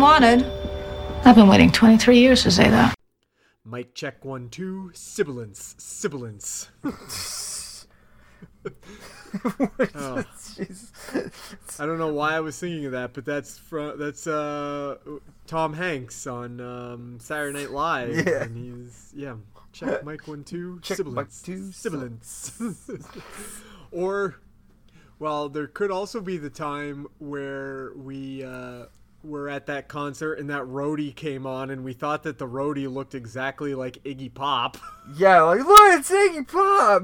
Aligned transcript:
FBI's 0.00 0.22
most 0.22 0.22
unwanted. 0.22 1.26
I've 1.26 1.36
been 1.36 1.48
waiting 1.48 1.70
23 1.70 2.18
years 2.18 2.42
to 2.44 2.50
say 2.50 2.68
that. 2.70 2.94
Mic 3.64 3.94
check 3.94 4.24
one 4.24 4.48
two. 4.48 4.90
Sibilance. 4.94 5.74
Sibilance. 5.78 6.68
Oh. 9.94 10.24
I 11.78 11.86
don't 11.86 11.98
know 11.98 12.12
why 12.12 12.34
I 12.34 12.40
was 12.40 12.58
thinking 12.58 12.84
of 12.86 12.92
that, 12.92 13.12
but 13.12 13.24
that's 13.24 13.56
from 13.56 13.96
that's 13.96 14.26
uh 14.26 14.96
Tom 15.46 15.72
Hanks 15.72 16.26
on 16.26 16.60
um, 16.60 17.18
Saturday 17.20 17.60
Night 17.60 17.70
Live. 17.70 18.26
Yeah. 18.26 18.42
And 18.42 18.56
he's 18.56 19.12
yeah. 19.14 19.36
Check 19.72 20.04
mic 20.04 20.26
one 20.26 20.42
two. 20.42 20.80
Check 20.82 20.96
sibilance. 20.96 21.46
mic 21.46 21.56
two, 21.58 21.70
Sibilance. 21.70 22.60
or 23.92 24.40
well, 25.20 25.48
there 25.48 25.68
could 25.68 25.92
also 25.92 26.20
be 26.20 26.36
the 26.36 26.50
time 26.50 27.06
where 27.20 27.92
we 27.94 28.42
uh 28.42 28.86
were 29.22 29.48
at 29.48 29.66
that 29.66 29.86
concert 29.88 30.38
and 30.38 30.48
that 30.48 30.62
roadie 30.62 31.14
came 31.14 31.46
on 31.46 31.68
and 31.70 31.84
we 31.84 31.92
thought 31.92 32.22
that 32.22 32.38
the 32.38 32.46
roadie 32.46 32.90
looked 32.92 33.14
exactly 33.14 33.74
like 33.74 34.02
Iggy 34.04 34.32
Pop. 34.32 34.76
Yeah, 35.16 35.42
like 35.42 35.58
look, 35.64 35.98
it's 35.98 36.08
Iggy 36.10 36.46
Pop. 36.46 37.02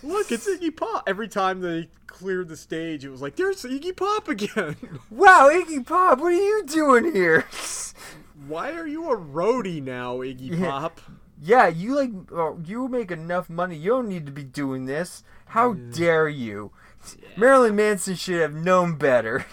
Look, 0.02 0.32
it's 0.32 0.48
Iggy 0.48 0.74
Pop. 0.74 1.02
Every 1.06 1.28
time 1.28 1.60
they 1.60 1.90
cleared 2.06 2.48
the 2.48 2.56
stage, 2.56 3.04
it 3.04 3.10
was 3.10 3.20
like, 3.20 3.36
there's 3.36 3.62
Iggy 3.62 3.94
Pop 3.94 4.26
again. 4.28 4.74
wow, 5.10 5.50
Iggy 5.52 5.86
Pop, 5.86 6.18
what 6.20 6.28
are 6.28 6.32
you 6.32 6.64
doing 6.64 7.12
here? 7.12 7.44
Why 8.46 8.72
are 8.72 8.86
you 8.86 9.10
a 9.12 9.16
roadie 9.18 9.82
now, 9.82 10.18
Iggy 10.18 10.58
Yeah. 10.58 10.70
Pop? 10.70 11.00
yeah, 11.42 11.66
you 11.68 11.94
like 11.94 12.10
uh, 12.34 12.54
you 12.64 12.88
make 12.88 13.10
enough 13.10 13.50
money. 13.50 13.76
You 13.76 13.90
don't 13.90 14.08
need 14.08 14.24
to 14.24 14.32
be 14.32 14.44
doing 14.44 14.86
this. 14.86 15.22
How 15.46 15.74
dare 15.74 16.28
you? 16.28 16.72
Marilyn 17.36 17.76
Manson 17.76 18.14
should 18.14 18.40
have 18.40 18.54
known 18.54 18.96
better. 18.96 19.44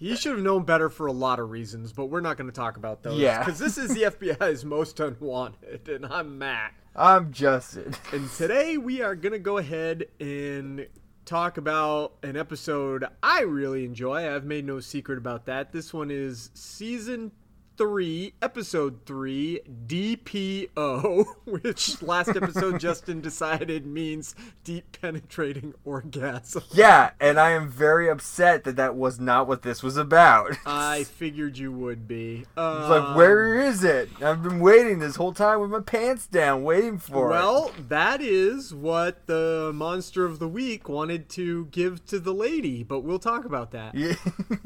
He 0.00 0.14
should 0.14 0.30
have 0.36 0.44
known 0.44 0.62
better 0.62 0.88
for 0.88 1.08
a 1.08 1.12
lot 1.12 1.40
of 1.40 1.50
reasons, 1.50 1.92
but 1.92 2.04
we're 2.06 2.20
not 2.20 2.36
going 2.36 2.48
to 2.48 2.54
talk 2.54 2.76
about 2.76 3.02
those. 3.02 3.18
Yeah. 3.18 3.40
Because 3.40 3.58
this 3.58 3.76
is 3.76 3.92
the 3.92 4.02
FBI's 4.02 4.64
most 4.64 5.00
unwanted, 5.00 5.88
and 5.88 6.06
I'm 6.06 6.38
Matt. 6.38 6.72
I'm 6.94 7.32
Justin. 7.32 7.96
And 8.12 8.30
today 8.30 8.78
we 8.78 9.02
are 9.02 9.16
going 9.16 9.32
to 9.32 9.40
go 9.40 9.58
ahead 9.58 10.06
and 10.20 10.86
talk 11.24 11.58
about 11.58 12.12
an 12.22 12.36
episode 12.36 13.06
I 13.24 13.40
really 13.40 13.84
enjoy. 13.84 14.32
I've 14.32 14.44
made 14.44 14.64
no 14.64 14.78
secret 14.78 15.18
about 15.18 15.46
that. 15.46 15.72
This 15.72 15.92
one 15.92 16.12
is 16.12 16.52
season 16.54 17.32
3, 17.78 18.34
episode 18.42 18.98
3, 19.06 19.60
DPO, 19.86 21.24
which 21.44 22.02
last 22.02 22.30
episode 22.30 22.80
Justin 22.80 23.20
decided 23.20 23.86
means 23.86 24.34
deep 24.64 24.98
penetrating 25.00 25.74
orgasm. 25.84 26.64
Yeah, 26.78 27.10
and 27.20 27.40
I 27.40 27.50
am 27.50 27.68
very 27.70 28.08
upset 28.08 28.64
that 28.64 28.76
that 28.76 28.94
was 28.94 29.18
not 29.18 29.48
what 29.48 29.62
this 29.62 29.82
was 29.82 29.96
about. 29.96 30.56
I 30.66 31.04
figured 31.04 31.58
you 31.58 31.72
would 31.72 32.06
be. 32.06 32.40
It's 32.40 32.56
like, 32.56 33.16
where 33.16 33.58
is 33.60 33.82
it? 33.84 34.08
I've 34.22 34.42
been 34.42 34.60
waiting 34.60 34.98
this 34.98 35.16
whole 35.16 35.32
time 35.32 35.60
with 35.60 35.70
my 35.70 35.80
pants 35.80 36.26
down, 36.26 36.62
waiting 36.62 36.98
for 36.98 37.28
Well, 37.28 37.72
that 37.88 38.20
is 38.20 38.74
what 38.74 39.26
the 39.26 39.72
monster 39.74 40.24
of 40.24 40.38
the 40.38 40.48
week 40.48 40.88
wanted 40.88 41.28
to 41.30 41.66
give 41.66 42.04
to 42.06 42.18
the 42.18 42.34
lady, 42.34 42.82
but 42.82 43.00
we'll 43.00 43.18
talk 43.18 43.44
about 43.44 43.70
that. 43.72 43.94
Yeah. 43.94 44.14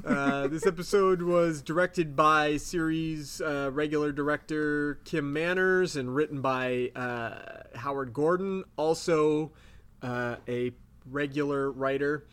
Uh, 0.05 0.49
this 0.49 0.67
episode 0.67 1.23
was 1.23 1.63
directed 1.63 2.15
by 2.17 2.57
series 3.03 3.41
uh, 3.41 3.71
regular 3.73 4.13
director 4.13 5.01
Kim 5.05 5.33
Manners 5.33 5.97
and 5.97 6.15
written 6.15 6.41
by 6.41 6.91
uh, 6.95 7.35
Howard 7.75 8.13
Gordon, 8.13 8.65
also 8.77 9.51
uh, 10.03 10.37
a 10.49 10.73
regular 11.11 11.71
writer 11.73 12.27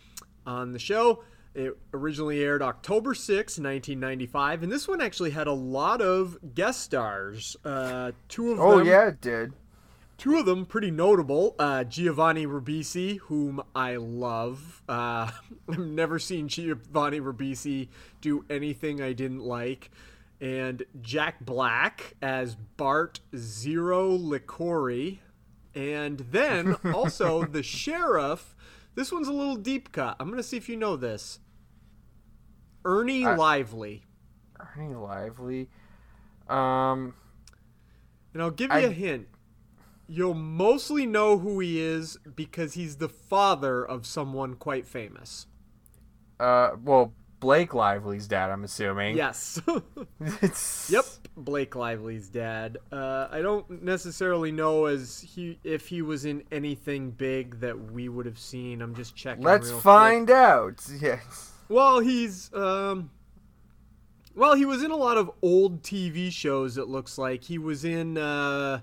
on 0.46 0.72
the 0.72 0.80
show. 0.80 1.24
It 1.56 1.76
originally 1.94 2.44
aired 2.44 2.62
October 2.62 3.16
6, 3.16 3.36
1995, 3.36 4.64
and 4.64 4.72
this 4.72 4.88
one 4.88 5.02
actually 5.02 5.32
had 5.32 5.48
a 5.48 5.54
lot 5.54 6.02
of 6.02 6.38
guest 6.54 6.82
stars. 6.82 7.58
Uh, 7.66 8.12
two 8.28 8.52
of 8.52 8.60
oh 8.60 8.78
them 8.78 8.88
yeah, 8.88 9.08
it 9.08 9.22
did. 9.22 9.54
Two 10.20 10.38
of 10.38 10.46
them 10.46 10.66
pretty 10.66 10.92
notable. 10.92 11.56
Uh, 11.58 11.84
Giovanni 11.86 12.46
Ribisi, 12.46 13.18
whom 13.20 13.64
I 13.74 13.96
love. 13.96 14.84
Uh, 14.88 15.32
I've 15.70 15.80
never 15.80 16.20
seen 16.20 16.48
Giovanni 16.48 17.20
Ribisi 17.20 17.88
do 18.22 18.46
anything 18.50 19.02
I 19.02 19.14
didn't 19.14 19.44
like. 19.44 19.90
And 20.42 20.84
Jack 21.02 21.42
Black 21.42 22.16
as 22.22 22.56
Bart 22.56 23.20
Zero 23.36 24.18
Liquori. 24.18 25.20
And 25.76 26.20
then 26.32 26.76
also 26.94 27.44
the 27.46 27.64
sheriff. 27.64 28.56
This 28.96 29.12
one's 29.12 29.28
a 29.28 29.34
little 29.34 29.56
deep 29.56 29.92
cut. 29.92 30.16
I'm 30.20 30.28
going 30.28 30.38
to 30.38 30.44
see 30.44 30.58
if 30.58 30.70
you 30.70 30.76
know 30.78 30.96
this. 30.96 31.40
Ernie 32.86 33.26
I- 33.26 33.36
Lively. 33.36 34.04
Ernie 34.78 34.96
Lively. 34.96 35.70
Um. 36.48 37.14
And 38.34 38.42
I'll 38.44 38.52
give 38.52 38.72
you 38.72 38.78
I- 38.78 38.82
a 38.82 38.92
hint. 38.92 39.28
You'll 40.08 40.34
mostly 40.34 41.06
know 41.06 41.38
who 41.38 41.60
he 41.60 41.80
is 41.80 42.18
because 42.36 42.74
he's 42.74 42.98
the 42.98 43.10
father 43.10 43.86
of 43.86 44.08
someone 44.08 44.56
quite 44.56 44.88
famous. 44.88 45.46
Uh. 46.40 46.72
Well, 46.84 47.14
Blake 47.40 47.74
Lively's 47.74 48.28
dad. 48.28 48.50
I'm 48.50 48.64
assuming. 48.64 49.16
Yes. 49.16 49.62
It's, 50.20 50.90
yep. 50.92 51.06
Blake 51.38 51.76
Lively's 51.76 52.28
dad. 52.28 52.78
Uh, 52.92 53.28
I 53.32 53.42
don't 53.42 53.82
necessarily 53.84 54.52
know 54.52 54.86
as 54.86 55.22
he 55.22 55.60
if 55.64 55.88
he 55.88 56.02
was 56.02 56.26
in 56.26 56.44
anything 56.52 57.12
big 57.12 57.62
that 57.62 57.92
we 57.92 58.10
would 58.10 58.26
have 58.26 58.40
seen. 58.40 58.82
I'm 58.82 58.96
just 58.96 59.16
checking. 59.16 59.44
Let's 59.44 59.68
real 59.68 59.76
quick. 59.76 59.84
find 59.84 60.32
out. 60.32 60.86
Yes. 61.02 61.54
Well, 61.70 62.00
he's 62.00 62.52
um 62.54 63.12
well, 64.36 64.56
he 64.56 64.66
was 64.66 64.84
in 64.84 64.92
a 64.92 64.96
lot 64.96 65.18
of 65.18 65.32
old 65.42 65.82
TV 65.84 66.32
shows 66.32 66.78
it 66.78 66.88
looks 66.88 67.18
like. 67.18 67.44
He 67.44 67.58
was 67.58 67.86
in 67.86 68.18
uh 68.18 68.82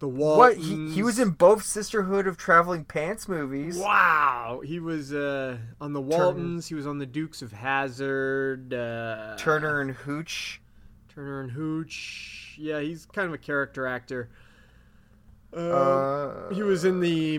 The 0.00 0.08
What? 0.08 0.56
Waltons. 0.56 0.90
He, 0.90 0.96
he 0.96 1.02
was 1.02 1.18
in 1.18 1.30
both 1.30 1.64
Sisterhood 1.64 2.26
of 2.28 2.36
Traveling 2.36 2.84
Pants 2.84 3.28
movies. 3.28 3.76
Wow. 3.78 4.60
He 4.64 4.78
was 4.78 5.12
uh 5.12 5.58
on 5.80 5.92
The 5.92 6.00
Waltons, 6.00 6.68
he 6.68 6.74
was 6.74 6.86
on 6.86 6.98
The 6.98 7.06
Dukes 7.06 7.42
of 7.42 7.52
Hazzard, 7.52 8.72
uh 8.72 9.36
Turner 9.36 9.80
and 9.80 9.90
Hooch. 9.92 10.60
Turner 11.08 11.40
and 11.40 11.50
Hooch. 11.50 12.54
Yeah, 12.58 12.80
he's 12.80 13.06
kind 13.06 13.26
of 13.26 13.34
a 13.34 13.38
character 13.38 13.86
actor. 13.86 14.28
Uh, 15.52 15.58
Uh, 15.58 16.50
he 16.54 16.62
was 16.62 16.84
in 16.84 17.00
the 17.00 17.38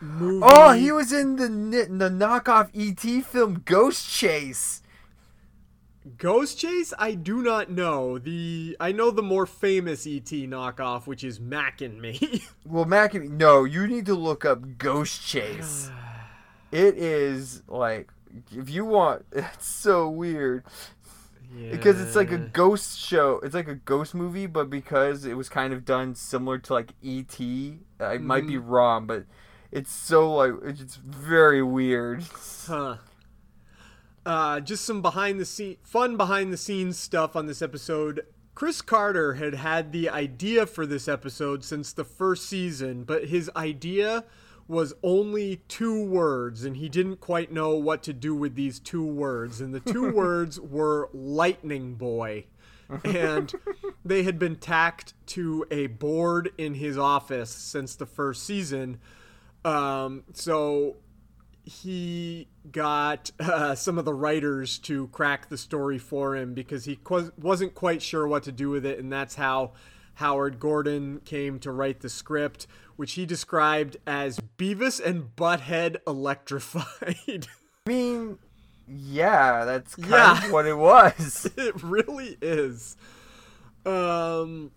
movie 0.00 0.40
Oh, 0.42 0.72
he 0.72 0.90
was 0.90 1.12
in 1.12 1.36
the 1.36 1.46
the 1.48 2.08
knockoff 2.08 2.70
ET 2.74 3.24
film 3.24 3.62
Ghost 3.64 4.10
Chase. 4.10 4.82
Ghost 6.18 6.58
Chase? 6.58 6.92
I 6.98 7.14
do 7.14 7.42
not 7.42 7.70
know. 7.70 8.18
The 8.18 8.76
I 8.78 8.92
know 8.92 9.10
the 9.10 9.22
more 9.22 9.46
famous 9.46 10.06
ET 10.06 10.24
knockoff, 10.24 11.06
which 11.06 11.24
is 11.24 11.40
Mac 11.40 11.80
and 11.80 12.00
Me. 12.00 12.44
Well, 12.66 12.84
Mac, 12.84 13.14
and 13.14 13.30
me. 13.30 13.36
no, 13.36 13.64
you 13.64 13.86
need 13.86 14.06
to 14.06 14.14
look 14.14 14.44
up 14.44 14.78
Ghost 14.78 15.26
Chase. 15.26 15.90
It 16.72 16.96
is 16.96 17.62
like 17.68 18.10
if 18.50 18.68
you 18.68 18.84
want, 18.84 19.24
it's 19.32 19.68
so 19.68 20.08
weird 20.08 20.64
because 21.70 22.00
it's 22.00 22.16
like 22.16 22.32
a 22.32 22.38
ghost 22.38 22.98
show. 22.98 23.40
It's 23.42 23.54
like 23.54 23.68
a 23.68 23.76
ghost 23.76 24.14
movie, 24.14 24.46
but 24.46 24.70
because 24.70 25.24
it 25.24 25.34
was 25.34 25.48
kind 25.48 25.72
of 25.72 25.84
done 25.84 26.14
similar 26.14 26.58
to 26.58 26.72
like 26.72 26.92
ET, 27.04 27.40
I 28.00 28.18
might 28.18 28.46
be 28.46 28.54
mm-hmm. 28.54 28.68
wrong, 28.68 29.06
but 29.06 29.24
it's 29.70 29.92
so 29.92 30.34
like 30.34 30.52
it's 30.64 30.96
very 30.96 31.62
weird. 31.62 32.24
Huh. 32.66 32.96
Uh, 34.26 34.60
just 34.60 34.84
some 34.84 35.02
behind 35.02 35.38
the 35.38 35.44
scene, 35.44 35.76
fun 35.82 36.16
behind 36.16 36.52
the 36.52 36.56
scenes 36.56 36.98
stuff 36.98 37.36
on 37.36 37.46
this 37.46 37.60
episode. 37.60 38.24
Chris 38.54 38.80
Carter 38.80 39.34
had 39.34 39.54
had 39.54 39.92
the 39.92 40.08
idea 40.08 40.64
for 40.64 40.86
this 40.86 41.08
episode 41.08 41.64
since 41.64 41.92
the 41.92 42.04
first 42.04 42.48
season, 42.48 43.04
but 43.04 43.26
his 43.26 43.50
idea 43.56 44.24
was 44.66 44.94
only 45.02 45.56
two 45.68 46.02
words, 46.04 46.64
and 46.64 46.76
he 46.76 46.88
didn't 46.88 47.20
quite 47.20 47.52
know 47.52 47.74
what 47.74 48.02
to 48.04 48.12
do 48.12 48.34
with 48.34 48.54
these 48.54 48.78
two 48.78 49.04
words. 49.04 49.60
And 49.60 49.74
the 49.74 49.80
two 49.80 50.10
words 50.14 50.58
were 50.58 51.10
Lightning 51.12 51.94
Boy. 51.94 52.46
And 53.04 53.52
they 54.04 54.22
had 54.22 54.38
been 54.38 54.56
tacked 54.56 55.14
to 55.28 55.66
a 55.70 55.86
board 55.88 56.52
in 56.58 56.74
his 56.74 56.96
office 56.96 57.50
since 57.50 57.94
the 57.94 58.06
first 58.06 58.44
season. 58.44 58.98
Um, 59.64 60.24
so 60.34 60.96
he 61.64 62.48
got 62.70 63.30
uh, 63.40 63.74
some 63.74 63.98
of 63.98 64.04
the 64.04 64.14
writers 64.14 64.78
to 64.80 65.08
crack 65.08 65.48
the 65.48 65.56
story 65.58 65.98
for 65.98 66.36
him 66.36 66.52
because 66.54 66.84
he 66.84 66.96
qu- 66.96 67.32
wasn't 67.40 67.74
quite 67.74 68.02
sure 68.02 68.26
what 68.28 68.42
to 68.44 68.52
do 68.52 68.70
with 68.70 68.84
it, 68.84 68.98
and 68.98 69.12
that's 69.12 69.34
how 69.36 69.72
Howard 70.14 70.60
Gordon 70.60 71.20
came 71.24 71.58
to 71.60 71.72
write 71.72 72.00
the 72.00 72.08
script, 72.08 72.66
which 72.96 73.12
he 73.14 73.26
described 73.26 73.96
as 74.06 74.38
Beavis 74.58 75.00
and 75.04 75.34
Butthead 75.36 75.96
electrified. 76.06 77.46
I 77.86 77.90
mean, 77.90 78.38
yeah, 78.86 79.64
that's 79.64 79.94
kind 79.96 80.10
Yeah. 80.10 80.44
of 80.46 80.52
what 80.52 80.66
it 80.66 80.76
was. 80.76 81.50
it 81.56 81.82
really 81.82 82.36
is. 82.42 82.96
Um. 83.86 84.70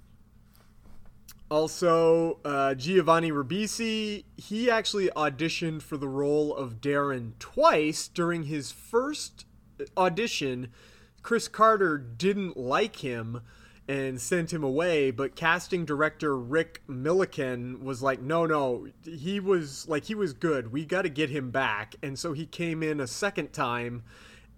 Also, 1.50 2.40
uh, 2.44 2.76
Giovanni 2.76 3.32
Ribisi, 3.32 4.26
he 4.36 4.70
actually 4.70 5.08
auditioned 5.16 5.82
for 5.82 5.96
the 5.96 6.08
role 6.08 6.54
of 6.54 6.82
Darren 6.82 7.34
twice. 7.40 8.10
During 8.10 8.44
his 8.44 8.72
first 8.72 9.46
audition, 9.96 10.70
Chris 11.22 11.48
Carter 11.48 11.98
didn't 11.98 12.58
like 12.58 12.98
him 12.98 13.42
and 13.88 14.20
sent 14.20 14.52
him 14.52 14.64
away, 14.64 15.12
but 15.12 15.38
casting 15.38 15.86
director 15.86 16.38
Rick 16.38 16.82
Millikan 16.90 17.82
was 17.82 18.02
like, 18.02 18.22
no, 18.22 18.46
no, 18.46 18.88
he 19.06 19.40
was 19.40 19.88
like, 19.88 20.04
he 20.06 20.16
was 20.16 20.34
good. 20.34 20.74
We 20.74 20.84
got 20.84 21.04
to 21.04 21.10
get 21.10 21.30
him 21.30 21.52
back. 21.52 21.96
And 22.04 22.20
so 22.20 22.34
he 22.34 22.46
came 22.46 22.84
in 22.84 23.00
a 23.00 23.08
second 23.08 23.54
time 23.54 24.04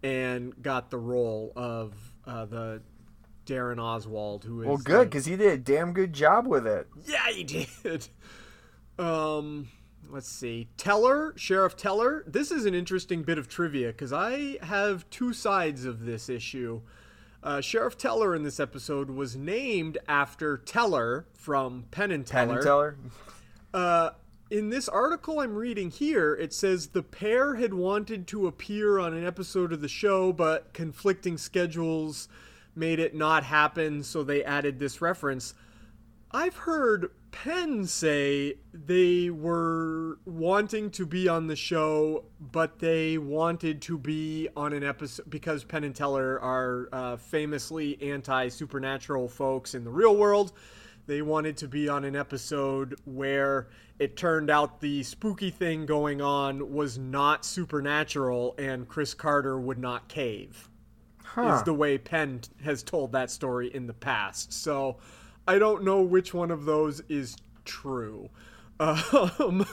and 0.02 0.60
got 0.64 0.90
the 0.90 0.98
role 0.98 1.54
of 1.56 1.94
uh, 2.26 2.46
the 2.46 2.82
Darren 3.50 3.80
Oswald, 3.82 4.44
who 4.44 4.62
is 4.62 4.68
Well, 4.68 4.78
good 4.78 4.98
like- 5.00 5.10
because 5.10 5.26
he 5.26 5.36
did 5.36 5.52
a 5.52 5.58
damn 5.58 5.94
good 5.94 6.14
job 6.14 6.46
with 6.48 6.68
it. 6.68 6.88
yeah, 7.06 7.28
he 7.32 7.44
did. 7.44 8.08
Um, 8.98 9.70
let's 10.10 10.28
see. 10.30 10.68
Teller, 10.78 11.34
Sheriff 11.38 11.76
Teller. 11.78 12.24
This 12.28 12.52
is 12.52 12.66
an 12.66 12.74
interesting 12.76 13.24
bit 13.24 13.38
of 13.38 13.48
trivia 13.48 13.88
because 13.88 14.12
I 14.14 14.58
have 14.62 15.10
two 15.10 15.34
sides 15.34 15.86
of 15.86 16.06
this 16.06 16.30
issue. 16.30 16.82
Uh, 17.42 17.62
Sheriff 17.62 17.98
Teller 17.98 18.36
in 18.36 18.44
this 18.44 18.60
episode 18.60 19.10
was 19.10 19.36
named 19.38 19.98
after 20.08 20.58
Teller 20.58 21.26
from 21.34 21.86
Penn 21.92 22.12
and 22.12 22.26
Teller. 22.26 22.48
Penn 22.48 22.56
and 22.58 22.64
Teller. 22.64 22.98
Uh, 23.74 24.10
in 24.50 24.70
this 24.70 24.90
article 24.90 25.40
I'm 25.40 25.56
reading 25.56 25.90
here, 25.92 26.36
it 26.36 26.54
says 26.54 26.88
the 26.88 27.04
pair 27.04 27.56
had 27.56 27.74
wanted 27.74 28.28
to 28.28 28.48
appear 28.48 29.00
on 29.00 29.14
an 29.14 29.26
episode 29.26 29.72
of 29.72 29.80
the 29.80 29.88
show, 29.88 30.34
but 30.34 30.74
conflicting 30.74 31.38
schedules 31.38 32.28
made 32.80 33.00
it 33.00 33.14
not 33.14 33.44
happen, 33.44 34.02
so 34.02 34.24
they 34.24 34.44
added 34.44 34.80
this 34.80 35.02
reference. 35.02 35.54
I've 36.32 36.56
heard 36.56 37.12
Penn 37.32 37.86
say 37.86 38.56
they 38.74 39.30
were 39.30 40.20
wanting 40.26 40.92
to 40.92 41.06
be 41.06 41.28
on 41.28 41.48
the 41.48 41.56
show, 41.56 42.26
but 42.40 42.80
they 42.80 43.18
wanted 43.18 43.82
to 43.84 43.98
be 43.98 44.48
on 44.56 44.74
an 44.74 44.84
episode 44.84 45.30
because 45.30 45.64
Penn 45.64 45.84
and 45.84 45.96
Teller 45.96 46.40
are 46.40 46.90
uh, 46.92 47.18
famously 47.18 48.02
anti 48.02 48.48
supernatural 48.48 49.28
folks 49.28 49.76
in 49.76 49.84
the 49.84 49.92
real 49.92 50.16
world. 50.16 50.54
They 51.08 51.24
wanted 51.24 51.58
to 51.58 51.68
be 51.68 51.90
on 51.90 52.06
an 52.06 52.16
episode 52.16 53.00
where 53.06 53.68
it 53.98 54.16
turned 54.16 54.52
out 54.52 54.80
the 54.80 55.02
spooky 55.02 55.50
thing 55.50 55.88
going 55.88 56.22
on 56.22 56.72
was 56.72 57.00
not 57.00 57.44
supernatural 57.44 58.54
and 58.60 58.88
Chris 58.88 59.16
Carter 59.16 59.60
would 59.60 59.80
not 59.80 60.08
cave 60.08 60.70
Huh. 61.34 61.56
is 61.56 61.64
the 61.64 61.74
way 61.74 61.98
Penn 61.98 62.42
has 62.64 62.82
told 62.84 63.12
that 63.12 63.30
story 63.30 63.74
in 63.74 63.88
the 63.88 63.94
past. 63.94 64.52
So 64.52 64.98
I 65.48 65.60
don't 65.60 65.84
know 65.84 66.02
which 66.02 66.34
one 66.34 66.52
of 66.52 66.66
those 66.66 67.02
is 67.10 67.38
true. 67.66 68.30
Um, 68.82 69.66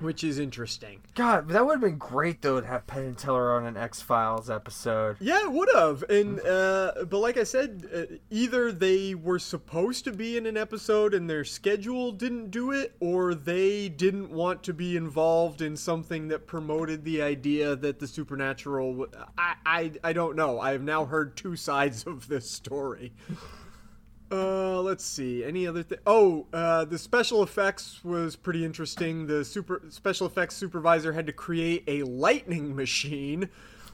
which 0.00 0.22
is 0.22 0.38
interesting. 0.38 1.00
God, 1.14 1.48
that 1.48 1.64
would 1.64 1.74
have 1.74 1.80
been 1.80 1.98
great 1.98 2.42
though 2.42 2.60
to 2.60 2.66
have 2.66 2.86
Penn 2.86 3.04
and 3.04 3.18
Teller 3.18 3.52
on 3.54 3.66
an 3.66 3.76
X 3.76 4.02
Files 4.02 4.50
episode. 4.50 5.16
Yeah, 5.20 5.42
it 5.42 5.52
would 5.52 5.68
have. 5.74 6.02
And 6.10 6.40
uh, 6.40 7.04
but 7.08 7.18
like 7.18 7.36
I 7.36 7.44
said, 7.44 7.88
uh, 7.94 8.14
either 8.30 8.72
they 8.72 9.14
were 9.14 9.38
supposed 9.38 10.04
to 10.04 10.12
be 10.12 10.36
in 10.36 10.46
an 10.46 10.56
episode 10.56 11.14
and 11.14 11.28
their 11.28 11.44
schedule 11.44 12.12
didn't 12.12 12.50
do 12.50 12.72
it, 12.72 12.94
or 13.00 13.34
they 13.34 13.88
didn't 13.88 14.30
want 14.30 14.62
to 14.64 14.74
be 14.74 14.96
involved 14.96 15.62
in 15.62 15.76
something 15.76 16.28
that 16.28 16.46
promoted 16.46 17.04
the 17.04 17.22
idea 17.22 17.74
that 17.76 17.98
the 17.98 18.06
supernatural. 18.06 18.92
w- 18.92 19.10
I 19.38 19.54
I, 19.64 19.92
I 20.04 20.12
don't 20.12 20.36
know. 20.36 20.60
I 20.60 20.72
have 20.72 20.82
now 20.82 21.04
heard 21.06 21.36
two 21.36 21.56
sides 21.56 22.06
of 22.06 22.28
this 22.28 22.50
story. 22.50 23.12
Uh, 24.30 24.80
let's 24.80 25.04
see. 25.04 25.44
Any 25.44 25.66
other 25.66 25.82
thing? 25.82 25.98
Oh, 26.06 26.46
uh, 26.52 26.84
the 26.84 26.98
special 26.98 27.42
effects 27.42 28.04
was 28.04 28.34
pretty 28.34 28.64
interesting. 28.64 29.26
The 29.26 29.44
super 29.44 29.82
special 29.88 30.26
effects 30.26 30.56
supervisor 30.56 31.12
had 31.12 31.26
to 31.26 31.32
create 31.32 31.84
a 31.86 32.02
lightning 32.02 32.74
machine, 32.74 33.48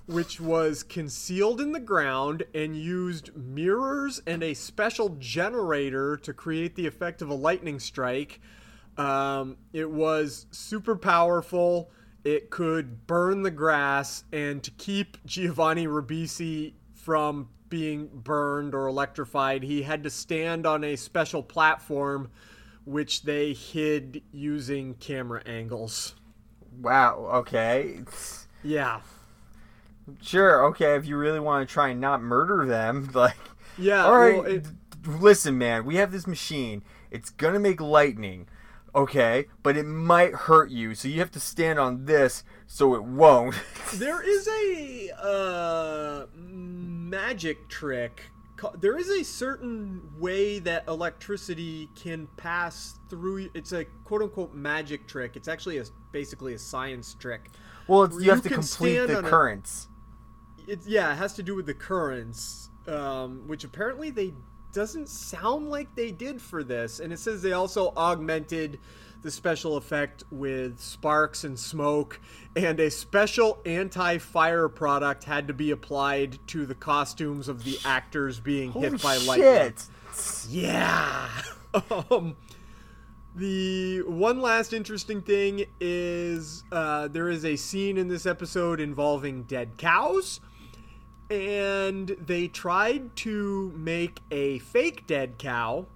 which 0.07 0.41
was 0.41 0.83
concealed 0.83 1.61
in 1.61 1.73
the 1.73 1.81
ground 1.81 2.45
and 2.55 2.75
used 2.75 3.37
mirrors 3.37 4.23
and 4.27 4.43
a 4.43 4.55
special 4.55 5.11
generator 5.19 6.17
to 6.17 6.33
create 6.33 6.77
the 6.77 6.87
effect 6.87 7.21
of 7.21 7.29
a 7.29 7.35
lightning 7.35 7.79
strike. 7.79 8.41
Um, 8.97 9.59
it 9.75 9.91
was 9.91 10.47
super 10.51 10.97
powerful. 10.97 11.91
It 12.25 12.51
could 12.51 13.07
burn 13.07 13.43
the 13.43 13.51
grass, 13.51 14.25
and 14.33 14.63
to 14.63 14.71
keep 14.73 15.25
Giovanni 15.27 15.87
Ribisi 15.87 16.75
from 16.95 17.49
being 17.73 18.07
burned 18.13 18.75
or 18.75 18.87
electrified, 18.87 19.63
he 19.63 19.81
had 19.81 20.03
to 20.03 20.11
stand 20.11 20.67
on 20.67 20.85
a 20.85 20.95
special 20.95 21.43
platform 21.43 22.31
which 22.85 23.23
they 23.23 23.55
hid 23.55 24.21
using 24.31 24.93
camera 24.97 25.41
angles. 25.47 26.15
Wow. 26.83 27.31
Okay. 27.33 28.01
Yeah. 28.63 29.01
Sure. 30.21 30.67
Okay. 30.67 30.97
If 30.97 31.07
you 31.07 31.17
really 31.17 31.41
want 31.41 31.67
to 31.67 31.73
try 31.73 31.89
and 31.89 32.01
not 32.01 32.21
murder 32.21 32.67
them, 32.67 33.09
like. 33.15 33.39
Yeah. 33.79 34.05
All 34.05 34.19
right. 34.19 34.37
well, 34.37 34.45
it- 34.45 34.67
listen, 35.07 35.57
man. 35.57 35.87
We 35.87 35.97
have 35.97 36.13
this 36.13 36.27
machine. 36.27 36.83
It's 37.11 37.31
gonna 37.31 37.59
make 37.59 37.81
lightning. 37.81 38.49
Okay, 38.95 39.47
but 39.63 39.75
it 39.79 39.85
might 39.87 40.35
hurt 40.35 40.71
you, 40.71 40.95
so 40.95 41.09
you 41.09 41.19
have 41.21 41.31
to 41.31 41.41
stand 41.41 41.79
on 41.79 42.05
this 42.05 42.45
so 42.67 42.95
it 42.95 43.03
won't. 43.03 43.55
there 43.95 44.21
is 44.21 44.47
a 44.47 45.11
uh, 45.19 46.27
magic 47.13 47.69
trick. 47.69 48.23
There 48.81 48.97
is 48.97 49.11
a 49.11 49.23
certain 49.25 50.01
way 50.19 50.59
that 50.61 50.85
electricity 50.89 51.91
can 51.95 52.27
pass 52.37 52.99
through. 53.11 53.51
It's 53.55 53.73
a 53.73 53.85
quote 54.05 54.23
unquote 54.23 54.55
magic 54.55 55.07
trick. 55.07 55.37
It's 55.37 55.49
actually 55.49 55.79
a, 55.79 55.85
basically 56.11 56.55
a 56.55 56.59
science 56.59 57.15
trick. 57.19 57.51
well, 57.87 58.05
it's, 58.05 58.17
you, 58.17 58.23
You 58.25 58.31
have 58.31 58.43
to 58.43 58.49
complete 58.49 59.07
the 59.07 59.19
on 59.19 59.25
a- 59.25 59.29
currents. 59.29 59.89
It, 60.67 60.81
yeah, 60.87 61.13
it 61.13 61.17
has 61.17 61.35
to 61.35 61.43
do 61.43 61.55
with 61.57 61.67
the 61.67 61.75
currents, 61.75 62.71
um, 62.87 63.43
which 63.49 63.65
apparently 63.65 64.11
they 64.11 64.33
doesn't 64.73 65.09
sound 65.09 65.69
like 65.69 65.95
they 65.97 66.13
did 66.13 66.41
for 66.41 66.63
this. 66.63 67.01
And 67.01 67.13
it 67.13 67.19
says 67.19 67.43
they 67.43 67.53
also 67.53 67.93
augmented 67.97 68.79
the 69.23 69.31
special 69.31 69.77
effect 69.77 70.25
with 70.31 70.81
sparks 70.81 71.45
and 71.45 71.59
smoke, 71.59 72.21
and 72.57 72.79
a 72.81 72.91
special 72.91 73.61
anti-fire 73.65 74.69
product 74.69 75.25
had 75.25 75.47
to 75.49 75.55
be 75.55 75.71
applied 75.71 76.39
to 76.49 76.67
the 76.67 76.75
costumes 76.75 77.49
of 77.49 77.65
the 77.65 77.79
actors 77.85 78.41
being 78.41 78.73
Holy 78.73 78.91
hit 78.91 79.03
by 79.03 79.17
lightning. 79.19 79.47
shit! 79.47 79.87
Yeah. 80.51 81.29
um, 82.11 82.37
the 83.35 84.03
one 84.03 84.41
last 84.41 84.73
interesting 84.73 85.23
thing 85.23 85.65
is 85.81 86.65
uh, 86.71 87.09
there 87.09 87.31
is 87.31 87.45
a 87.45 87.57
scene 87.57 87.97
in 87.97 88.09
this 88.09 88.27
episode 88.27 88.81
involving 88.81 89.45
dead 89.45 89.79
cows, 89.79 90.41
and 91.31 92.09
they 92.09 92.49
tried 92.49 93.17
to 93.17 93.73
make 93.75 94.21
a 94.31 94.59
fake 94.59 95.07
dead 95.07 95.39
cow 95.39 95.87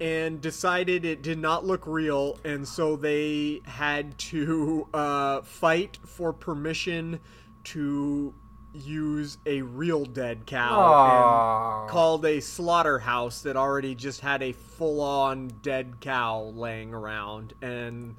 and 0.00 0.40
decided 0.40 1.04
it 1.04 1.22
did 1.22 1.38
not 1.38 1.64
look 1.64 1.86
real, 1.86 2.38
and 2.44 2.66
so 2.66 2.96
they 2.96 3.60
had 3.64 4.16
to 4.18 4.86
uh, 4.94 5.42
fight 5.42 5.98
for 6.04 6.32
permission 6.32 7.20
to 7.64 8.34
use 8.72 9.38
a 9.46 9.62
real 9.62 10.04
dead 10.04 10.46
cow 10.46 10.78
Aw. 10.78 11.80
and 11.82 11.90
called 11.90 12.24
a 12.24 12.40
slaughterhouse 12.40 13.42
that 13.42 13.56
already 13.56 13.94
just 13.94 14.20
had 14.20 14.42
a 14.42 14.52
full-on 14.52 15.48
dead 15.62 15.94
cow 16.00 16.52
laying 16.54 16.92
around 16.92 17.54
and 17.62 18.14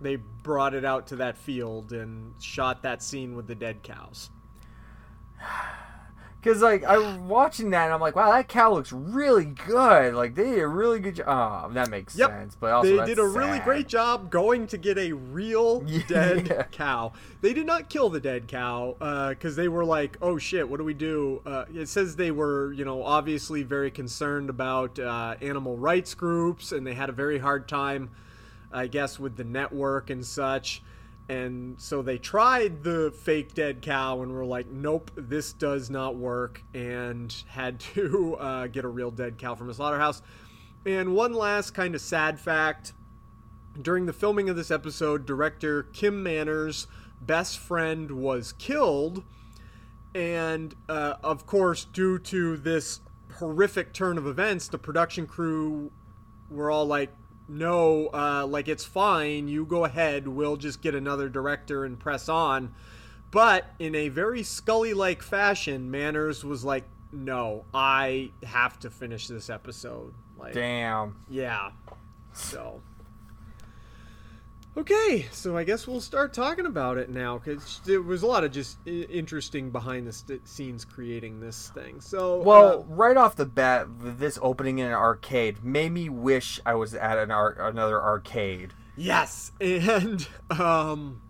they 0.00 0.16
brought 0.16 0.74
it 0.74 0.84
out 0.84 1.06
to 1.08 1.16
that 1.16 1.38
field 1.38 1.92
and 1.92 2.34
shot 2.40 2.82
that 2.82 3.02
scene 3.02 3.34
with 3.34 3.46
the 3.46 3.54
dead 3.54 3.82
cows. 3.82 4.30
Because 6.46 6.62
like 6.62 6.84
I'm 6.84 7.28
watching 7.28 7.70
that, 7.70 7.86
and 7.86 7.92
I'm 7.92 8.00
like, 8.00 8.14
wow, 8.14 8.30
that 8.30 8.46
cow 8.46 8.72
looks 8.72 8.92
really 8.92 9.46
good. 9.46 10.14
Like 10.14 10.36
they 10.36 10.44
did 10.44 10.60
a 10.60 10.68
really 10.68 11.00
good 11.00 11.16
job. 11.16 11.26
Oh, 11.70 11.72
that 11.74 11.90
makes 11.90 12.14
Yep. 12.14 12.30
sense. 12.30 12.56
But 12.58 12.70
also, 12.70 12.96
they 12.96 13.04
did 13.04 13.18
a 13.18 13.26
really 13.26 13.58
great 13.58 13.88
job 13.88 14.30
going 14.30 14.68
to 14.68 14.78
get 14.78 14.96
a 14.96 15.12
real 15.12 15.82
Yeah. 15.86 16.02
dead 16.06 16.68
cow. 16.70 17.12
They 17.40 17.52
did 17.52 17.66
not 17.66 17.88
kill 17.88 18.10
the 18.10 18.20
dead 18.20 18.46
cow 18.46 18.94
because 19.30 19.56
they 19.56 19.66
were 19.66 19.84
like, 19.84 20.18
"Oh 20.22 20.38
shit, 20.38 20.68
what 20.68 20.76
do 20.76 20.84
we 20.84 20.94
do?" 20.94 21.42
Uh, 21.44 21.64
it 21.74 21.88
says 21.88 22.14
they 22.14 22.30
were, 22.30 22.72
you 22.72 22.84
know, 22.84 23.02
obviously 23.02 23.64
very 23.64 23.90
concerned 23.90 24.48
about 24.48 25.00
uh, 25.00 25.34
animal 25.40 25.76
rights 25.76 26.14
groups, 26.14 26.70
and 26.70 26.86
they 26.86 26.94
had 26.94 27.08
a 27.08 27.12
very 27.12 27.38
hard 27.40 27.66
time, 27.66 28.10
I 28.72 28.86
guess, 28.86 29.18
with 29.18 29.36
the 29.36 29.44
network 29.44 30.10
and 30.10 30.24
such. 30.24 30.80
And 31.28 31.80
so 31.80 32.02
they 32.02 32.18
tried 32.18 32.84
the 32.84 33.12
fake 33.22 33.54
dead 33.54 33.82
cow 33.82 34.22
and 34.22 34.32
were 34.32 34.44
like, 34.44 34.68
nope, 34.68 35.10
this 35.16 35.52
does 35.52 35.90
not 35.90 36.16
work, 36.16 36.62
and 36.72 37.34
had 37.48 37.80
to 37.94 38.36
uh, 38.36 38.66
get 38.68 38.84
a 38.84 38.88
real 38.88 39.10
dead 39.10 39.38
cow 39.38 39.54
from 39.54 39.68
a 39.68 39.74
slaughterhouse. 39.74 40.22
And 40.84 41.14
one 41.14 41.32
last 41.32 41.72
kind 41.72 41.96
of 41.96 42.00
sad 42.00 42.38
fact 42.38 42.92
during 43.80 44.06
the 44.06 44.12
filming 44.12 44.48
of 44.48 44.56
this 44.56 44.70
episode, 44.70 45.26
director 45.26 45.82
Kim 45.82 46.22
Manners' 46.22 46.86
best 47.20 47.58
friend 47.58 48.10
was 48.12 48.52
killed. 48.52 49.24
And 50.14 50.74
uh, 50.88 51.14
of 51.22 51.44
course, 51.44 51.84
due 51.84 52.18
to 52.20 52.56
this 52.56 53.00
horrific 53.34 53.92
turn 53.92 54.16
of 54.16 54.26
events, 54.26 54.68
the 54.68 54.78
production 54.78 55.26
crew 55.26 55.90
were 56.50 56.70
all 56.70 56.86
like, 56.86 57.10
no, 57.48 58.08
uh, 58.12 58.46
like 58.46 58.68
it's 58.68 58.84
fine. 58.84 59.48
You 59.48 59.64
go 59.64 59.84
ahead. 59.84 60.26
We'll 60.28 60.56
just 60.56 60.82
get 60.82 60.94
another 60.94 61.28
director 61.28 61.84
and 61.84 61.98
press 61.98 62.28
on. 62.28 62.74
But 63.30 63.66
in 63.78 63.94
a 63.94 64.08
very 64.08 64.42
Scully 64.42 64.94
like 64.94 65.22
fashion, 65.22 65.90
Manners 65.90 66.44
was 66.44 66.64
like, 66.64 66.84
no, 67.12 67.64
I 67.72 68.30
have 68.44 68.78
to 68.80 68.90
finish 68.90 69.28
this 69.28 69.50
episode. 69.50 70.14
Like, 70.38 70.54
Damn. 70.54 71.24
yeah. 71.28 71.70
So. 72.32 72.80
Okay, 74.76 75.26
so 75.32 75.56
I 75.56 75.64
guess 75.64 75.86
we'll 75.86 76.02
start 76.02 76.34
talking 76.34 76.66
about 76.66 76.98
it 76.98 77.08
now 77.08 77.38
because 77.38 77.80
there 77.86 78.02
was 78.02 78.22
a 78.22 78.26
lot 78.26 78.44
of 78.44 78.52
just 78.52 78.76
i- 78.86 78.90
interesting 78.90 79.70
behind 79.70 80.06
the 80.06 80.12
st- 80.12 80.46
scenes 80.46 80.84
creating 80.84 81.40
this 81.40 81.70
thing. 81.74 81.98
So, 82.00 82.42
Well, 82.42 82.80
uh, 82.80 82.94
right 82.94 83.16
off 83.16 83.36
the 83.36 83.46
bat, 83.46 83.86
this 83.98 84.38
opening 84.42 84.78
in 84.78 84.88
an 84.88 84.92
arcade 84.92 85.64
made 85.64 85.92
me 85.92 86.10
wish 86.10 86.60
I 86.66 86.74
was 86.74 86.92
at 86.92 87.16
an 87.16 87.30
ar- 87.30 87.56
another 87.58 88.02
arcade. 88.02 88.74
Yes, 88.96 89.50
and 89.60 90.28
um, 90.50 91.22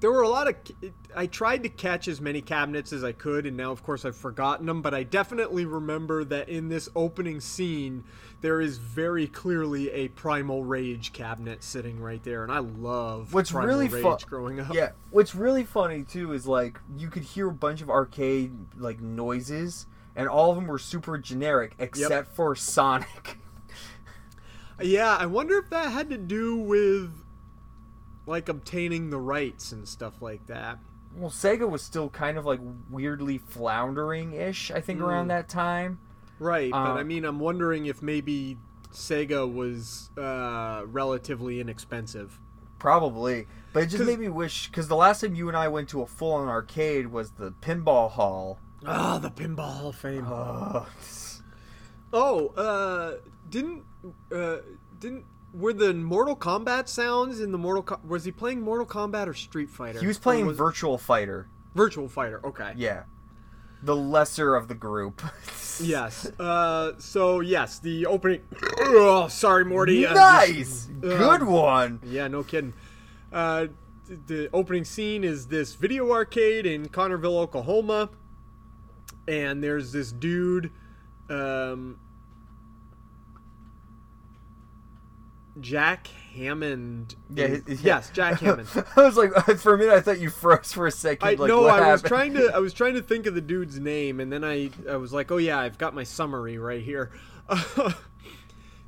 there 0.00 0.12
were 0.12 0.22
a 0.22 0.28
lot 0.28 0.48
of. 0.48 0.54
I 1.14 1.26
tried 1.26 1.62
to 1.64 1.68
catch 1.68 2.06
as 2.06 2.20
many 2.20 2.40
cabinets 2.40 2.92
as 2.92 3.02
I 3.02 3.12
could, 3.12 3.46
and 3.46 3.56
now, 3.56 3.72
of 3.72 3.82
course, 3.82 4.04
I've 4.04 4.16
forgotten 4.16 4.66
them. 4.66 4.80
But 4.80 4.94
I 4.94 5.02
definitely 5.02 5.64
remember 5.64 6.24
that 6.24 6.48
in 6.48 6.68
this 6.68 6.88
opening 6.94 7.40
scene, 7.40 8.04
there 8.40 8.60
is 8.60 8.78
very 8.78 9.26
clearly 9.26 9.90
a 9.90 10.08
Primal 10.08 10.64
Rage 10.64 11.12
cabinet 11.12 11.64
sitting 11.64 12.00
right 12.00 12.22
there, 12.22 12.44
and 12.44 12.52
I 12.52 12.58
love 12.58 13.34
What's 13.34 13.50
Primal 13.50 13.68
really 13.68 13.88
Rage 13.88 14.02
fun, 14.02 14.18
growing 14.26 14.60
up. 14.60 14.72
Yeah, 14.72 14.90
what's 15.10 15.34
really 15.34 15.64
funny 15.64 16.04
too 16.04 16.32
is 16.32 16.46
like 16.46 16.78
you 16.96 17.08
could 17.08 17.24
hear 17.24 17.48
a 17.48 17.52
bunch 17.52 17.82
of 17.82 17.90
arcade 17.90 18.52
like 18.76 19.00
noises, 19.00 19.86
and 20.14 20.28
all 20.28 20.50
of 20.50 20.56
them 20.56 20.66
were 20.66 20.78
super 20.78 21.18
generic 21.18 21.74
except 21.78 22.34
for 22.34 22.54
Sonic. 22.54 23.38
Yeah, 24.80 25.16
I 25.16 25.26
wonder 25.26 25.58
if 25.58 25.70
that 25.70 25.90
had 25.90 26.08
to 26.10 26.16
do 26.16 26.56
with 26.56 27.10
like 28.28 28.48
obtaining 28.48 29.10
the 29.10 29.18
rights 29.18 29.72
and 29.72 29.88
stuff 29.88 30.20
like 30.22 30.46
that. 30.46 30.78
well, 31.16 31.30
Sega 31.30 31.68
was 31.68 31.82
still 31.82 32.08
kind 32.10 32.38
of 32.38 32.46
like 32.46 32.60
weirdly 32.90 33.38
floundering 33.38 34.34
ish, 34.34 34.70
I 34.70 34.80
think, 34.80 35.00
around 35.00 35.28
that 35.28 35.48
time. 35.48 35.98
Right, 36.38 36.70
but 36.70 36.76
Uh, 36.78 36.94
I 36.94 37.02
mean, 37.02 37.24
I'm 37.24 37.40
wondering 37.40 37.86
if 37.86 38.00
maybe 38.02 38.58
Sega 38.92 39.52
was 39.52 40.10
uh, 40.16 40.82
relatively 40.86 41.60
inexpensive. 41.60 42.38
Probably. 42.78 43.48
But 43.72 43.82
it 43.82 43.86
just 43.86 44.04
made 44.04 44.20
me 44.20 44.28
wish, 44.28 44.68
because 44.68 44.86
the 44.86 44.94
last 44.94 45.22
time 45.22 45.34
you 45.34 45.48
and 45.48 45.56
I 45.56 45.66
went 45.66 45.88
to 45.88 46.02
a 46.02 46.06
full 46.06 46.32
on 46.34 46.46
arcade 46.48 47.08
was 47.08 47.32
the 47.32 47.50
Pinball 47.60 48.10
Hall. 48.12 48.60
Ah, 48.86 49.18
the 49.18 49.30
Pinball 49.30 49.72
Hall 49.78 49.88
of 49.88 49.96
Fame. 49.96 50.24
Uh, 50.28 50.84
oh, 52.12 52.48
uh, 52.50 53.16
didn't 53.50 53.82
uh, 54.32 54.58
didn't 55.00 55.24
were 55.52 55.72
the 55.72 55.94
Mortal 55.94 56.36
Kombat 56.36 56.88
sounds 56.88 57.40
in 57.40 57.52
the 57.52 57.58
Mortal 57.58 57.82
Com- 57.82 58.00
was 58.06 58.24
he 58.24 58.32
playing 58.32 58.60
Mortal 58.60 58.86
Kombat 58.86 59.26
or 59.26 59.34
Street 59.34 59.70
Fighter? 59.70 59.98
he 60.00 60.06
was 60.06 60.18
playing 60.18 60.46
was- 60.46 60.56
Virtual 60.58 60.98
Fighter. 60.98 61.48
Virtual 61.74 62.08
Fighter. 62.08 62.40
Okay. 62.44 62.72
Yeah. 62.76 63.04
The 63.82 63.94
lesser 63.94 64.54
of 64.56 64.68
the 64.68 64.74
group. 64.74 65.22
Yes. 65.80 66.26
Uh, 66.40 66.94
so 66.98 67.38
yes, 67.38 67.78
the 67.78 68.04
opening. 68.06 68.40
oh, 68.80 69.28
sorry, 69.28 69.64
Morty. 69.64 70.04
uh, 70.04 70.12
nice! 70.12 70.56
just- 70.86 71.00
Good 71.00 71.42
um, 71.42 71.46
one! 71.46 72.00
Yeah, 72.04 72.26
no 72.26 72.42
kidding. 72.42 72.72
Uh, 73.32 73.68
the 74.26 74.50
opening 74.52 74.82
scene 74.84 75.22
is 75.22 75.46
this 75.46 75.76
video 75.76 76.10
arcade 76.10 76.66
in 76.66 76.88
Connerville, 76.88 77.38
Oklahoma, 77.38 78.10
and 79.28 79.62
there's 79.62 79.92
this 79.92 80.10
dude, 80.10 80.72
um, 81.30 82.00
Jack 85.60 86.08
Hammond. 86.34 87.14
Yeah, 87.34 87.44
is- 87.46 87.62
yeah. 87.82 87.96
Yes, 87.96 88.10
Jack 88.10 88.40
Hammond. 88.40 88.68
I 88.96 89.02
was 89.02 89.16
like, 89.16 89.32
for 89.58 89.74
a 89.74 89.78
minute, 89.78 89.92
I 89.94 90.00
thought 90.00 90.20
you 90.20 90.30
froze 90.30 90.72
for 90.72 90.86
a 90.86 90.90
second. 90.90 91.26
I 91.26 91.34
like, 91.34 91.48
no, 91.48 91.66
I 91.66 91.92
was 91.92 92.02
trying 92.02 92.34
to 92.34 92.50
I 92.54 92.58
was 92.58 92.72
trying 92.74 92.94
to 92.94 93.02
think 93.02 93.26
of 93.26 93.34
the 93.34 93.40
dude's 93.40 93.78
name, 93.78 94.20
and 94.20 94.32
then 94.32 94.44
I 94.44 94.70
I 94.88 94.96
was 94.96 95.12
like, 95.12 95.30
oh 95.30 95.36
yeah, 95.38 95.58
I've 95.58 95.78
got 95.78 95.94
my 95.94 96.04
summary 96.04 96.58
right 96.58 96.82
here. 96.82 97.10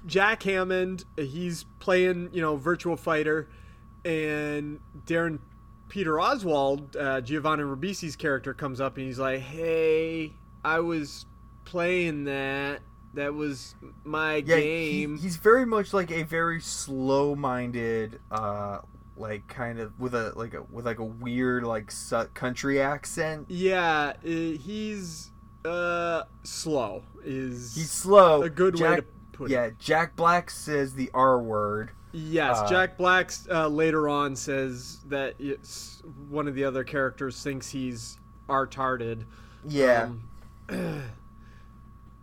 Jack 0.07 0.43
Hammond, 0.45 1.05
he's 1.17 1.65
playing 1.79 2.31
you 2.33 2.41
know 2.41 2.57
Virtual 2.57 2.97
Fighter, 2.97 3.49
and 4.05 4.81
Darren 5.07 5.39
Peter 5.89 6.19
Oswald, 6.21 6.97
uh, 6.97 7.21
Giovanni 7.21 7.65
Ribisi's 7.65 8.17
character 8.17 8.55
comes 8.55 8.81
up 8.81 8.97
and 8.97 9.07
he's 9.07 9.19
like, 9.19 9.41
hey, 9.41 10.33
I 10.65 10.81
was 10.81 11.27
playing 11.65 12.25
that. 12.25 12.81
That 13.15 13.35
was 13.35 13.75
my 14.05 14.37
yeah, 14.37 14.57
he- 14.57 14.63
game. 15.01 15.19
he's 15.19 15.37
very 15.37 15.67
much 15.67 15.93
like 15.93 16.11
a 16.11 16.23
very 16.23 16.61
slow-minded, 16.61 18.21
uh, 18.31 18.79
like 19.17 19.47
kind 19.49 19.79
of 19.81 19.99
with 19.99 20.15
a 20.15 20.33
like 20.37 20.55
a 20.55 20.63
with 20.71 20.87
like 20.87 20.99
a 20.99 21.05
weird 21.05 21.65
like 21.65 21.93
country 22.35 22.81
accent. 22.81 23.47
yeah, 23.49 24.13
he's 24.23 25.31
uh 25.65 26.23
slow. 26.43 27.03
Is 27.25 27.75
He's 27.75 27.91
slow. 27.91 28.43
a 28.43 28.49
good 28.49 28.81
way 28.81 28.97
to 28.97 29.05
put 29.33 29.51
it. 29.51 29.55
Yeah, 29.55 29.71
Jack 29.79 30.17
Black 30.17 30.49
says 30.51 30.95
the 30.95 31.11
R 31.13 31.39
word. 31.41 31.91
Yes, 32.13 32.59
Uh, 32.59 32.69
Jack 32.69 32.97
Black 32.97 33.31
uh, 33.51 33.69
later 33.69 34.09
on 34.09 34.35
says 34.35 34.99
that 35.09 35.35
it's, 35.39 36.03
one 36.29 36.49
of 36.49 36.55
the 36.57 36.65
other 36.65 36.83
characters 36.83 37.41
thinks 37.43 37.69
he's 37.71 38.19
retarded. 38.49 39.25
Yeah. 39.69 40.11
Um, 40.71 41.03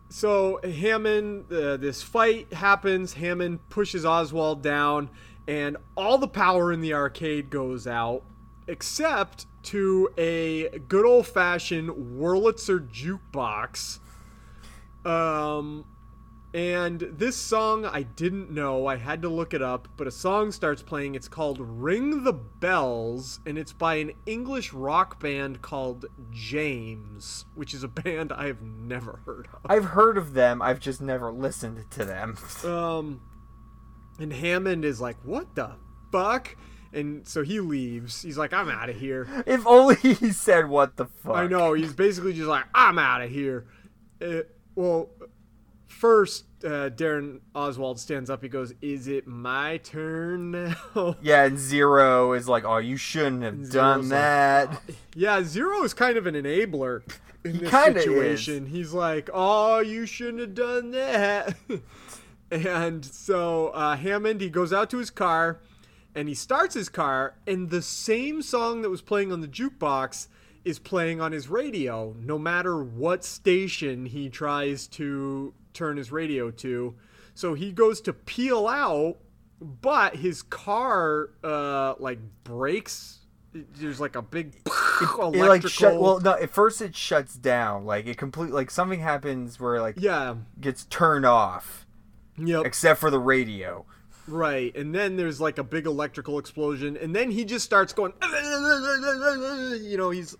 so 0.09 0.59
Hammond, 0.63 1.51
uh, 1.51 1.77
this 1.77 2.01
fight 2.01 2.53
happens. 2.53 3.13
Hammond 3.13 3.67
pushes 3.69 4.05
Oswald 4.05 4.61
down, 4.61 5.09
and 5.47 5.77
all 5.95 6.17
the 6.17 6.27
power 6.27 6.71
in 6.71 6.81
the 6.81 6.93
arcade 6.93 7.49
goes 7.49 7.87
out, 7.87 8.23
except 8.67 9.45
to 9.63 10.09
a 10.17 10.79
good 10.87 11.05
old 11.05 11.27
fashioned 11.27 11.89
Wurlitzer 11.89 12.87
jukebox. 12.89 13.99
Um, 15.05 15.85
and 16.57 17.01
this 17.01 17.37
song 17.37 17.85
I 17.85 18.01
didn't 18.01 18.49
know. 18.49 18.87
I 18.87 18.95
had 18.95 19.21
to 19.21 19.29
look 19.29 19.53
it 19.53 19.61
up, 19.61 19.87
but 19.95 20.07
a 20.07 20.11
song 20.11 20.51
starts 20.51 20.81
playing. 20.81 21.13
It's 21.13 21.27
called 21.27 21.59
Ring 21.61 22.23
the 22.23 22.33
Bells, 22.33 23.39
and 23.45 23.59
it's 23.59 23.73
by 23.73 23.95
an 23.95 24.13
English 24.25 24.73
rock 24.73 25.19
band 25.19 25.61
called 25.61 26.07
James, 26.31 27.45
which 27.53 27.75
is 27.75 27.83
a 27.83 27.87
band 27.87 28.31
I 28.31 28.47
have 28.47 28.63
never 28.63 29.21
heard 29.23 29.47
of. 29.53 29.69
I've 29.69 29.85
heard 29.85 30.17
of 30.17 30.33
them. 30.33 30.63
I've 30.63 30.79
just 30.79 30.99
never 30.99 31.31
listened 31.31 31.85
to 31.91 32.03
them. 32.03 32.37
Um, 32.65 33.21
and 34.19 34.33
Hammond 34.33 34.83
is 34.83 34.99
like, 34.99 35.17
"What 35.23 35.53
the 35.53 35.75
fuck?" 36.11 36.57
And 36.91 37.27
so 37.27 37.43
he 37.43 37.59
leaves. 37.59 38.23
He's 38.23 38.37
like, 38.37 38.51
"I'm 38.51 38.67
out 38.67 38.89
of 38.89 38.99
here." 38.99 39.43
if 39.45 39.67
only 39.67 39.95
he 40.01 40.31
said 40.31 40.69
what 40.69 40.97
the 40.97 41.05
fuck. 41.05 41.35
I 41.35 41.45
know. 41.45 41.73
He's 41.73 41.93
basically 41.93 42.33
just 42.33 42.47
like, 42.47 42.65
"I'm 42.73 42.97
out 42.97 43.21
of 43.21 43.29
here." 43.29 43.67
Uh, 44.19 44.41
well, 44.73 45.09
first, 45.88 46.46
uh, 46.63 46.89
Darren 46.89 47.39
Oswald 47.56 48.00
stands 48.00 48.29
up. 48.29 48.41
He 48.44 48.50
goes, 48.50 48.74
"Is 48.82 49.08
it 49.08 49.27
my 49.27 49.77
turn 49.77 50.51
now?" 50.51 51.15
Yeah, 51.22 51.46
and 51.46 51.58
Zero 51.58 52.34
is 52.34 52.48
like, 52.48 52.63
oh, 52.65 52.77
you 52.77 52.98
shouldn't 52.98 53.44
have 53.44 53.56
Zero's 53.58 53.70
done 53.70 54.00
like, 54.01 54.10
that. 54.10 54.82
yeah, 55.15 55.44
Zero 55.44 55.84
is 55.84 55.94
kind 55.94 56.17
of 56.17 56.27
an 56.27 56.36
enabler 56.36 57.01
in 57.44 57.53
He 57.53 57.58
this 57.60 57.70
kinda 57.70 58.00
is. 58.00 58.06
situation. 58.06 58.65
He's 58.67 58.94
like, 58.94 59.29
"Oh, 59.34 59.79
you 59.79 60.06
shouldn't 60.06 60.39
have 60.39 60.56
done 60.56 60.91
that." 60.91 61.56
and 62.51 63.03
so 63.06 63.70
uh, 63.70 63.96
Hammond, 63.96 64.41
he 64.41 64.50
goes 64.50 64.72
out 64.74 64.89
to 64.91 64.98
his 64.98 65.10
car, 65.10 65.60
and 66.15 66.27
he 66.27 66.34
starts 66.36 66.74
his 66.75 66.89
car, 66.89 67.36
and 67.46 67.70
the 67.70 67.82
same 67.82 68.41
song 68.41 68.82
that 68.82 68.89
was 68.89 69.01
playing 69.01 69.32
on 69.32 69.41
the 69.41 69.48
jukebox 69.48 70.27
is 70.65 70.79
playing 70.79 71.22
on 71.22 71.32
his 71.32 71.48
radio. 71.48 72.13
No 72.20 72.38
matter 72.38 72.84
what 72.84 73.24
station 73.24 74.06
he 74.08 74.29
tries 74.29 74.88
to 74.88 75.53
turn 75.77 75.98
his 75.98 76.12
radio 76.12 76.50
to, 76.51 76.96
so 77.34 77.53
he 77.53 77.72
goes 77.72 78.01
to 78.01 78.13
peel 78.13 78.67
out, 78.67 79.17
but 79.62 80.15
his 80.15 80.41
car 80.41 81.29
uh, 81.43 81.93
like 82.00 82.19
breaks. 82.43 83.19
There's 83.53 84.00
like 84.00 84.15
a 84.15 84.22
big 84.22 84.55
electrical. 84.65 85.34
It 85.36 85.48
like 85.48 85.67
shut. 85.67 86.00
Well, 86.00 86.19
no. 86.19 86.34
At 86.34 86.50
first, 86.51 86.81
it 86.81 86.96
shuts 86.96 87.36
down. 87.36 87.86
Like 87.86 88.05
it 88.07 88.17
complete. 88.17 88.51
Like 88.51 88.69
something 88.69 89.00
happens 89.00 89.60
where 89.60 89.81
like 89.81 89.96
yeah. 89.98 90.36
gets 90.60 90.86
turned 90.86 91.25
off, 91.25 91.88
Yep. 92.38 92.65
except 92.65 93.00
for 93.00 93.10
the 93.10 93.19
radio. 93.19 93.86
Right, 94.27 94.75
and 94.75 94.93
then 94.93 95.15
there's 95.15 95.39
like 95.39 95.57
a 95.57 95.63
big 95.63 95.86
electrical 95.86 96.38
explosion, 96.38 96.98
and 96.98 97.15
then 97.15 97.31
he 97.31 97.46
just 97.46 97.63
starts 97.63 97.93
going, 97.93 98.12
you 99.81 99.96
know, 99.98 100.10
he's 100.10 100.36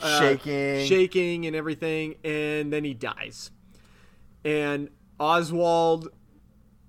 uh, 0.00 0.18
Shaking. 0.20 0.84
shaking, 0.86 1.46
and 1.46 1.54
everything, 1.54 2.16
and 2.24 2.72
then 2.72 2.82
he 2.82 2.94
dies. 2.94 3.52
And 4.44 4.90
Oswald 5.18 6.08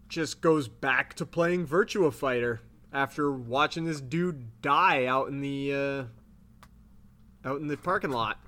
just 0.07 0.41
goes 0.41 0.67
back 0.67 1.13
to 1.15 1.25
playing 1.25 1.67
Virtua 1.67 2.13
Fighter 2.13 2.61
after 2.91 3.31
watching 3.31 3.85
this 3.85 3.99
dude 3.99 4.61
die 4.61 5.05
out 5.05 5.27
in 5.27 5.41
the 5.41 5.73
uh, 5.73 7.47
out 7.47 7.59
in 7.59 7.67
the 7.67 7.77
parking 7.77 8.11
lot. 8.11 8.39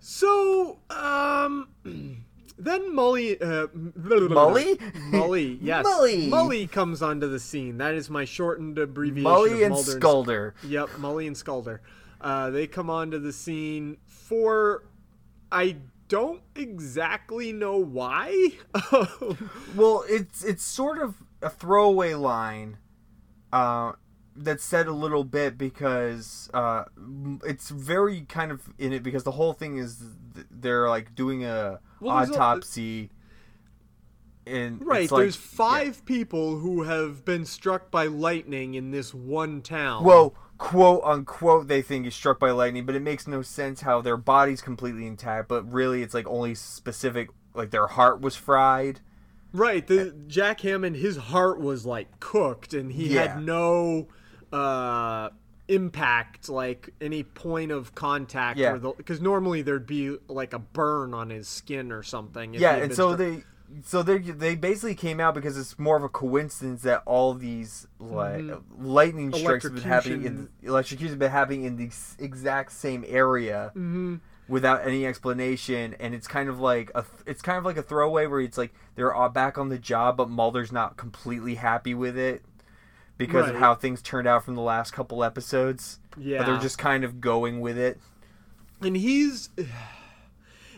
So, 0.00 0.80
um. 0.90 1.68
Then 2.60 2.92
Molly, 2.92 3.40
uh, 3.40 3.68
Molly, 3.72 4.74
Mully, 5.12 5.58
yes, 5.62 5.86
Mully. 5.86 6.28
Mully 6.28 6.68
comes 6.68 7.02
onto 7.02 7.28
the 7.28 7.38
scene. 7.38 7.78
That 7.78 7.94
is 7.94 8.10
my 8.10 8.24
shortened 8.24 8.80
abbreviation. 8.80 9.30
Mully 9.30 9.52
of 9.52 9.60
and 9.60 9.70
Mulder 9.70 10.00
Skulder. 10.00 10.52
Yep, 10.64 10.88
Mully 10.98 11.28
and 11.28 11.36
Skulder. 11.36 11.78
Uh, 12.20 12.50
they 12.50 12.66
come 12.66 12.90
onto 12.90 13.20
the 13.20 13.32
scene 13.32 13.98
for, 14.06 14.82
I 15.52 15.76
don't 16.08 16.42
exactly 16.54 17.52
know 17.52 17.76
why. 17.76 18.50
Well, 19.76 20.04
it's 20.08 20.42
it's 20.44 20.64
sort 20.64 20.98
of 20.98 21.14
a 21.42 21.50
throwaway 21.50 22.14
line 22.14 22.78
uh, 23.52 23.92
that's 24.34 24.64
said 24.64 24.86
a 24.88 24.92
little 24.92 25.24
bit 25.24 25.56
because 25.58 26.50
uh, 26.54 26.84
it's 27.44 27.70
very 27.70 28.22
kind 28.22 28.50
of 28.50 28.62
in 28.78 28.92
it 28.92 29.02
because 29.02 29.24
the 29.24 29.32
whole 29.32 29.52
thing 29.52 29.76
is 29.76 30.02
they're 30.50 30.88
like 30.88 31.14
doing 31.14 31.44
a 31.44 31.80
Well, 32.00 32.16
there's 32.16 32.30
a- 32.30 32.34
autopsy. 32.34 33.10
and 34.46 34.84
right, 34.84 35.10
like- 35.10 35.20
there's 35.20 35.36
five 35.36 36.04
people 36.06 36.58
who 36.58 36.82
have 36.84 37.24
been 37.24 37.44
struck 37.44 37.90
by 37.90 38.06
lightning 38.06 38.74
in 38.74 38.90
this 38.90 39.12
one 39.14 39.60
town. 39.62 40.04
Well, 40.04 40.34
quote 40.58 41.00
unquote, 41.04 41.68
they 41.68 41.80
think 41.82 42.04
he's 42.04 42.14
struck 42.14 42.38
by 42.38 42.50
lightning, 42.50 42.84
but 42.84 42.94
it 42.94 43.02
makes 43.02 43.26
no 43.26 43.42
sense 43.42 43.80
how 43.82 44.00
their 44.00 44.16
body's 44.16 44.60
completely 44.60 45.06
intact, 45.06 45.48
but 45.48 45.70
really 45.72 46.02
it's 46.02 46.14
like 46.14 46.26
only 46.26 46.54
specific, 46.54 47.30
like 47.54 47.70
their 47.70 47.86
heart 47.86 48.20
was 48.20 48.36
fried. 48.36 49.00
Right, 49.52 49.86
the 49.86 50.14
Jack 50.26 50.60
Hammond, 50.60 50.96
his 50.96 51.16
heart 51.16 51.58
was 51.58 51.86
like 51.86 52.20
cooked, 52.20 52.74
and 52.74 52.92
he 52.92 53.14
Yeah. 53.14 53.28
had 53.34 53.42
no 53.42 54.08
uh, 54.52 55.30
impact, 55.68 56.48
like 56.48 56.90
any 57.00 57.22
point 57.22 57.70
of 57.70 57.94
contact. 57.94 58.58
Yeah. 58.58 58.76
because 58.96 59.20
normally 59.20 59.62
there'd 59.62 59.86
be 59.86 60.16
like 60.28 60.52
a 60.52 60.58
burn 60.58 61.14
on 61.14 61.30
his 61.30 61.48
skin 61.48 61.92
or 61.92 62.02
something. 62.02 62.54
yeah, 62.54 62.76
and 62.76 62.94
so 62.94 63.14
struck- 63.14 63.18
they. 63.18 63.44
So 63.84 64.02
they 64.02 64.18
they 64.18 64.54
basically 64.54 64.94
came 64.94 65.20
out 65.20 65.34
because 65.34 65.58
it's 65.58 65.78
more 65.78 65.96
of 65.96 66.02
a 66.02 66.08
coincidence 66.08 66.82
that 66.82 67.02
all 67.04 67.34
these 67.34 67.86
like 68.00 68.40
Mm-hmm. 68.40 68.86
lightning 68.86 69.32
strikes 69.32 69.64
have 69.64 69.74
been 69.74 69.82
happening 69.84 70.24
in 70.24 70.48
electrocutions 70.62 71.10
have 71.10 71.18
been 71.18 71.30
happening 71.30 71.64
in 71.64 71.76
the 71.76 71.90
exact 72.18 72.72
same 72.72 73.04
area 73.06 73.70
Mm-hmm. 73.76 74.16
without 74.48 74.86
any 74.86 75.04
explanation, 75.06 75.94
and 76.00 76.14
it's 76.14 76.26
kind 76.26 76.48
of 76.48 76.58
like 76.60 76.90
a 76.94 77.04
it's 77.26 77.42
kind 77.42 77.58
of 77.58 77.64
like 77.66 77.76
a 77.76 77.82
throwaway 77.82 78.26
where 78.26 78.40
it's 78.40 78.56
like 78.56 78.72
they're 78.94 79.14
all 79.14 79.28
back 79.28 79.58
on 79.58 79.68
the 79.68 79.78
job, 79.78 80.16
but 80.16 80.30
Mulder's 80.30 80.72
not 80.72 80.96
completely 80.96 81.56
happy 81.56 81.92
with 81.94 82.16
it 82.16 82.42
because 83.18 83.50
of 83.50 83.56
how 83.56 83.74
things 83.74 84.00
turned 84.00 84.26
out 84.28 84.44
from 84.44 84.54
the 84.54 84.62
last 84.62 84.92
couple 84.92 85.22
episodes. 85.22 85.98
Yeah. 86.16 86.38
but 86.38 86.46
they're 86.46 86.60
just 86.60 86.78
kind 86.78 87.04
of 87.04 87.20
going 87.20 87.60
with 87.60 87.76
it. 87.76 88.00
and 88.80 88.96
he's 88.96 89.50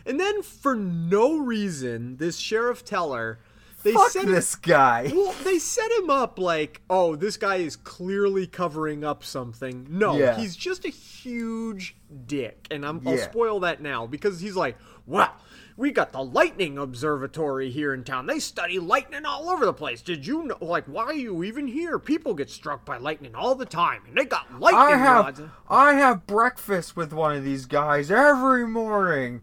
and 0.05 0.19
then 0.19 0.41
for 0.41 0.75
no 0.75 1.37
reason 1.37 2.17
this 2.17 2.37
sheriff 2.37 2.83
teller 2.85 3.39
they 3.83 3.93
Fuck 3.93 4.11
set 4.11 4.27
this 4.27 4.53
guy. 4.55 5.11
well 5.15 5.33
they 5.43 5.57
set 5.57 5.89
him 5.93 6.09
up 6.11 6.37
like 6.37 6.81
oh 6.89 7.15
this 7.15 7.35
guy 7.37 7.55
is 7.57 7.75
clearly 7.75 8.45
covering 8.45 9.03
up 9.03 9.23
something 9.23 9.87
no 9.89 10.17
Yeah. 10.17 10.37
he's 10.37 10.55
just 10.55 10.85
a 10.85 10.89
huge 10.89 11.95
dick 12.27 12.67
and 12.69 12.85
I'm, 12.85 13.01
i'll 13.07 13.15
Yeah. 13.15 13.23
spoil 13.29 13.59
that 13.61 13.81
now 13.81 14.05
because 14.05 14.39
he's 14.39 14.55
like 14.55 14.77
well 15.07 15.33
we 15.81 15.91
got 15.91 16.11
the 16.11 16.23
lightning 16.23 16.77
observatory 16.77 17.71
here 17.71 17.93
in 17.93 18.03
town 18.03 18.27
they 18.27 18.39
study 18.39 18.77
lightning 18.77 19.25
all 19.25 19.49
over 19.49 19.65
the 19.65 19.73
place 19.73 20.01
did 20.01 20.25
you 20.25 20.43
know 20.43 20.57
like 20.61 20.85
why 20.85 21.03
are 21.03 21.13
you 21.13 21.43
even 21.43 21.67
here 21.67 21.97
people 21.97 22.33
get 22.33 22.49
struck 22.49 22.85
by 22.85 22.97
lightning 22.97 23.33
all 23.33 23.55
the 23.55 23.65
time 23.65 24.01
and 24.07 24.15
they 24.15 24.23
got 24.23 24.47
lightning 24.59 24.99
I 24.99 25.11
rods 25.11 25.39
have 25.39 25.51
I 25.71 25.93
have 25.93 26.27
breakfast 26.27 26.97
with 26.97 27.13
one 27.13 27.33
of 27.33 27.45
these 27.45 27.65
guys 27.65 28.11
every 28.11 28.67
morning. 28.67 29.41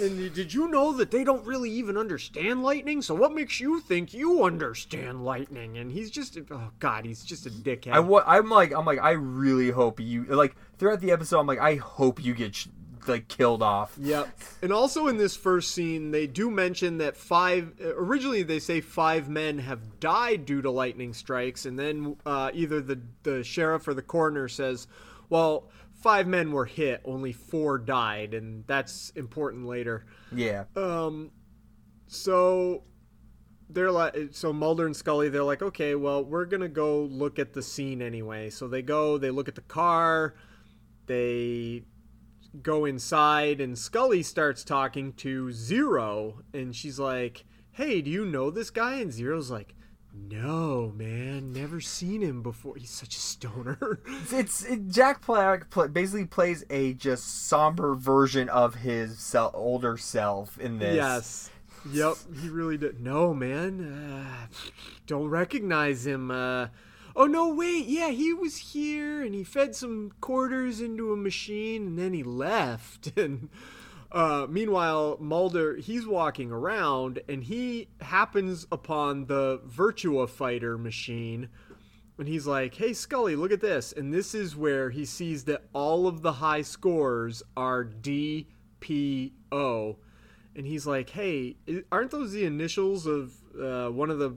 And 0.00 0.32
did 0.32 0.54
you 0.54 0.68
know 0.68 0.92
that 0.92 1.10
they 1.10 1.24
don't 1.24 1.44
really 1.44 1.70
even 1.70 1.96
understand 1.96 2.62
lightning? 2.62 3.02
So 3.02 3.12
what 3.12 3.34
makes 3.34 3.58
you 3.58 3.80
think 3.80 4.14
you 4.14 4.44
understand 4.44 5.24
lightning? 5.24 5.76
And 5.76 5.90
he's 5.90 6.12
just 6.12 6.38
oh 6.50 6.70
god, 6.78 7.04
he's 7.04 7.24
just 7.24 7.46
a 7.46 7.50
dickhead. 7.50 7.92
I, 7.92 8.36
I'm 8.36 8.48
like 8.50 8.72
I'm 8.72 8.84
like 8.84 9.00
I 9.00 9.12
really 9.12 9.72
hope 9.72 9.98
you 9.98 10.24
like 10.26 10.54
throughout 10.78 11.00
the 11.00 11.10
episode 11.10 11.40
I'm 11.40 11.48
like 11.48 11.58
I 11.58 11.74
hope 11.74 12.24
you 12.24 12.34
get 12.34 12.54
sh- 12.54 12.68
like 13.08 13.28
killed 13.28 13.62
off. 13.62 13.96
Yep. 13.98 14.28
And 14.62 14.72
also 14.72 15.06
in 15.06 15.16
this 15.16 15.36
first 15.36 15.72
scene, 15.72 16.10
they 16.10 16.26
do 16.26 16.50
mention 16.50 16.98
that 16.98 17.16
five. 17.16 17.72
Originally, 17.80 18.42
they 18.42 18.58
say 18.58 18.80
five 18.80 19.28
men 19.28 19.58
have 19.58 20.00
died 20.00 20.46
due 20.46 20.62
to 20.62 20.70
lightning 20.70 21.12
strikes, 21.12 21.66
and 21.66 21.78
then 21.78 22.16
uh, 22.26 22.50
either 22.52 22.80
the 22.80 23.00
the 23.22 23.44
sheriff 23.44 23.86
or 23.88 23.94
the 23.94 24.02
coroner 24.02 24.48
says, 24.48 24.86
"Well, 25.28 25.68
five 25.92 26.26
men 26.26 26.52
were 26.52 26.66
hit, 26.66 27.00
only 27.04 27.32
four 27.32 27.78
died," 27.78 28.34
and 28.34 28.64
that's 28.66 29.10
important 29.10 29.66
later. 29.66 30.06
Yeah. 30.32 30.64
Um, 30.76 31.30
so 32.06 32.84
they're 33.70 33.90
like, 33.90 34.28
so 34.32 34.52
Mulder 34.52 34.86
and 34.86 34.96
Scully, 34.96 35.28
they're 35.28 35.42
like, 35.42 35.62
okay, 35.62 35.94
well, 35.94 36.24
we're 36.24 36.44
gonna 36.44 36.68
go 36.68 37.02
look 37.04 37.38
at 37.38 37.52
the 37.52 37.62
scene 37.62 38.02
anyway. 38.02 38.50
So 38.50 38.68
they 38.68 38.82
go, 38.82 39.18
they 39.18 39.30
look 39.30 39.48
at 39.48 39.54
the 39.54 39.62
car, 39.62 40.34
they 41.06 41.82
go 42.62 42.84
inside, 42.84 43.60
and 43.60 43.78
Scully 43.78 44.22
starts 44.22 44.64
talking 44.64 45.12
to 45.14 45.52
Zero, 45.52 46.42
and 46.52 46.74
she's 46.74 46.98
like, 46.98 47.44
hey, 47.72 48.00
do 48.00 48.10
you 48.10 48.24
know 48.24 48.50
this 48.50 48.70
guy? 48.70 48.94
And 48.94 49.12
Zero's 49.12 49.50
like. 49.50 49.74
No, 50.16 50.92
man, 50.94 51.52
never 51.52 51.80
seen 51.80 52.20
him 52.20 52.40
before. 52.40 52.76
He's 52.76 52.90
such 52.90 53.16
a 53.16 53.18
stoner. 53.18 53.98
It's 54.30 54.64
it, 54.64 54.86
Jack 54.88 55.26
Black 55.26 55.66
basically 55.92 56.24
plays 56.24 56.64
a 56.70 56.92
just 56.94 57.48
somber 57.48 57.96
version 57.96 58.48
of 58.48 58.76
his 58.76 59.18
sel- 59.18 59.50
older 59.54 59.96
self 59.96 60.56
in 60.60 60.78
this. 60.78 60.94
Yes. 60.94 61.50
Yep, 61.90 62.14
he 62.40 62.48
really 62.48 62.78
did. 62.78 63.00
No, 63.00 63.34
man. 63.34 63.80
Uh, 63.84 64.46
don't 65.08 65.28
recognize 65.28 66.06
him. 66.06 66.30
Uh, 66.30 66.68
oh, 67.16 67.26
no, 67.26 67.52
wait. 67.52 67.86
Yeah, 67.86 68.10
he 68.10 68.32
was 68.32 68.56
here 68.56 69.22
and 69.22 69.34
he 69.34 69.44
fed 69.44 69.74
some 69.74 70.12
quarters 70.20 70.80
into 70.80 71.12
a 71.12 71.16
machine 71.16 71.86
and 71.86 71.98
then 71.98 72.12
he 72.12 72.22
left. 72.22 73.12
And 73.24 73.48
uh, 74.12 74.46
meanwhile, 74.48 75.16
Mulder, 75.18 75.76
he's 75.76 76.06
walking 76.06 76.52
around 76.52 77.20
and 77.28 77.42
he 77.42 77.88
happens 78.00 78.66
upon 78.70 79.26
the 79.26 79.60
Virtua 79.66 80.28
Fighter 80.28 80.78
machine. 80.78 81.48
And 82.16 82.28
he's 82.28 82.46
like, 82.46 82.76
hey, 82.76 82.92
Scully, 82.92 83.34
look 83.34 83.50
at 83.50 83.60
this. 83.60 83.92
And 83.92 84.14
this 84.14 84.34
is 84.34 84.54
where 84.54 84.90
he 84.90 85.04
sees 85.04 85.44
that 85.44 85.64
all 85.72 86.06
of 86.06 86.22
the 86.22 86.34
high 86.34 86.62
scores 86.62 87.42
are 87.56 87.84
DPO 87.84 88.46
and 90.56 90.66
he's 90.66 90.86
like, 90.86 91.10
"Hey, 91.10 91.56
aren't 91.90 92.10
those 92.10 92.32
the 92.32 92.44
initials 92.44 93.06
of 93.06 93.34
uh, 93.60 93.88
one 93.88 94.10
of 94.10 94.18
the 94.18 94.36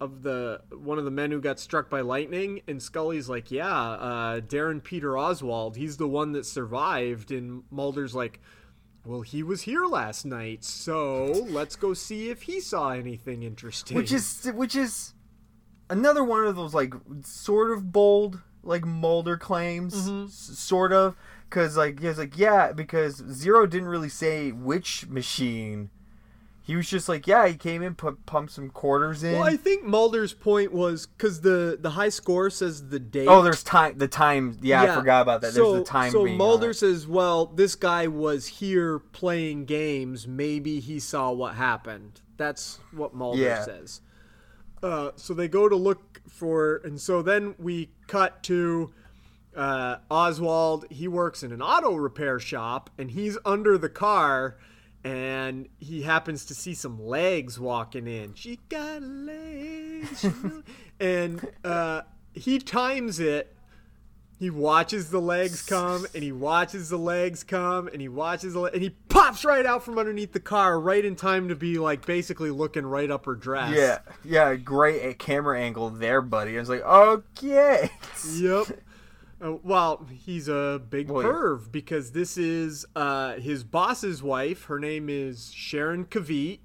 of 0.00 0.22
the 0.22 0.60
one 0.72 0.98
of 0.98 1.04
the 1.04 1.10
men 1.10 1.30
who 1.30 1.40
got 1.40 1.58
struck 1.60 1.88
by 1.90 2.00
lightning?" 2.00 2.60
And 2.68 2.82
Scully's 2.82 3.28
like, 3.28 3.50
"Yeah, 3.50 3.68
uh, 3.68 4.40
Darren 4.40 4.82
Peter 4.82 5.16
Oswald. 5.16 5.76
He's 5.76 5.96
the 5.96 6.08
one 6.08 6.32
that 6.32 6.46
survived." 6.46 7.30
And 7.30 7.62
Mulder's 7.70 8.14
like, 8.14 8.40
"Well, 9.04 9.22
he 9.22 9.42
was 9.42 9.62
here 9.62 9.84
last 9.86 10.24
night, 10.24 10.64
so 10.64 11.26
let's 11.48 11.76
go 11.76 11.94
see 11.94 12.30
if 12.30 12.42
he 12.42 12.60
saw 12.60 12.90
anything 12.90 13.42
interesting." 13.42 13.96
Which 13.96 14.12
is 14.12 14.50
which 14.54 14.74
is 14.76 15.14
another 15.90 16.24
one 16.24 16.46
of 16.46 16.56
those 16.56 16.74
like 16.74 16.94
sort 17.22 17.70
of 17.70 17.92
bold 17.92 18.40
like 18.64 18.84
Mulder 18.84 19.36
claims, 19.36 20.08
Mm-hmm. 20.08 20.24
s- 20.26 20.32
sort 20.58 20.92
of, 20.92 21.16
because 21.50 21.76
like 21.76 21.98
he 22.00 22.06
was 22.06 22.18
like 22.18 22.38
yeah, 22.38 22.72
because 22.72 23.16
Zero 23.30 23.66
didn't 23.66 23.88
really 23.88 24.08
say 24.08 24.52
which 24.52 25.06
machine. 25.08 25.90
He 26.64 26.76
was 26.76 26.88
just 26.88 27.08
like 27.08 27.26
yeah, 27.26 27.48
he 27.48 27.54
came 27.54 27.82
in, 27.82 27.94
put 27.96 28.24
pumped 28.24 28.52
some 28.52 28.70
quarters 28.70 29.24
in. 29.24 29.32
well, 29.32 29.42
I 29.42 29.56
think 29.56 29.84
Mulder's 29.84 30.32
point 30.32 30.72
was 30.72 31.06
because 31.06 31.40
the 31.40 31.76
the 31.80 31.90
high 31.90 32.08
score 32.08 32.50
says 32.50 32.88
the 32.88 33.00
date. 33.00 33.26
oh, 33.26 33.42
there's 33.42 33.64
time. 33.64 33.98
The 33.98 34.06
time. 34.06 34.58
Yeah, 34.62 34.82
I 34.82 34.94
forgot 34.94 35.22
about 35.22 35.40
that. 35.40 35.52
So, 35.52 35.72
there's 35.72 35.84
the 35.84 35.90
time. 35.90 36.12
So 36.12 36.24
Mulder 36.24 36.72
says, 36.72 37.06
"Well, 37.08 37.46
this 37.46 37.74
guy 37.74 38.06
was 38.06 38.46
here 38.46 39.00
playing 39.00 39.64
games. 39.64 40.28
Maybe 40.28 40.78
he 40.78 41.00
saw 41.00 41.32
what 41.32 41.56
happened." 41.56 42.20
That's 42.36 42.78
what 42.92 43.12
Mulder 43.12 43.42
Yeah. 43.42 43.64
says. 43.64 44.00
Uh, 44.82 45.10
so 45.16 45.32
they 45.34 45.46
go 45.48 45.68
to 45.68 45.76
look 45.76 46.20
for, 46.28 46.76
and 46.84 47.00
so 47.00 47.22
then 47.22 47.54
we 47.58 47.90
cut 48.06 48.42
to 48.44 48.92
uh, 49.56 49.96
Oswald. 50.10 50.86
He 50.90 51.06
works 51.08 51.42
in 51.42 51.52
an 51.52 51.60
auto 51.62 51.94
repair 51.94 52.40
shop, 52.40 52.90
and 52.98 53.10
he's 53.10 53.36
under 53.44 53.76
the 53.78 53.88
car, 53.88 54.56
and 55.04 55.68
he 55.78 56.02
happens 56.02 56.44
to 56.46 56.54
see 56.54 56.74
some 56.74 57.04
legs 57.04 57.58
walking 57.58 58.06
in. 58.06 58.34
She 58.34 58.60
got 58.68 59.02
legs, 59.02 60.26
and 61.00 61.46
uh, 61.64 62.02
he 62.32 62.58
times 62.58 63.18
it. 63.20 63.54
He 64.38 64.50
watches 64.50 65.10
the 65.10 65.20
legs 65.20 65.62
come, 65.62 66.04
and 66.14 66.24
he 66.24 66.32
watches 66.32 66.88
the 66.88 66.98
legs 66.98 67.44
come, 67.44 67.86
and 67.86 68.00
he 68.00 68.08
watches 68.08 68.54
the 68.54 68.60
le- 68.60 68.70
and 68.70 68.82
he 68.82 68.90
pops 68.90 69.44
right 69.44 69.64
out 69.64 69.84
from 69.84 69.98
underneath 69.98 70.32
the 70.32 70.40
car, 70.40 70.80
right 70.80 71.04
in 71.04 71.14
time 71.14 71.48
to 71.48 71.54
be 71.54 71.78
like 71.78 72.04
basically 72.04 72.50
looking 72.50 72.84
right 72.84 73.08
up 73.08 73.26
her 73.26 73.36
dress. 73.36 73.72
Yeah, 73.76 73.98
yeah, 74.24 74.56
great 74.56 75.18
camera 75.20 75.60
angle 75.60 75.90
there, 75.90 76.20
buddy. 76.20 76.56
I 76.56 76.60
was 76.60 76.68
like, 76.68 76.82
okay. 76.82 77.90
Yep. 78.34 78.66
Uh, 79.42 79.56
well, 79.62 80.06
he's 80.10 80.48
a 80.48 80.80
big 80.88 81.08
yeah. 81.08 81.14
perv 81.14 81.72
because 81.72 82.12
this 82.12 82.38
is 82.38 82.86
uh, 82.94 83.34
his 83.34 83.64
boss's 83.64 84.22
wife. 84.22 84.64
Her 84.64 84.78
name 84.78 85.08
is 85.08 85.50
Sharon 85.52 86.04
Kavit, 86.04 86.60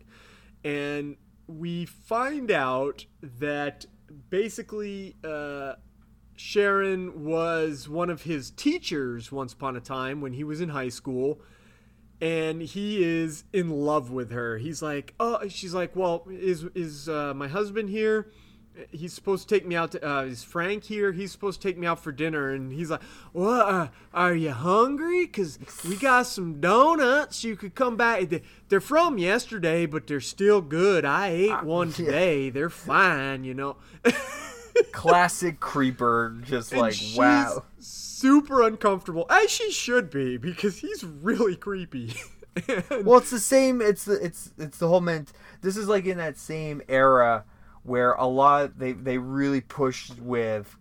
and 0.63 1.17
we 1.47 1.85
find 1.85 2.51
out 2.51 3.05
that 3.21 3.85
basically 4.29 5.15
uh, 5.23 5.73
Sharon 6.35 7.25
was 7.25 7.89
one 7.89 8.11
of 8.11 8.23
his 8.23 8.51
teachers 8.51 9.31
once 9.31 9.53
upon 9.53 9.75
a 9.75 9.81
time 9.81 10.21
when 10.21 10.33
he 10.33 10.43
was 10.43 10.61
in 10.61 10.69
high 10.69 10.89
school. 10.89 11.41
And 12.19 12.63
he 12.63 13.03
is 13.03 13.43
in 13.53 13.69
love 13.69 14.09
with 14.09 14.31
her. 14.31 14.57
He's 14.57 14.81
like, 14.81 15.13
oh, 15.19 15.47
she's 15.49 15.75
like, 15.75 15.95
well, 15.95 16.25
is 16.27 16.63
is 16.73 17.07
uh, 17.07 17.33
my 17.35 17.47
husband 17.47 17.89
here? 17.89 18.31
He's 18.91 19.13
supposed 19.13 19.47
to 19.47 19.55
take 19.55 19.65
me 19.65 19.75
out 19.75 19.91
to 19.91 20.07
uh, 20.07 20.23
is 20.23 20.43
frank 20.43 20.83
here 20.83 21.11
he's 21.11 21.31
supposed 21.31 21.61
to 21.61 21.67
take 21.67 21.77
me 21.77 21.87
out 21.87 21.99
for 21.99 22.11
dinner 22.11 22.51
and 22.51 22.71
he's 22.73 22.89
like 22.89 23.01
what 23.33 23.67
uh, 23.67 23.87
are 24.13 24.35
you 24.35 24.51
hungry 24.51 25.25
because 25.25 25.59
we 25.87 25.95
got 25.95 26.25
some 26.27 26.59
donuts 26.59 27.43
you 27.43 27.55
could 27.55 27.75
come 27.75 27.95
back 27.97 28.29
They- 28.29 28.43
they're 28.69 28.79
from 28.81 29.17
yesterday 29.17 29.85
but 29.85 30.07
they're 30.07 30.19
still 30.19 30.61
good 30.61 31.05
i 31.05 31.27
ate 31.27 31.63
one 31.63 31.89
yeah. 31.89 31.95
today 31.95 32.49
they're 32.49 32.69
fine 32.69 33.43
you 33.43 33.53
know 33.53 33.77
Classic 34.91 35.59
creeper, 35.59 36.37
just 36.43 36.71
And 36.71 36.81
like 36.81 36.93
she's 36.93 37.17
wow. 37.17 37.63
super 37.79 38.61
uncomfortable 38.61 39.25
as 39.29 39.49
she 39.49 39.71
should 39.71 40.09
be 40.09 40.37
because 40.37 40.79
he's 40.79 41.03
really 41.03 41.55
creepy 41.55 42.13
Well, 43.03 43.19
it's 43.19 43.29
the 43.29 43.39
same. 43.39 43.81
It's 43.81 44.05
the 44.05 44.23
it's 44.23 44.51
it's 44.57 44.77
the 44.77 44.87
whole 44.87 45.01
ment. 45.01 45.31
This 45.61 45.77
is 45.77 45.87
like 45.87 46.05
in 46.05 46.17
that 46.17 46.37
same 46.39 46.81
era 46.89 47.45
where 47.87 48.11
a 48.13 48.27
lot 48.27 48.77
they 48.77 48.91
they 48.91 49.17
really 49.17 49.61
pushed 49.61 50.19
with 50.19 50.75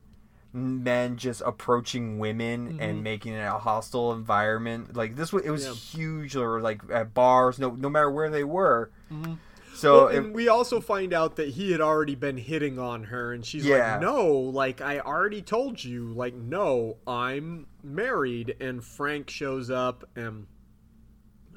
men 0.52 1.16
just 1.18 1.42
approaching 1.44 2.18
women 2.18 2.78
and 2.80 3.02
making 3.04 3.34
it 3.34 3.40
a 3.44 3.58
hostile 3.58 4.12
environment. 4.12 4.96
Like 4.96 5.14
this 5.16 5.32
was 5.32 5.44
it 5.44 5.50
was 5.50 5.64
Yeah. 5.66 5.72
huge, 5.72 6.36
or 6.36 6.60
like 6.60 6.82
at 6.92 7.14
bars, 7.14 7.58
no 7.58 7.70
no 7.70 7.88
matter 7.88 8.10
where 8.10 8.28
they 8.30 8.44
were. 8.44 8.90
Well, 9.10 9.38
So 9.74 10.06
it- 10.08 10.16
and 10.16 10.34
we 10.34 10.48
also 10.48 10.80
find 10.80 11.12
out 11.12 11.36
that 11.36 11.50
he 11.50 11.70
had 11.72 11.82
already 11.82 12.14
been 12.14 12.38
hitting 12.38 12.78
on 12.78 13.04
her, 13.04 13.34
and 13.34 13.44
she's 13.44 13.66
Yeah. 13.66 13.92
like, 13.92 14.00
"No, 14.00 14.26
like 14.32 14.80
I 14.80 15.00
already 15.00 15.42
told 15.42 15.84
you, 15.84 16.06
like 16.14 16.34
no, 16.34 16.96
I'm 17.06 17.66
married." 17.84 18.56
And 18.58 18.82
Frank 18.82 19.28
shows 19.28 19.68
up, 19.70 20.08
and 20.16 20.46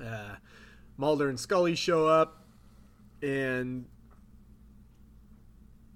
uh, 0.03 0.35
Mulder 0.97 1.29
and 1.29 1.39
Scully 1.39 1.75
show 1.75 2.07
up, 2.07 2.43
and 3.21 3.85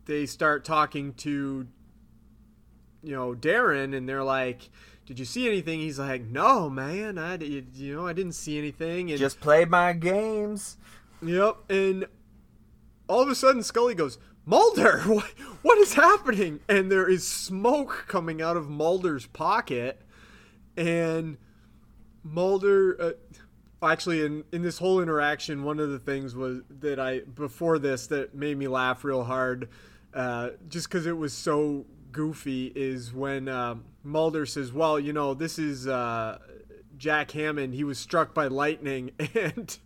they 0.06 0.26
start 0.26 0.66
talking 0.66 1.14
to, 1.16 1.68
you 3.02 3.16
know, 3.16 3.34
Darren, 3.34 3.96
and 3.96 4.08
they're 4.08 4.24
like. 4.24 4.70
Did 5.06 5.20
you 5.20 5.26
see 5.26 5.50
anything? 5.50 5.82
He's 5.82 6.00
like, 6.00 6.24
no, 6.24 6.70
man. 6.70 7.18
I, 7.18 7.36
you 7.36 7.94
know, 7.94 8.08
I 8.08 8.14
didn't 8.14 8.36
see 8.36 8.58
anything. 8.58 9.12
And 9.12 9.20
just 9.20 9.42
play 9.42 9.66
my 9.66 9.92
games. 9.92 10.78
Yep, 11.22 11.70
and 11.70 12.06
all 13.08 13.22
of 13.22 13.30
a 13.30 13.36
sudden 13.36 13.64
Scully 13.64 13.96
goes, 13.96 14.18
Mulder, 14.46 15.00
what, 15.06 15.26
what 15.62 15.78
is 15.78 15.94
happening? 15.94 16.60
And 16.68 16.92
there 16.92 17.08
is 17.08 17.28
smoke 17.28 18.06
coming 18.08 18.42
out 18.42 18.58
of 18.58 18.70
Mulder's 18.70 19.26
pocket, 19.28 20.02
and 20.76 21.38
Mulder. 22.24 23.02
Uh, 23.02 23.88
actually, 23.88 24.26
in 24.26 24.44
in 24.52 24.62
this 24.62 24.80
whole 24.80 25.02
interaction, 25.02 25.64
one 25.64 25.80
of 25.80 25.90
the 25.90 26.00
things 26.00 26.36
was 26.36 26.62
that 26.70 27.00
I 27.00 27.20
before 27.22 27.80
this 27.80 28.08
that 28.08 28.36
made 28.36 28.58
me 28.58 28.68
laugh 28.68 29.04
real 29.04 29.24
hard, 29.24 29.70
uh, 30.14 30.52
just 30.70 30.90
because 30.90 31.06
it 31.06 31.18
was 31.18 31.34
so 31.34 31.86
goofy, 32.12 32.72
is 32.76 33.14
when 33.14 33.48
um, 33.48 33.86
Mulder 34.04 34.46
says, 34.46 34.72
"Well, 34.72 35.00
you 35.00 35.14
know, 35.14 35.34
this 35.34 35.60
is." 35.60 35.88
Uh, 35.88 36.40
Jack 36.96 37.32
Hammond, 37.32 37.74
he 37.74 37.84
was 37.84 37.98
struck 38.00 38.34
by 38.34 38.48
lightning, 38.48 39.12
and 39.36 39.78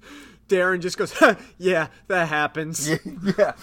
Darren 0.48 0.82
just 0.82 0.98
goes, 0.98 1.14
"Yeah, 1.58 1.88
that 2.08 2.30
happens. 2.30 2.90
yeah, 3.38 3.54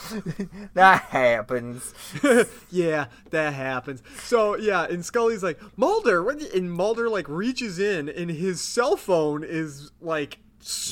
that 0.74 1.03
happens. 1.03 1.94
yeah, 2.70 3.07
that 3.31 3.55
happens." 3.55 4.03
So 4.24 4.57
yeah, 4.57 4.85
and 4.85 5.05
Scully's 5.05 5.42
like, 5.42 5.61
"Mulder," 5.77 6.22
what 6.22 6.42
and 6.55 6.70
Mulder 6.70 7.09
like 7.09 7.29
reaches 7.29 7.79
in, 7.79 8.09
and 8.09 8.31
his 8.31 8.61
cell 8.61 8.96
phone 8.96 9.44
is 9.44 9.92
like 10.00 10.38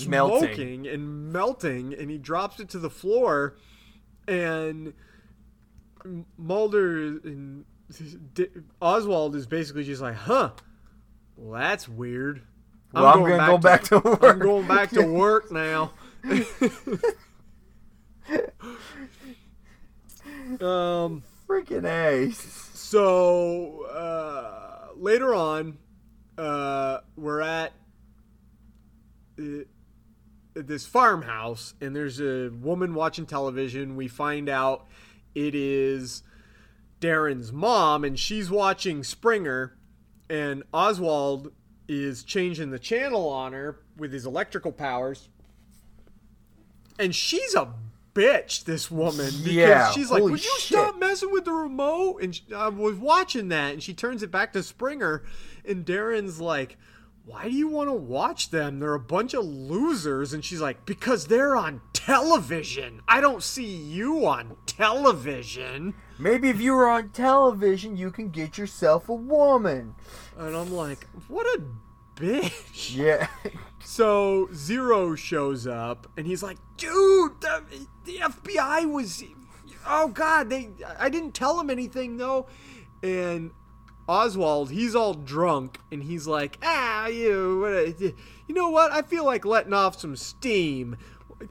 Melting. 0.06 0.38
smoking 0.48 0.86
and 0.86 1.32
melting, 1.32 1.94
and 1.94 2.10
he 2.10 2.18
drops 2.18 2.60
it 2.60 2.68
to 2.70 2.78
the 2.78 2.90
floor, 2.90 3.56
and 4.26 4.94
Mulder 6.36 7.18
and 7.24 7.64
Oswald 8.80 9.36
is 9.36 9.46
basically 9.46 9.84
just 9.84 10.02
like, 10.02 10.14
"Huh." 10.14 10.50
Well, 11.36 11.60
that's 11.60 11.88
weird. 11.88 12.42
Well, 12.92 13.06
I'm 13.06 13.20
gonna 13.22 13.46
go 13.46 13.58
back 13.58 13.84
to 13.84 13.98
work. 13.98 14.22
I'm 14.22 14.38
going 14.38 14.66
back 14.66 14.90
to 14.90 15.02
work 15.06 15.50
now. 15.50 15.92
um. 20.60 21.22
Freaking 21.48 21.84
ace. 21.84 22.70
So 22.72 23.84
uh, 23.84 24.88
later 24.96 25.34
on, 25.34 25.78
uh, 26.38 26.98
we're 27.16 27.40
at 27.40 27.72
uh, 29.38 29.64
this 30.54 30.86
farmhouse, 30.86 31.74
and 31.80 31.94
there's 31.96 32.20
a 32.20 32.48
woman 32.50 32.94
watching 32.94 33.26
television. 33.26 33.96
We 33.96 34.08
find 34.08 34.48
out 34.48 34.86
it 35.34 35.54
is 35.54 36.22
Darren's 37.00 37.52
mom, 37.52 38.04
and 38.04 38.18
she's 38.18 38.50
watching 38.50 39.02
Springer, 39.02 39.76
and 40.30 40.62
Oswald 40.72 41.52
is 41.88 42.22
changing 42.24 42.70
the 42.70 42.78
channel 42.78 43.28
on 43.28 43.52
her 43.52 43.80
with 43.96 44.12
his 44.12 44.24
electrical 44.24 44.72
powers. 44.72 45.28
And 46.98 47.14
she's 47.14 47.54
a 47.54 47.72
bitch, 48.14 48.64
this 48.64 48.90
woman. 48.90 49.30
Because 49.38 49.52
Yeah, 49.52 49.90
she's 49.90 50.10
like, 50.10 50.22
Would 50.22 50.32
you 50.32 50.38
shit." 50.58 50.78
stop 50.78 50.98
messing 50.98 51.32
with 51.32 51.44
the 51.44 51.52
remote? 51.52 52.22
And 52.22 52.34
she, 52.34 52.44
I 52.54 52.68
was 52.68 52.96
watching 52.96 53.48
that, 53.48 53.72
and 53.72 53.82
she 53.82 53.94
turns 53.94 54.22
it 54.22 54.30
back 54.30 54.52
to 54.52 54.62
Springer, 54.62 55.22
and 55.64 55.84
Darren's 55.84 56.40
like, 56.40 56.76
Why 57.24 57.44
do 57.44 57.54
you 57.54 57.68
want 57.68 57.88
to 57.88 57.94
watch 57.94 58.50
them? 58.50 58.80
They're 58.80 58.94
a 58.94 59.00
bunch 59.00 59.34
of 59.34 59.44
losers. 59.44 60.32
And 60.32 60.44
she's 60.44 60.60
like, 60.60 60.84
Because 60.84 61.26
they're 61.26 61.56
on 61.56 61.80
television. 61.92 63.00
I 63.06 63.20
don't 63.20 63.42
see 63.42 63.64
you 63.64 64.26
on 64.26 64.56
television. 64.66 65.94
Maybe 66.18 66.48
if 66.48 66.60
you 66.60 66.74
were 66.74 66.88
on 66.88 67.10
television, 67.10 67.96
you 67.96 68.10
can 68.10 68.30
get 68.30 68.58
yourself 68.58 69.08
a 69.08 69.14
woman. 69.14 69.94
And 70.36 70.56
I'm 70.56 70.72
like, 70.72 71.06
What 71.28 71.46
a 71.46 71.62
bitch. 72.16 72.96
Yeah. 72.96 73.28
So 73.84 74.48
Zero 74.54 75.14
shows 75.16 75.66
up 75.66 76.06
and 76.16 76.24
he's 76.24 76.42
like, 76.42 76.58
"Dude, 76.76 77.40
the, 77.40 77.64
the 78.04 78.18
FBI 78.18 78.90
was 78.90 79.24
oh 79.86 80.08
god, 80.08 80.50
they 80.50 80.70
I 80.98 81.08
didn't 81.08 81.32
tell 81.32 81.58
him 81.58 81.68
anything 81.68 82.16
though." 82.16 82.46
And 83.02 83.50
Oswald, 84.12 84.70
he's 84.70 84.94
all 84.94 85.14
drunk 85.14 85.78
and 85.90 86.02
he's 86.02 86.26
like, 86.26 86.58
"Ah, 86.62 87.06
you 87.06 87.94
you 88.46 88.54
know 88.54 88.68
what? 88.68 88.92
I 88.92 89.00
feel 89.00 89.24
like 89.24 89.46
letting 89.46 89.72
off 89.72 89.98
some 89.98 90.16
steam." 90.16 90.98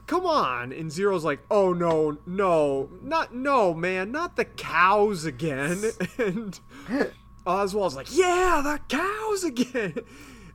Come 0.06 0.24
on. 0.24 0.72
And 0.72 0.90
Zero's 0.92 1.24
like, 1.24 1.40
"Oh 1.50 1.72
no, 1.72 2.18
no. 2.24 2.88
Not 3.02 3.34
no, 3.34 3.74
man. 3.74 4.12
Not 4.12 4.36
the 4.36 4.44
cows 4.44 5.24
again." 5.24 5.82
And 6.18 6.60
Oswald's 7.44 7.96
like, 7.96 8.16
"Yeah, 8.16 8.60
the 8.62 8.78
cows 8.88 9.42
again." 9.42 9.98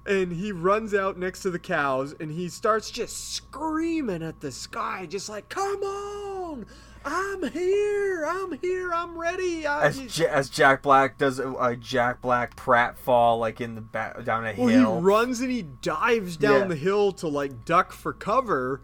And 0.06 0.32
he 0.32 0.54
runs 0.54 0.94
out 0.94 1.18
next 1.18 1.42
to 1.42 1.50
the 1.52 1.60
cows 1.60 2.16
and 2.18 2.32
he 2.32 2.48
starts 2.48 2.90
just 2.90 3.34
screaming 3.34 4.24
at 4.24 4.40
the 4.40 4.54
sky, 4.54 5.06
just 5.06 5.28
like, 5.28 5.50
"Come 5.50 5.84
on! 5.84 6.66
I'm 7.06 7.50
here! 7.52 8.26
I'm 8.28 8.58
here! 8.60 8.92
I'm 8.94 9.18
ready!" 9.18 9.66
I, 9.66 9.86
As, 9.88 10.00
J- 10.16 10.28
as 10.28 10.50
Jack 10.50 10.82
Black 10.84 11.18
does 11.18 11.40
a, 11.40 11.52
a 11.54 11.76
Jack 11.76 12.22
Black 12.22 12.56
Pratt 12.56 12.98
fall 12.98 13.38
like 13.40 13.62
in 13.62 13.76
the 13.76 13.82
back 13.82 14.24
down 14.24 14.46
a 14.46 14.54
well, 14.58 14.68
hill. 14.68 14.96
he 14.98 15.02
runs 15.04 15.40
and 15.40 15.52
he 15.52 15.62
dives 15.64 16.38
down 16.38 16.62
Yeah. 16.62 16.68
the 16.68 16.76
hill 16.76 17.12
to 17.14 17.28
like 17.28 17.64
duck 17.66 17.92
for 17.94 18.14
cover 18.14 18.82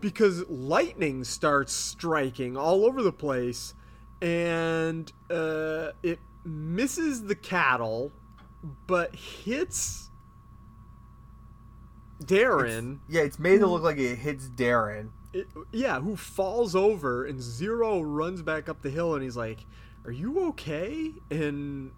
because 0.00 0.48
lightning 0.48 1.24
starts 1.24 1.72
striking 1.72 2.56
all 2.56 2.84
over 2.84 3.02
the 3.02 3.12
place, 3.12 3.74
and 4.22 5.12
uh, 5.30 5.88
it 6.02 6.18
misses 6.44 7.24
the 7.24 7.34
cattle, 7.34 8.12
but 8.86 9.14
hits 9.16 10.10
Darren, 12.22 13.00
Yeah, 13.08 13.22
it's 13.22 13.38
made 13.38 13.58
to 13.60 13.66
look 13.66 13.82
like 13.82 13.98
it 13.98 14.16
hits 14.16 14.48
Darren. 14.48 15.10
It- 15.40 15.48
yeah, 15.72 16.00
who 16.00 16.16
falls 16.16 16.74
over 16.74 17.24
and 17.24 17.40
Zero 17.40 18.00
runs 18.00 18.42
back 18.42 18.68
up 18.68 18.82
the 18.82 18.90
hill 18.90 19.14
and 19.14 19.22
he's 19.22 19.36
like, 19.36 19.64
"Are 20.04 20.10
you 20.12 20.46
okay?" 20.48 21.12
And 21.30 21.92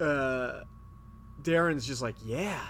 uh, 0.00 0.60
Darren's 1.42 1.86
just 1.86 2.02
like, 2.02 2.16
"Yeah, 2.24 2.60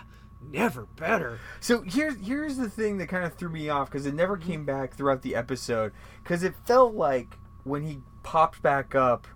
never 0.50 0.86
better." 0.96 1.38
So 1.60 1.82
here's 1.82 2.16
here's 2.26 2.56
the 2.56 2.70
thing 2.70 2.98
that 2.98 3.08
kind 3.08 3.24
of 3.24 3.34
threw 3.34 3.48
me 3.50 3.68
off 3.68 3.90
because 3.90 4.06
it 4.06 4.14
never 4.14 4.36
came 4.36 4.64
back 4.64 4.94
throughout 4.94 5.22
the 5.22 5.34
episode 5.34 5.92
because 6.22 6.42
it 6.42 6.54
felt 6.66 6.94
like 6.94 7.36
when 7.64 7.82
he 7.86 8.00
popped 8.22 8.62
back 8.62 8.94
up 8.94 9.26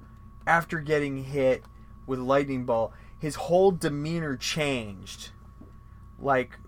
after 0.47 0.81
getting 0.81 1.25
hit 1.25 1.65
with 2.07 2.19
lightning 2.19 2.65
ball, 2.65 2.93
his 3.19 3.35
whole 3.37 3.71
demeanor 3.71 4.37
changed. 4.37 5.31
Like 6.19 6.59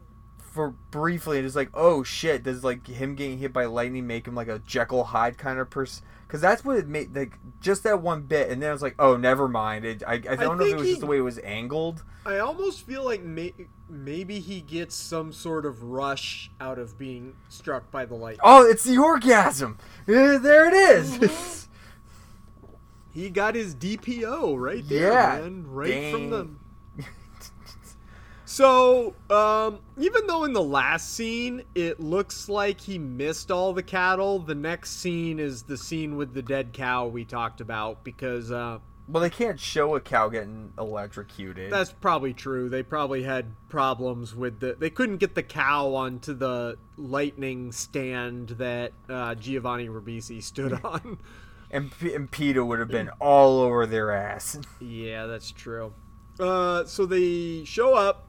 for 0.57 0.71
briefly, 0.90 1.38
it's 1.38 1.55
like, 1.55 1.71
oh 1.75 2.03
shit, 2.03 2.42
does 2.42 2.64
like 2.64 2.87
him 2.88 3.14
getting 3.14 3.38
hit 3.38 3.53
by 3.53 3.66
lightning 3.66 4.07
make 4.09 4.27
him 4.27 4.35
like 4.35 4.49
a 4.49 4.59
Jekyll 4.59 5.05
Hyde 5.05 5.38
kind 5.38 5.61
of 5.61 5.71
person? 5.71 6.05
Because 6.27 6.40
that's 6.40 6.64
what 6.64 6.77
it 6.77 6.88
made 6.88 7.14
like 7.14 7.38
just 7.61 7.85
that 7.85 8.03
one 8.03 8.23
bit, 8.23 8.51
and 8.51 8.61
then 8.61 8.71
I 8.71 8.73
was 8.73 8.83
like, 8.83 8.97
oh, 8.99 9.16
never 9.16 9.47
mind. 9.47 9.85
It, 9.85 10.03
I, 10.05 10.14
I 10.14 10.19
don't 10.35 10.59
know 10.59 10.64
if 10.64 10.73
it 10.73 10.77
was 10.77 10.85
he- 10.87 10.90
just 10.90 11.01
the 11.01 11.07
way 11.07 11.19
it 11.19 11.21
was 11.21 11.38
angled. 11.45 12.03
I 12.25 12.38
almost 12.38 12.85
feel 12.85 13.05
like 13.05 13.23
may- 13.23 13.55
maybe 13.88 14.40
he 14.40 14.61
gets 14.61 14.97
some 14.97 15.33
sort 15.33 15.64
of 15.64 15.85
rush 15.85 16.51
out 16.61 16.81
of 16.81 16.99
being 16.99 17.35
struck 17.49 17.88
by 17.92 18.05
the 18.05 18.16
lightning. 18.16 18.40
Oh, 18.42 18.66
it's 18.69 18.83
the 18.83 18.99
orgasm. 18.99 19.79
Eh, 20.09 20.38
There 20.38 20.66
it 20.66 20.75
is. 20.75 21.69
He 23.12 23.31
got 23.31 23.55
his 23.55 23.75
DPO 23.75 24.61
right 24.61 24.87
there, 24.87 25.12
Yeah, 25.12 25.40
man, 25.40 25.64
right 25.69 26.12
from 26.12 26.29
the. 26.29 26.49
So, 28.57 29.12
um, 29.29 29.81
even 29.99 30.27
though 30.27 30.45
in 30.45 30.55
the 30.55 30.62
last 30.62 31.12
scene 31.12 31.62
it 31.75 32.01
looks 32.01 32.49
like 32.49 32.81
he 32.81 32.99
missed 32.99 33.51
all 33.51 33.75
the 33.75 33.83
cattle, 33.83 34.38
the 34.38 34.55
next 34.55 34.92
scene 34.92 35.38
is 35.38 35.64
the 35.64 35.77
scene 35.77 36.16
with 36.16 36.33
the 36.33 36.40
dead 36.40 36.73
cow 36.73 37.07
we 37.07 37.27
talked 37.27 37.61
about 37.61 38.03
because 38.03 38.51
uh, 38.51 38.79
well, 39.09 39.21
they 39.21 39.29
can't 39.29 39.61
show 39.61 39.95
a 39.95 40.01
cow 40.01 40.31
getting 40.31 40.73
electrocuted. 40.79 41.71
that's 41.71 41.92
probably 41.92 42.33
true. 42.33 42.71
They 42.71 42.83
probably 42.83 43.25
had 43.25 43.55
problems 43.69 44.35
with 44.35 44.59
the. 44.61 44.75
They 44.75 44.88
couldn't 44.88 45.19
get 45.19 45.35
the 45.35 45.42
cow 45.42 45.95
onto 45.95 46.33
the 46.33 46.79
lightning 46.97 47.73
stand 47.73 48.49
that 48.57 48.92
uh, 49.11 49.35
Giovanni 49.35 49.90
Ribisi 49.90 50.42
stood 50.42 50.73
on. 50.83 51.19
and, 51.71 51.92
P- 52.01 52.14
and 52.14 52.31
PETA 52.31 52.64
would 52.64 52.79
have 52.79 52.88
been 52.88 53.11
all 53.21 53.61
over 53.61 53.85
their 53.85 54.12
ass. 54.12 54.59
Yeah, 54.81 55.27
that's 55.27 55.51
true. 55.53 55.92
Uh, 56.38 56.85
so 56.85 57.07
they 57.07 57.64
show 57.64 57.95
up, 57.95 58.26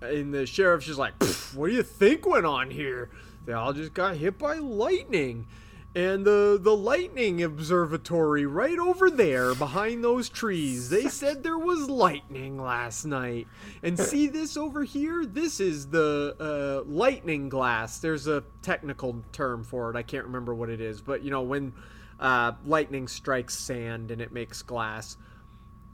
and 0.00 0.32
the 0.32 0.46
sheriff's 0.46 0.86
just 0.86 0.98
like, 0.98 1.14
"What 1.54 1.68
do 1.68 1.74
you 1.74 1.82
think 1.82 2.26
went 2.26 2.46
on 2.46 2.70
here? 2.70 3.10
They 3.44 3.52
all 3.52 3.72
just 3.72 3.94
got 3.94 4.16
hit 4.16 4.38
by 4.38 4.56
lightning." 4.56 5.46
And 5.94 6.26
the 6.26 6.58
the 6.60 6.76
lightning 6.76 7.42
observatory 7.42 8.44
right 8.44 8.78
over 8.78 9.08
there 9.08 9.54
behind 9.54 10.04
those 10.04 10.28
trees. 10.28 10.90
They 10.90 11.08
said 11.08 11.42
there 11.42 11.56
was 11.56 11.88
lightning 11.88 12.60
last 12.60 13.06
night. 13.06 13.46
And 13.82 13.98
see 13.98 14.26
this 14.26 14.58
over 14.58 14.84
here? 14.84 15.24
This 15.24 15.58
is 15.58 15.88
the 15.88 16.36
uh, 16.38 16.90
lightning 16.90 17.48
glass. 17.48 17.98
There's 17.98 18.26
a 18.26 18.44
technical 18.60 19.22
term 19.32 19.64
for 19.64 19.88
it. 19.88 19.96
I 19.96 20.02
can't 20.02 20.26
remember 20.26 20.54
what 20.54 20.68
it 20.68 20.82
is, 20.82 21.00
but 21.00 21.22
you 21.22 21.30
know 21.30 21.42
when 21.42 21.72
uh, 22.20 22.52
lightning 22.64 23.08
strikes 23.08 23.54
sand 23.54 24.10
and 24.10 24.20
it 24.20 24.32
makes 24.32 24.62
glass. 24.62 25.16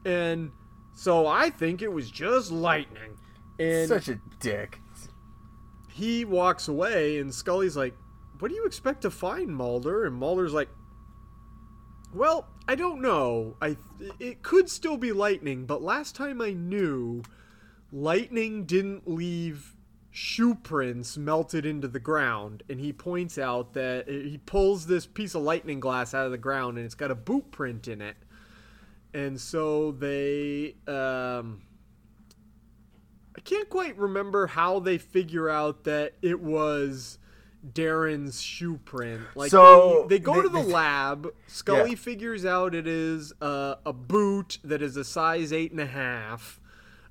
And 0.05 0.51
so 0.93 1.27
I 1.27 1.49
think 1.49 1.81
it 1.81 1.91
was 1.91 2.09
just 2.11 2.51
lightning. 2.51 3.17
And 3.63 3.87
Such 3.87 4.09
a 4.09 4.19
dick. 4.39 4.79
he 5.91 6.25
walks 6.25 6.67
away, 6.67 7.19
and 7.19 7.33
Scully's 7.33 7.77
like, 7.77 7.95
What 8.39 8.49
do 8.49 8.55
you 8.55 8.65
expect 8.65 9.01
to 9.01 9.11
find, 9.11 9.55
Mulder? 9.55 10.05
And 10.05 10.15
Mulder's 10.15 10.53
like, 10.53 10.69
Well, 12.13 12.47
I 12.67 12.75
don't 12.75 13.01
know. 13.01 13.55
I 13.61 13.77
It 14.19 14.43
could 14.43 14.69
still 14.69 14.97
be 14.97 15.11
lightning, 15.11 15.65
but 15.65 15.81
last 15.81 16.15
time 16.15 16.41
I 16.41 16.53
knew, 16.53 17.23
lightning 17.91 18.65
didn't 18.65 19.07
leave 19.07 19.75
shoe 20.15 20.53
prints 20.53 21.17
melted 21.17 21.65
into 21.65 21.87
the 21.87 21.99
ground. 21.99 22.63
And 22.69 22.79
he 22.79 22.93
points 22.93 23.37
out 23.37 23.73
that 23.73 24.07
he 24.07 24.39
pulls 24.45 24.85
this 24.85 25.07
piece 25.07 25.33
of 25.35 25.41
lightning 25.41 25.79
glass 25.79 26.13
out 26.13 26.25
of 26.25 26.31
the 26.31 26.37
ground, 26.37 26.77
and 26.77 26.85
it's 26.85 26.95
got 26.95 27.11
a 27.11 27.15
boot 27.15 27.51
print 27.51 27.87
in 27.87 28.01
it. 28.01 28.17
And 29.13 29.39
so 29.39 29.91
they. 29.91 30.75
Um, 30.87 31.61
I 33.35 33.41
can't 33.41 33.69
quite 33.69 33.97
remember 33.97 34.47
how 34.47 34.79
they 34.79 34.97
figure 34.97 35.49
out 35.49 35.83
that 35.85 36.13
it 36.21 36.39
was 36.39 37.17
Darren's 37.73 38.41
shoe 38.41 38.77
print. 38.85 39.21
Like 39.35 39.49
So, 39.51 40.05
they, 40.09 40.17
they 40.17 40.23
go 40.23 40.35
they- 40.35 40.41
to 40.43 40.49
the 40.49 40.61
they- 40.61 40.71
lab. 40.71 41.33
Scully 41.47 41.91
Yeah. 41.91 41.95
figures 41.95 42.45
out 42.45 42.75
it 42.75 42.87
is 42.87 43.33
uh, 43.41 43.75
a 43.85 43.93
boot 43.93 44.59
that 44.63 44.81
is 44.81 44.97
a 44.97 45.03
size 45.03 45.51
eight 45.53 45.71
and 45.71 45.79
a 45.81 45.85
half. 45.87 46.59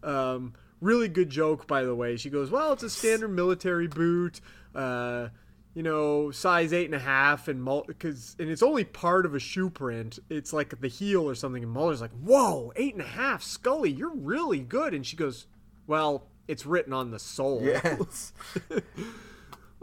Um, 0.02 0.52
really 0.80 1.08
good 1.08 1.30
joke, 1.30 1.66
by 1.66 1.84
the 1.84 1.94
way. 1.94 2.16
She 2.16 2.28
goes, 2.30 2.50
"Well, 2.50 2.72
it's 2.72 2.82
a 2.82 2.90
standard 2.90 3.28
military 3.28 3.86
boot." 3.88 4.40
Uh, 4.74 5.28
you 5.74 5.82
know, 5.82 6.30
size 6.30 6.72
eight 6.72 6.84
and 6.86 6.94
a 6.94 6.98
half, 6.98 7.48
and 7.48 7.64
because 7.86 8.36
and 8.38 8.50
it's 8.50 8.62
only 8.62 8.84
part 8.84 9.24
of 9.24 9.34
a 9.34 9.38
shoe 9.40 9.70
print. 9.70 10.18
It's 10.28 10.52
like 10.52 10.78
the 10.80 10.88
heel 10.88 11.26
or 11.26 11.34
something. 11.34 11.62
And 11.62 11.72
Mulder's 11.72 12.00
like, 12.02 12.10
"Whoa, 12.10 12.72
eight 12.76 12.92
and 12.92 13.02
a 13.02 13.06
half, 13.06 13.42
Scully, 13.42 13.90
you're 13.90 14.14
really 14.14 14.60
good." 14.60 14.92
And 14.92 15.06
she 15.06 15.16
goes, 15.16 15.46
"Well, 15.86 16.28
it's 16.48 16.66
written 16.66 16.92
on 16.92 17.10
the 17.10 17.18
sole." 17.18 17.60
Yes. 17.62 18.32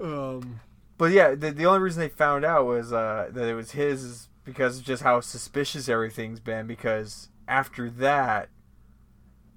Um, 0.01 0.62
But 0.97 1.12
yeah, 1.12 1.35
the, 1.35 1.51
the 1.51 1.65
only 1.65 1.79
reason 1.79 2.01
they 2.01 2.09
found 2.09 2.45
out 2.45 2.65
was 2.65 2.93
uh, 2.93 3.29
that 3.31 3.47
it 3.47 3.53
was 3.53 3.71
his 3.71 4.03
is 4.03 4.29
because 4.45 4.79
of 4.79 4.85
just 4.85 5.03
how 5.03 5.19
suspicious 5.19 5.89
everything's 5.89 6.39
been. 6.39 6.67
Because 6.67 7.29
after 7.47 7.89
that, 7.89 8.49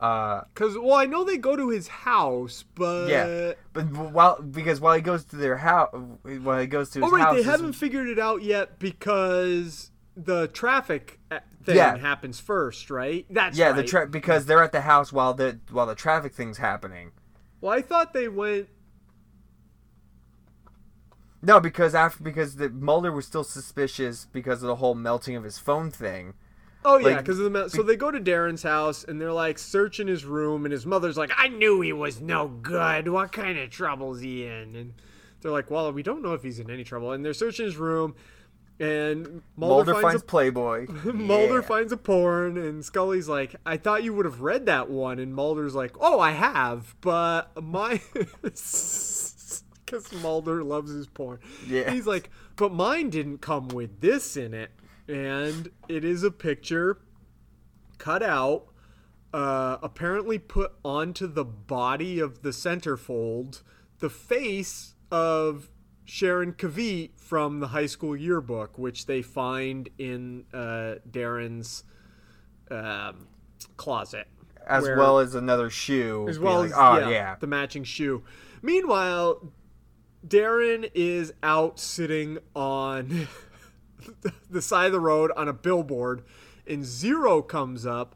uh, 0.00 0.42
Cause 0.54 0.76
well, 0.76 0.94
I 0.94 1.06
know 1.06 1.22
they 1.22 1.36
go 1.38 1.54
to 1.54 1.68
his 1.68 1.86
house, 1.86 2.64
but 2.74 3.08
yeah, 3.08 3.52
but 3.72 3.84
while 3.92 4.42
because 4.42 4.80
while 4.80 4.94
he 4.96 5.00
goes 5.00 5.24
to 5.26 5.36
their 5.36 5.58
house, 5.58 5.94
while 6.42 6.58
he 6.58 6.66
goes 6.66 6.90
to 6.90 7.00
his 7.00 7.08
Oh 7.08 7.12
right, 7.12 7.22
house, 7.22 7.36
they 7.36 7.42
haven't 7.44 7.74
figured 7.74 8.08
it 8.08 8.18
out 8.18 8.42
yet 8.42 8.80
because 8.80 9.92
the 10.16 10.48
traffic 10.48 11.20
uh, 11.30 11.38
thing 11.64 11.76
Yeah. 11.76 11.96
happens 11.96 12.38
first, 12.40 12.90
right? 12.90 13.24
That's 13.30 13.56
yeah, 13.56 13.68
right. 13.68 13.76
the 13.76 13.84
tra- 13.84 14.06
because 14.06 14.46
they're 14.46 14.62
at 14.62 14.72
the 14.72 14.82
house 14.82 15.12
while 15.12 15.34
the 15.34 15.58
while 15.70 15.86
the 15.86 15.94
traffic 15.94 16.34
thing's 16.34 16.58
happening. 16.58 17.12
well, 17.60 17.72
I 17.72 17.82
thought 17.82 18.12
they 18.12 18.28
went. 18.28 18.68
No, 21.44 21.58
because 21.58 21.94
after 21.94 22.22
because 22.22 22.56
the 22.56 22.68
Mulder 22.70 23.10
was 23.10 23.26
still 23.26 23.44
suspicious 23.44 24.26
because 24.32 24.62
of 24.62 24.68
the 24.68 24.76
whole 24.76 24.94
melting 24.94 25.34
of 25.36 25.42
his 25.44 25.58
phone 25.58 25.90
thing. 25.90 26.34
Oh 26.84 26.98
yeah, 26.98 27.06
Like, 27.08 27.18
because 27.18 27.38
of 27.38 27.44
the 27.44 27.50
ma- 27.50 27.68
so 27.68 27.82
they 27.82 27.96
go 27.96 28.10
to 28.10 28.20
Darren's 28.20 28.62
house 28.62 29.04
and 29.04 29.20
they're 29.20 29.32
like 29.32 29.58
searching 29.58 30.06
his 30.08 30.24
room, 30.24 30.64
and 30.64 30.72
his 30.72 30.86
mother's 30.86 31.16
like, 31.16 31.30
"I 31.36 31.48
knew 31.48 31.80
he 31.80 31.92
was 31.92 32.20
no 32.20 32.48
good. 32.48 33.08
What 33.08 33.32
kind 33.32 33.58
of 33.58 33.70
trouble's 33.70 34.20
he 34.20 34.44
in?" 34.46 34.74
And 34.76 34.92
they're 35.40 35.52
like, 35.52 35.70
"Well, 35.70 35.92
we 35.92 36.02
don't 36.02 36.22
know 36.22 36.34
if 36.34 36.42
he's 36.42 36.58
in 36.60 36.70
any 36.70 36.84
trouble." 36.84 37.12
And 37.12 37.24
they're 37.24 37.34
searching 37.34 37.66
his 37.66 37.76
room, 37.76 38.14
and 38.82 39.42
Mulder, 39.56 39.92
Mulder, 39.92 39.92
finds, 39.94 40.02
finds 40.02 40.22
a 40.22 40.26
Playboy. 40.26 40.86
Mulder 41.12 41.60
Yeah. 41.60 41.60
finds 41.60 41.92
a 41.92 41.96
porn, 41.96 42.56
and 42.58 42.84
Scully's 42.84 43.28
like, 43.28 43.54
"I 43.64 43.76
thought 43.76 44.02
you 44.02 44.12
would 44.14 44.24
have 44.26 44.40
read 44.40 44.66
that 44.66 44.90
one." 44.90 45.18
And 45.18 45.34
Mulder's 45.34 45.74
like, 45.74 45.94
"Oh, 46.00 46.18
I 46.20 46.32
have, 46.32 46.94
but 47.00 47.62
my." 47.62 48.00
Because 49.84 50.10
Mulder 50.22 50.64
loves 50.64 50.90
his 50.90 51.06
porn. 51.06 51.38
Yeah. 51.68 51.90
He's 51.90 52.06
like, 52.06 52.30
but 52.56 52.72
mine 52.72 53.10
didn't 53.10 53.38
come 53.42 53.68
with 53.68 54.00
this 54.00 54.38
in 54.38 54.54
it. 54.54 54.70
And 55.06 55.70
it 55.86 56.02
is 56.02 56.22
a 56.22 56.30
picture 56.30 56.98
cut 57.98 58.22
out, 58.22 58.68
uh, 59.34 59.76
apparently 59.82 60.38
put 60.38 60.72
onto 60.82 61.26
the 61.26 61.44
body 61.44 62.20
of 62.20 62.40
the 62.42 62.50
centerfold, 62.50 63.60
the 63.98 64.08
face 64.08 64.94
of 65.10 65.68
Sharon 66.04 66.52
Kavit 66.52 67.10
from 67.16 67.60
the 67.60 67.68
high 67.68 67.86
school 67.86 68.16
yearbook, 68.16 68.78
which 68.78 69.06
they 69.06 69.22
find 69.22 69.88
in 69.98 70.44
uh, 70.52 70.96
Darren's 71.10 71.84
um, 72.70 73.26
closet. 73.76 74.26
as 74.66 74.84
where- 74.84 74.96
well 74.96 75.18
as 75.18 75.34
another 75.34 75.70
shoe. 75.70 76.26
as 76.28 76.38
well 76.38 76.60
like, 76.60 76.70
as 76.70 76.76
oh 76.76 76.98
yeah, 76.98 77.08
yeah, 77.08 77.36
the 77.38 77.46
matching 77.46 77.84
shoe. 77.84 78.22
Meanwhile, 78.62 79.52
Darren 80.26 80.90
is 80.94 81.32
out 81.42 81.78
sitting 81.80 82.38
on 82.54 83.28
the 84.50 84.62
side 84.62 84.86
of 84.86 84.92
the 84.92 85.00
road 85.00 85.30
on 85.36 85.48
a 85.48 85.52
billboard, 85.52 86.22
and 86.66 86.84
Zero 86.84 87.42
comes 87.42 87.86
up, 87.86 88.14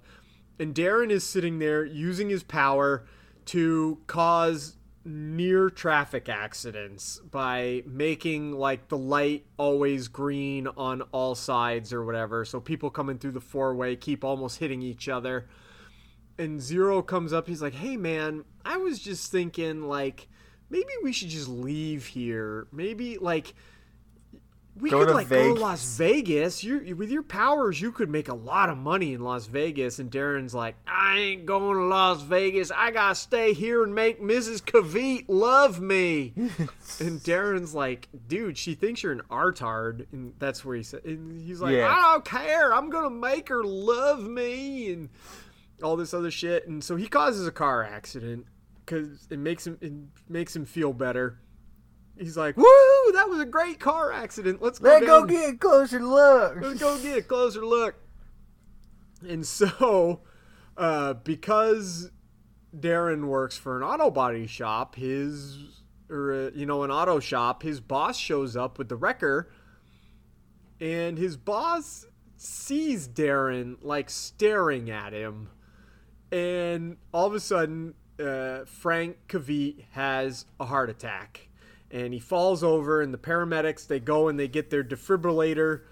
and 0.59 0.75
Darren 0.75 1.11
is 1.11 1.25
sitting 1.25 1.59
there 1.59 1.85
using 1.85 2.31
his 2.31 2.42
power 2.42 3.07
to 3.46 3.99
cause 4.07 4.75
near 5.06 5.70
traffic 5.70 6.28
accidents 6.28 7.20
by 7.30 7.82
making 7.86 8.52
like 8.52 8.88
the 8.88 8.98
light 8.98 9.46
always 9.56 10.08
green 10.08 10.66
on 10.76 11.00
all 11.12 11.34
sides 11.34 11.92
or 11.92 12.04
whatever 12.04 12.44
so 12.44 12.58
people 12.58 12.90
coming 12.90 13.16
through 13.16 13.30
the 13.30 13.40
four 13.40 13.74
way 13.74 13.94
keep 13.94 14.24
almost 14.24 14.58
hitting 14.58 14.82
each 14.82 15.08
other 15.08 15.46
and 16.38 16.60
Zero 16.60 17.02
comes 17.02 17.32
up. 17.32 17.46
He's 17.46 17.62
like, 17.62 17.74
"Hey, 17.74 17.96
man, 17.96 18.44
I 18.64 18.76
was 18.76 18.98
just 18.98 19.30
thinking, 19.30 19.88
like, 19.88 20.28
maybe 20.70 20.90
we 21.02 21.12
should 21.12 21.28
just 21.28 21.48
leave 21.48 22.06
here. 22.06 22.66
Maybe 22.72 23.18
like 23.18 23.54
we 24.78 24.90
Go 24.90 25.04
could 25.04 25.14
like 25.14 25.28
go 25.28 25.54
to 25.54 25.60
Las 25.60 25.96
Vegas. 25.96 26.62
You 26.62 26.94
with 26.96 27.10
your 27.10 27.22
powers, 27.22 27.80
you 27.80 27.92
could 27.92 28.10
make 28.10 28.28
a 28.28 28.34
lot 28.34 28.68
of 28.68 28.76
money 28.76 29.14
in 29.14 29.22
Las 29.22 29.46
Vegas. 29.46 29.98
And 29.98 30.10
Darren's 30.10 30.54
like, 30.54 30.76
I 30.86 31.18
ain't 31.18 31.46
going 31.46 31.78
to 31.78 31.84
Las 31.84 32.22
Vegas. 32.22 32.70
I 32.70 32.90
gotta 32.90 33.14
stay 33.14 33.54
here 33.54 33.82
and 33.82 33.94
make 33.94 34.20
Mrs. 34.20 34.62
Kavit 34.62 35.24
love 35.28 35.80
me. 35.80 36.34
and 36.36 37.20
Darren's 37.20 37.74
like, 37.74 38.08
dude, 38.28 38.58
she 38.58 38.74
thinks 38.74 39.02
you're 39.02 39.12
an 39.12 39.22
artard, 39.30 40.06
and 40.12 40.34
that's 40.38 40.64
where 40.64 40.76
he 40.76 40.82
said. 40.82 41.04
And 41.04 41.40
he's 41.40 41.60
like, 41.60 41.74
Yeah. 41.74 41.88
I 41.88 42.12
don't 42.12 42.24
care. 42.24 42.74
I'm 42.74 42.90
gonna 42.90 43.10
make 43.10 43.48
her 43.48 43.64
love 43.64 44.22
me, 44.22 44.92
and 44.92 45.08
all 45.82 45.96
this 45.96 46.12
other 46.14 46.30
shit. 46.30 46.66
And 46.68 46.82
so 46.82 46.96
he 46.96 47.08
causes 47.08 47.46
a 47.46 47.52
car 47.52 47.82
accident 47.82 48.46
because 48.84 49.26
it 49.30 49.38
makes 49.38 49.66
him 49.66 49.78
it 49.80 49.92
makes 50.28 50.54
him 50.54 50.64
feel 50.64 50.92
better. 50.92 51.38
He's 52.18 52.37
like, 52.37 52.57
"Woo! 52.57 52.64
That 53.12 53.29
was 53.29 53.40
a 53.40 53.44
great 53.44 53.79
car 53.79 54.12
accident. 54.12 54.62
Let's 54.62 54.79
go 54.79 54.90
Let's 54.90 55.07
go 55.07 55.24
get 55.26 55.55
a 55.55 55.57
closer 55.57 56.00
look. 56.00 56.57
Let's 56.61 56.81
go 56.81 56.98
get 56.98 57.18
a 57.18 57.22
closer 57.22 57.64
look." 57.64 57.96
And 59.26 59.46
so, 59.46 60.20
uh, 60.76 61.14
because 61.14 62.11
Darren 62.74 63.26
works 63.26 63.57
for 63.57 63.76
an 63.76 63.83
auto 63.83 64.11
body 64.11 64.46
shop, 64.46 64.96
his 64.96 65.59
or 66.09 66.33
uh, 66.33 66.50
you 66.55 66.66
know 66.66 66.83
an 66.83 66.90
auto 66.90 67.20
shop, 67.20 67.62
his 67.62 67.81
boss 67.81 68.16
shows 68.16 68.57
up 68.57 68.79
with 68.79 68.88
the 68.88 68.96
wrecker, 68.96 69.50
and 70.81 71.18
his 71.18 71.37
boss 71.37 72.07
sees 72.37 73.09
Darren 73.09 73.76
like 73.83 74.11
staring 74.11 74.90
at 74.90 75.12
him, 75.12 75.48
and 76.31 76.96
all 77.12 77.26
of 77.26 77.35
a 77.35 77.40
sudden, 77.40 77.94
uh, 78.20 78.64
Frank 78.66 79.16
Kiveat 79.29 79.85
has 79.92 80.46
a 80.61 80.66
heart 80.66 80.90
attack, 80.90 81.45
and 81.96 82.12
he 82.12 82.20
falls 82.20 82.62
over, 82.62 83.00
and 83.00 83.14
the 83.14 83.18
paramedics 83.18 83.87
they 83.87 83.98
go 83.98 84.28
and 84.28 84.38
they 84.38 84.48
get 84.48 84.68
their 84.68 84.85
defibrillator, 84.85 85.85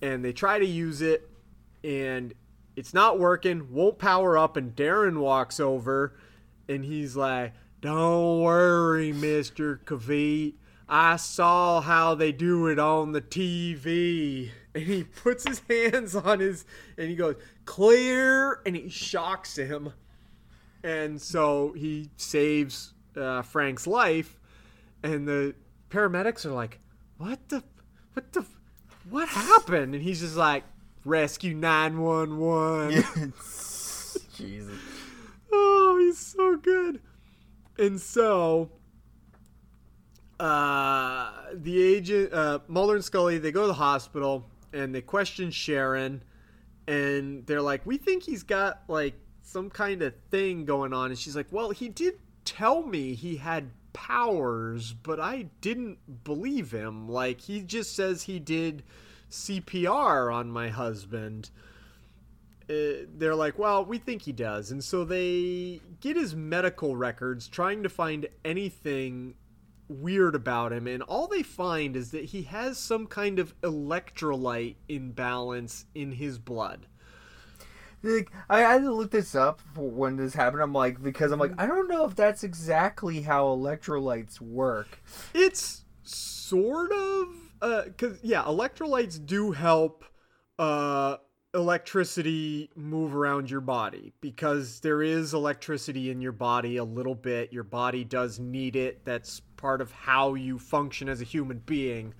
and 0.00 0.24
they 0.24 0.32
try 0.32 0.58
to 0.58 0.66
use 0.66 1.00
it, 1.00 1.30
and 1.84 2.34
it's 2.74 2.92
not 2.92 3.20
working, 3.20 3.72
won't 3.72 3.96
power 3.98 4.36
up, 4.36 4.56
and 4.56 4.74
Darren 4.74 5.18
walks 5.18 5.60
over, 5.60 6.18
and 6.68 6.84
he's 6.84 7.14
like, 7.14 7.52
"Don't 7.80 8.40
worry, 8.40 9.12
Mister 9.12 9.80
Kiveat." 9.84 10.54
I 10.88 11.14
saw 11.16 11.80
how 11.80 12.16
they 12.16 12.32
do 12.32 12.66
it 12.66 12.78
on 12.78 13.12
the 13.12 13.22
TV. 13.22 14.50
And 14.74 14.84
he 14.84 15.04
puts 15.04 15.46
his 15.46 15.60
hands 15.68 16.16
on 16.16 16.40
his, 16.40 16.64
and 16.96 17.10
he 17.10 17.14
goes, 17.14 17.36
clear, 17.66 18.62
and 18.64 18.74
he 18.74 18.88
shocks 18.88 19.56
him. 19.56 19.92
And 20.82 21.20
so 21.20 21.74
he 21.76 22.08
saves 22.16 22.94
uh, 23.14 23.42
Frank's 23.42 23.86
life. 23.86 24.40
And 25.02 25.26
the 25.26 25.54
paramedics 25.90 26.44
are 26.46 26.52
like, 26.52 26.78
what 27.18 27.48
the, 27.48 27.62
what 28.14 28.32
the, 28.32 28.44
what 29.10 29.28
happened? 29.28 29.94
And 29.94 30.02
he's 30.02 30.20
just 30.20 30.36
like, 30.36 30.64
rescue 31.04 31.54
911. 31.54 33.32
Jesus. 34.34 34.78
Oh, 35.52 35.98
he's 36.00 36.18
so 36.18 36.56
good. 36.56 37.00
And 37.78 38.00
so, 38.00 38.70
uh, 40.38 41.30
the 41.54 41.82
agent, 41.82 42.32
uh, 42.32 42.60
Mulder 42.68 42.96
and 42.96 43.04
Scully, 43.04 43.38
they 43.38 43.52
go 43.52 43.62
to 43.62 43.66
the 43.68 43.74
hospital 43.74 44.46
and 44.72 44.94
they 44.94 45.00
question 45.00 45.50
Sharon, 45.50 46.22
and 46.88 47.46
they're 47.46 47.62
like, 47.62 47.84
"We 47.86 47.96
think 47.98 48.22
he's 48.22 48.42
got 48.42 48.82
like 48.88 49.14
some 49.42 49.70
kind 49.70 50.02
of 50.02 50.14
thing 50.30 50.64
going 50.64 50.92
on." 50.92 51.10
And 51.10 51.18
she's 51.18 51.36
like, 51.36 51.46
"Well, 51.50 51.70
he 51.70 51.88
did 51.88 52.14
tell 52.44 52.82
me 52.82 53.14
he 53.14 53.36
had 53.36 53.70
powers, 53.92 54.92
but 54.92 55.20
I 55.20 55.46
didn't 55.60 56.24
believe 56.24 56.72
him. 56.72 57.08
Like 57.08 57.40
he 57.42 57.62
just 57.62 57.94
says 57.94 58.24
he 58.24 58.38
did 58.38 58.82
CPR 59.30 60.32
on 60.32 60.50
my 60.50 60.68
husband." 60.68 61.50
uh, 62.72 63.04
they're 63.16 63.34
like, 63.34 63.58
well, 63.58 63.84
we 63.84 63.98
think 63.98 64.22
he 64.22 64.32
does. 64.32 64.70
And 64.70 64.82
so 64.82 65.04
they 65.04 65.80
get 66.00 66.16
his 66.16 66.34
medical 66.34 66.96
records 66.96 67.48
trying 67.48 67.82
to 67.82 67.88
find 67.88 68.26
anything 68.44 69.34
weird 69.88 70.34
about 70.34 70.72
him. 70.72 70.86
And 70.86 71.02
all 71.02 71.26
they 71.26 71.42
find 71.42 71.96
is 71.96 72.12
that 72.12 72.26
he 72.26 72.42
has 72.42 72.78
some 72.78 73.06
kind 73.06 73.38
of 73.38 73.60
electrolyte 73.62 74.76
imbalance 74.88 75.84
in 75.94 76.12
his 76.12 76.38
blood. 76.38 76.86
Like, 78.02 78.30
I 78.48 78.60
had 78.60 78.82
to 78.82 78.92
look 78.92 79.10
this 79.10 79.34
up 79.34 79.60
when 79.76 80.16
this 80.16 80.34
happened. 80.34 80.62
I'm 80.62 80.72
like, 80.72 81.02
because 81.02 81.30
I'm 81.30 81.38
like, 81.38 81.52
I 81.58 81.66
don't 81.66 81.88
know 81.88 82.04
if 82.04 82.16
that's 82.16 82.42
exactly 82.42 83.22
how 83.22 83.46
electrolytes 83.46 84.40
work. 84.40 85.00
It's 85.34 85.84
sort 86.02 86.90
of 86.92 87.28
uh 87.62 87.84
because 87.84 88.18
yeah, 88.22 88.42
electrolytes 88.42 89.24
do 89.24 89.52
help 89.52 90.04
uh, 90.58 91.16
electricity 91.54 92.70
move 92.74 93.14
around 93.14 93.50
your 93.50 93.60
body 93.60 94.12
because 94.20 94.80
there 94.80 95.02
is 95.02 95.32
electricity 95.34 96.10
in 96.10 96.20
your 96.20 96.32
body 96.32 96.76
a 96.76 96.84
little 96.84 97.14
bit. 97.14 97.52
Your 97.52 97.64
body 97.64 98.04
does 98.04 98.38
need 98.38 98.76
it. 98.76 99.04
That's 99.04 99.40
part 99.56 99.80
of 99.80 99.92
how 99.92 100.34
you 100.34 100.58
function 100.58 101.08
as 101.08 101.20
a 101.20 101.24
human 101.24 101.58
being, 101.58 102.14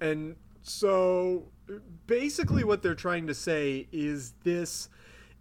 and 0.00 0.36
so 0.62 1.48
basically, 2.06 2.64
what 2.64 2.82
they're 2.82 2.94
trying 2.94 3.26
to 3.26 3.34
say 3.34 3.88
is 3.92 4.34
this 4.44 4.88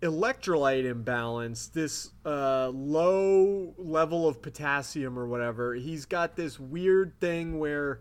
electrolyte 0.01 0.85
imbalance, 0.85 1.67
this 1.67 2.11
uh, 2.25 2.69
low 2.69 3.73
level 3.77 4.27
of 4.27 4.41
potassium 4.41 5.17
or 5.19 5.27
whatever. 5.27 5.75
He's 5.75 6.05
got 6.05 6.35
this 6.35 6.59
weird 6.59 7.19
thing 7.19 7.59
where 7.59 7.99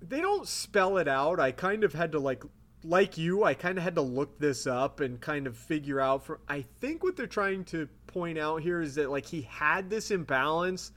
they 0.00 0.20
don't 0.20 0.46
spell 0.46 0.98
it 0.98 1.08
out. 1.08 1.40
I 1.40 1.50
kind 1.52 1.84
of 1.84 1.92
had 1.92 2.12
to 2.12 2.18
like 2.18 2.44
like 2.84 3.16
you, 3.16 3.44
I 3.44 3.54
kind 3.54 3.78
of 3.78 3.84
had 3.84 3.94
to 3.94 4.02
look 4.02 4.38
this 4.38 4.66
up 4.66 5.00
and 5.00 5.18
kind 5.18 5.46
of 5.46 5.56
figure 5.56 6.00
out 6.00 6.24
for 6.24 6.40
I 6.48 6.62
think 6.80 7.02
what 7.02 7.16
they're 7.16 7.26
trying 7.26 7.64
to 7.66 7.88
point 8.06 8.38
out 8.38 8.62
here 8.62 8.80
is 8.80 8.94
that 8.96 9.10
like 9.10 9.26
he 9.26 9.42
had 9.42 9.90
this 9.90 10.10
imbalance, 10.10 10.92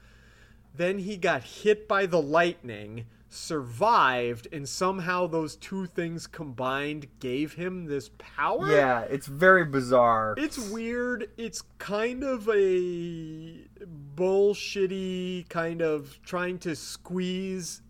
then 0.74 0.98
he 0.98 1.16
got 1.16 1.42
hit 1.42 1.88
by 1.88 2.06
the 2.06 2.20
lightning, 2.20 3.06
survived, 3.28 4.48
and 4.52 4.68
somehow 4.68 5.26
those 5.26 5.56
two 5.56 5.86
things 5.86 6.26
combined 6.26 7.06
gave 7.20 7.54
him 7.54 7.86
this 7.86 8.10
power. 8.18 8.70
Yeah, 8.70 9.00
it's 9.02 9.26
very 9.26 9.64
bizarre. 9.64 10.34
It's 10.38 10.58
weird. 10.70 11.28
It's 11.36 11.62
kind 11.78 12.24
of 12.24 12.48
a 12.48 13.66
bullshitty 14.14 15.48
kind 15.48 15.82
of 15.82 16.18
trying 16.22 16.58
to 16.60 16.74
squeeze 16.74 17.82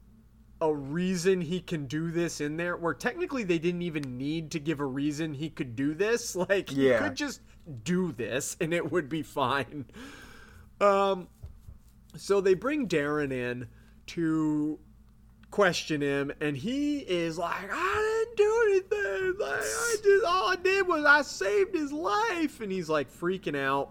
a 0.60 0.74
reason 0.74 1.40
he 1.40 1.60
can 1.60 1.86
do 1.86 2.10
this 2.10 2.40
in 2.40 2.56
there 2.56 2.76
where 2.76 2.94
technically 2.94 3.44
they 3.44 3.58
didn't 3.58 3.82
even 3.82 4.18
need 4.18 4.50
to 4.50 4.58
give 4.58 4.80
a 4.80 4.84
reason 4.84 5.32
he 5.34 5.48
could 5.50 5.76
do 5.76 5.94
this. 5.94 6.36
Like 6.48 6.70
he 6.70 6.92
could 6.94 7.14
just 7.14 7.40
do 7.84 8.12
this 8.12 8.56
and 8.60 8.72
it 8.72 8.90
would 8.90 9.08
be 9.08 9.22
fine. 9.22 9.86
Um 10.80 11.28
so 12.16 12.40
they 12.40 12.54
bring 12.54 12.88
Darren 12.88 13.32
in 13.32 13.68
to 14.06 14.78
question 15.50 16.00
him 16.02 16.30
and 16.40 16.56
he 16.56 16.98
is 16.98 17.38
like 17.38 17.70
I 17.72 18.24
didn't 18.26 18.36
do 18.36 18.62
anything. 18.70 19.34
Like 19.40 19.60
I 19.60 19.96
just 20.02 20.24
all 20.26 20.48
I 20.50 20.56
did 20.56 20.86
was 20.86 21.04
I 21.04 21.22
saved 21.22 21.74
his 21.74 21.92
life 21.92 22.60
and 22.60 22.70
he's 22.70 22.88
like 22.88 23.10
freaking 23.12 23.56
out. 23.56 23.90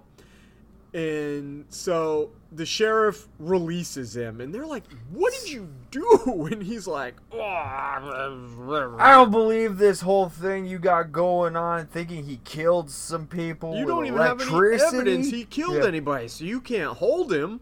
And 0.94 1.66
so 1.70 2.32
the 2.54 2.66
sheriff 2.66 3.28
releases 3.40 4.16
him 4.16 4.40
and 4.40 4.56
they're 4.56 4.66
like, 4.66 4.84
"What 5.12 5.34
did 5.34 5.52
you 5.52 5.68
do?" 5.92 6.48
And 6.52 6.64
he's 6.64 6.88
like, 6.88 7.16
"Oh, 7.34 7.40
I 7.42 9.12
don't 9.12 9.32
believe 9.32 9.78
this 9.78 10.00
whole 10.02 10.30
thing 10.30 10.66
you 10.66 10.80
got 10.80 11.12
going 11.12 11.56
on, 11.58 11.88
thinking 11.88 12.24
he 12.24 12.40
killed 12.46 12.90
some 12.90 13.28
people. 13.28 13.76
You 13.76 13.86
don't 13.86 14.06
even 14.06 14.18
have 14.20 14.42
any 14.42 14.82
evidence 14.82 15.30
he 15.30 15.44
killed 15.44 15.76
Yeah. 15.76 15.88
anybody, 15.88 16.30
so 16.30 16.46
you 16.46 16.62
can't 16.62 16.98
hold 16.98 17.34
him. 17.34 17.60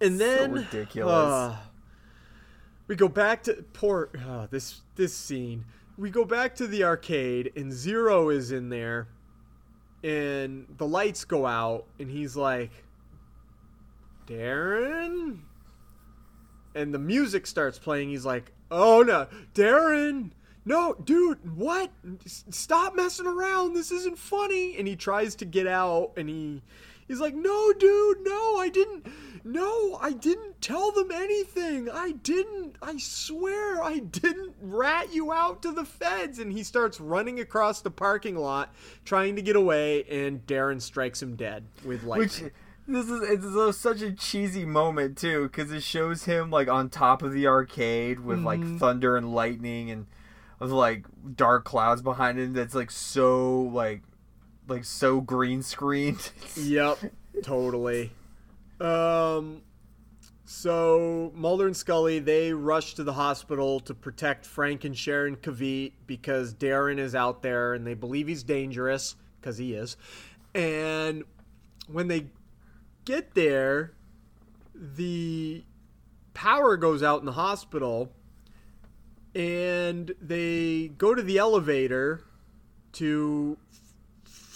And 0.00 0.20
then 0.20 0.52
ridiculous. 0.52 1.12
uh, 1.14 1.56
we 2.86 2.96
go 2.96 3.08
back 3.08 3.42
to 3.44 3.64
poor 3.72 4.10
uh, 4.26 4.46
this 4.50 4.82
this 4.96 5.14
scene. 5.14 5.64
We 5.96 6.10
go 6.10 6.24
back 6.24 6.54
to 6.56 6.66
the 6.66 6.84
arcade, 6.84 7.52
and 7.56 7.72
Zero 7.72 8.28
is 8.28 8.52
in 8.52 8.68
there, 8.68 9.08
and 10.04 10.66
the 10.76 10.86
lights 10.86 11.24
go 11.24 11.46
out, 11.46 11.86
and 11.98 12.10
he's 12.10 12.36
like, 12.36 12.70
"Darren," 14.26 15.38
and 16.74 16.92
the 16.92 16.98
music 16.98 17.46
starts 17.46 17.78
playing. 17.78 18.10
He's 18.10 18.26
like, 18.26 18.52
"Oh 18.70 19.02
no, 19.02 19.28
Darren." 19.54 20.32
No, 20.68 20.94
dude, 20.94 21.56
what? 21.56 21.92
Stop 22.26 22.96
messing 22.96 23.28
around. 23.28 23.74
This 23.74 23.92
isn't 23.92 24.18
funny. 24.18 24.76
And 24.76 24.88
he 24.88 24.96
tries 24.96 25.36
to 25.36 25.44
get 25.44 25.68
out 25.68 26.10
and 26.16 26.28
he 26.28 26.60
he's 27.06 27.20
like, 27.20 27.36
"No, 27.36 27.72
dude, 27.72 28.18
no. 28.22 28.56
I 28.56 28.68
didn't 28.68 29.06
No, 29.46 29.96
I 30.00 30.12
didn't 30.12 30.60
tell 30.60 30.90
them 30.90 31.10
anything. 31.12 31.88
I 31.88 32.12
didn't. 32.12 32.76
I 32.82 32.96
swear 32.98 33.82
I 33.82 33.98
didn't 34.00 34.54
rat 34.60 35.14
you 35.14 35.32
out 35.32 35.62
to 35.62 35.72
the 35.72 35.84
feds." 35.84 36.38
And 36.40 36.52
he 36.52 36.62
starts 36.64 37.00
running 37.00 37.38
across 37.38 37.80
the 37.80 37.90
parking 37.90 38.36
lot 38.36 38.74
trying 39.04 39.36
to 39.36 39.42
get 39.42 39.54
away 39.56 40.02
and 40.04 40.44
Darren 40.46 40.82
strikes 40.82 41.22
him 41.22 41.36
dead 41.36 41.64
with 41.84 42.02
lightning. 42.02 42.44
Which 42.46 42.52
This 42.88 43.08
is 43.08 43.44
it's 43.44 43.78
such 43.78 44.00
a 44.02 44.12
cheesy 44.12 44.64
moment 44.64 45.16
too, 45.18 45.44
because 45.44 45.70
it 45.72 45.82
shows 45.82 46.24
him 46.24 46.50
like 46.50 46.68
on 46.68 46.88
top 46.88 47.22
of 47.22 47.32
the 47.32 47.46
arcade 47.46 48.20
with 48.20 48.38
Mm-hmm. 48.38 48.46
like 48.46 48.78
thunder 48.80 49.16
and 49.16 49.32
lightning 49.34 49.90
and 49.90 50.06
with 50.58 50.70
like 50.70 51.04
dark 51.36 51.64
clouds 51.64 52.02
behind 52.02 52.38
him. 52.38 52.52
That's 52.52 52.74
like 52.74 52.90
so 52.90 53.60
like 53.62 54.02
like 54.68 54.84
so 54.84 55.20
green 55.20 55.62
screened. 55.62 56.30
Yep, 56.56 56.98
totally. 57.42 58.10
Um, 58.80 59.62
so 60.44 61.32
Mulder 61.34 61.66
and 61.66 61.76
Scully 61.76 62.18
they 62.18 62.52
rush 62.52 62.94
to 62.94 63.04
the 63.04 63.14
hospital 63.14 63.80
to 63.80 63.94
protect 63.94 64.46
Frank 64.46 64.84
and 64.84 64.96
Sharon 64.96 65.36
Kiveat 65.36 65.92
because 66.06 66.54
Darren 66.54 66.98
is 66.98 67.14
out 67.14 67.42
there 67.42 67.74
and 67.74 67.86
they 67.86 67.94
believe 67.94 68.28
he's 68.28 68.42
dangerous 68.42 69.16
because 69.40 69.58
he 69.58 69.74
is. 69.74 69.96
And 70.54 71.24
when 71.88 72.08
they 72.08 72.26
get 73.04 73.34
there, 73.34 73.92
the 74.74 75.64
power 76.34 76.76
goes 76.76 77.02
out 77.02 77.20
in 77.20 77.26
the 77.26 77.32
hospital, 77.32 78.12
and 79.34 80.14
they 80.20 80.88
go 80.98 81.14
to 81.14 81.22
the 81.22 81.38
elevator 81.38 82.22
to 82.92 83.56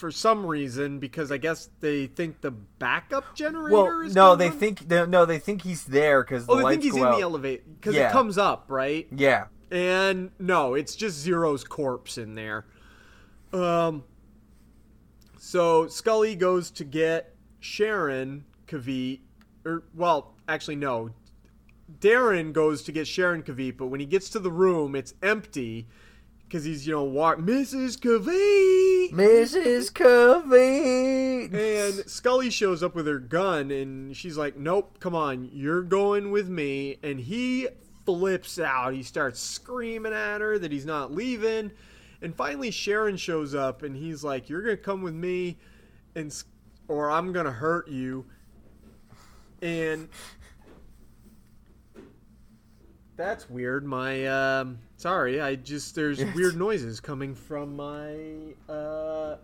for 0.00 0.10
some 0.10 0.46
reason 0.46 0.98
because 0.98 1.30
I 1.30 1.36
guess 1.36 1.68
they 1.80 2.06
think 2.06 2.40
the 2.40 2.50
backup 2.50 3.34
generator 3.36 3.70
well, 3.76 4.00
is 4.00 4.14
no, 4.14 4.34
they 4.34 4.48
on? 4.48 4.52
think 4.58 4.88
they, 4.88 5.04
no, 5.06 5.26
they 5.26 5.38
think 5.38 5.60
he's 5.62 5.84
there 5.84 6.24
because 6.24 6.46
the 6.46 6.52
oh 6.52 6.56
they 6.56 6.70
think 6.70 6.82
he's 6.82 6.96
in 6.96 7.04
out. 7.04 7.16
the 7.16 7.22
elevator 7.22 7.62
because 7.78 7.94
Yeah. 7.94 8.08
it 8.08 8.12
comes 8.12 8.38
up 8.38 8.64
right 8.68 9.06
Yeah, 9.14 9.44
and 9.70 10.30
no 10.38 10.72
it's 10.74 10.96
just 10.96 11.18
Zero's 11.18 11.64
corpse 11.64 12.16
in 12.18 12.34
there 12.34 12.64
um 13.52 14.04
so 15.38 15.86
Scully 15.86 16.34
goes 16.34 16.70
to 16.72 16.84
get 16.84 17.34
Sharon 17.60 18.44
Kiveat 18.66 19.20
or 19.66 19.82
well 19.94 20.34
actually 20.48 20.76
no 20.76 21.10
Darren 22.00 22.52
goes 22.52 22.82
to 22.84 22.92
get 22.92 23.06
Sharon 23.06 23.42
Kiveat 23.42 23.76
but 23.76 23.88
when 23.88 24.00
he 24.00 24.06
gets 24.06 24.30
to 24.30 24.38
the 24.38 24.50
room 24.50 24.94
it's 24.94 25.12
empty 25.22 25.86
because 26.50 26.64
he's 26.64 26.84
you 26.84 26.92
know 26.92 27.04
walk 27.04 27.38
Mrs. 27.38 27.96
Kiveat 27.96 29.12
Mrs. 29.12 29.94
Covey. 29.94 31.44
And 31.44 32.10
Scully 32.10 32.50
shows 32.50 32.82
up 32.82 32.96
with 32.96 33.06
her 33.06 33.20
gun, 33.20 33.70
and 33.70 34.16
she's 34.16 34.36
like, 34.36 34.56
"Nope, 34.56 34.98
come 34.98 35.14
on, 35.14 35.48
you're 35.52 35.82
going 35.82 36.32
with 36.32 36.48
me." 36.48 36.98
And 37.04 37.20
he 37.20 37.68
flips 38.04 38.58
out. 38.58 38.94
He 38.94 39.04
starts 39.04 39.38
screaming 39.38 40.12
at 40.12 40.40
her 40.40 40.58
that 40.58 40.72
he's 40.72 40.86
not 40.86 41.12
leaving. 41.12 41.70
And 42.20 42.34
finally, 42.34 42.72
Sharon 42.72 43.16
shows 43.16 43.54
up, 43.54 43.84
and 43.84 43.96
he's 43.96 44.24
like, 44.24 44.48
"You're 44.48 44.62
gonna 44.62 44.76
come 44.76 45.02
with 45.02 45.14
me, 45.14 45.56
and 46.16 46.34
or 46.88 47.10
I'm 47.10 47.32
gonna 47.32 47.52
hurt 47.52 47.88
you." 47.88 48.26
And 49.62 50.08
that's 53.16 53.48
weird. 53.48 53.84
My 53.84 54.26
um, 54.26 54.78
sorry, 55.00 55.40
I 55.40 55.54
just 55.54 55.94
there's 55.94 56.22
weird 56.34 56.56
noises 56.56 57.00
coming 57.00 57.34
from 57.34 57.76
my 57.76 58.54
uh 58.72 59.36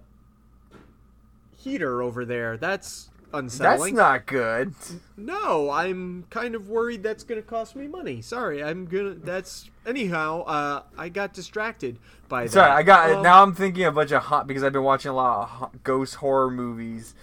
heater 1.57 2.03
over 2.03 2.25
there. 2.25 2.57
That's 2.57 3.09
unsettling. 3.33 3.95
That's 3.95 4.09
not 4.09 4.27
good. 4.27 4.75
No, 5.17 5.71
I'm 5.71 6.25
kind 6.31 6.55
of 6.55 6.69
worried 6.69 7.03
that's 7.03 7.25
going 7.25 7.41
to 7.41 7.47
cost 7.47 7.75
me 7.75 7.89
money. 7.89 8.21
Sorry, 8.21 8.63
I'm 8.63 8.87
gonna. 8.87 9.15
That's 9.15 9.71
anyhow. 9.87 10.43
Uh, 10.43 10.83
I 10.97 11.09
got 11.09 11.33
distracted 11.33 11.99
by 12.29 12.45
that. 12.45 12.53
Sorry, 12.53 12.71
I 12.71 12.83
got 12.83 13.11
Um, 13.11 13.23
now. 13.23 13.43
I'm 13.43 13.55
thinking 13.55 13.85
a 13.85 13.93
bunch 13.93 14.13
of 14.13 14.25
hot 14.25 14.47
because 14.47 14.63
I've 14.63 14.73
been 14.73 14.83
watching 14.85 15.11
a 15.11 15.15
lot 15.15 15.51
of 15.73 15.83
ghost 15.83 16.17
horror 16.17 16.51
movies. 16.51 17.15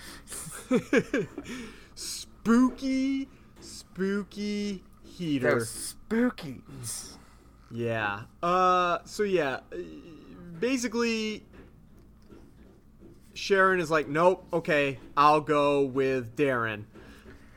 spooky, 1.96 3.30
spooky 3.62 4.84
heater. 5.04 5.50
They're 5.50 5.66
spooky. 5.66 6.62
Yeah. 7.74 8.22
Uh. 8.42 9.00
So 9.06 9.24
yeah. 9.24 9.62
Basically, 10.60 11.44
Sharon 13.34 13.80
is 13.80 13.90
like, 13.92 14.08
nope. 14.08 14.46
Okay, 14.54 15.00
I'll 15.18 15.42
go 15.42 15.82
with 15.82 16.36
Darren, 16.36 16.86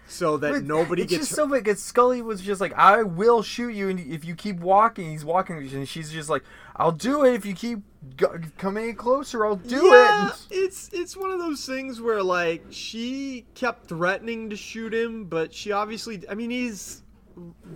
so 0.09 0.39
that 0.39 0.65
nobody 0.65 1.03
it's 1.03 1.11
gets. 1.11 1.23
just 1.25 1.37
so 1.37 1.47
because 1.47 1.81
Scully 1.81 2.23
was 2.23 2.41
just 2.41 2.61
like, 2.61 2.73
"I 2.75 3.03
will 3.03 3.43
shoot 3.43 3.75
you, 3.75 3.89
and 3.91 4.01
if 4.01 4.25
you 4.25 4.35
keep 4.35 4.59
walking." 4.59 5.11
He's 5.11 5.25
walking, 5.25 5.59
and 5.59 5.89
she's 5.89 6.11
just 6.11 6.31
like, 6.31 6.43
"I'll 6.75 6.93
do 6.93 7.25
it 7.25 7.35
if 7.35 7.45
you 7.45 7.55
keep 7.55 7.81
go- 8.17 8.41
coming 8.59 8.95
closer. 8.97 9.45
I'll 9.45 9.57
do 9.57 9.87
yeah, 9.87 10.31
it." 10.31 10.47
it's 10.51 10.91
it's 10.93 11.17
one 11.17 11.31
of 11.31 11.39
those 11.39 11.65
things 11.67 12.01
where 12.01 12.23
like 12.23 12.65
she 12.71 13.47
kept 13.55 13.87
threatening 13.87 14.51
to 14.51 14.57
shoot 14.57 14.93
him, 14.95 15.27
but 15.27 15.53
she 15.53 15.73
obviously. 15.73 16.25
I 16.29 16.35
mean, 16.35 16.51
he's 16.51 17.03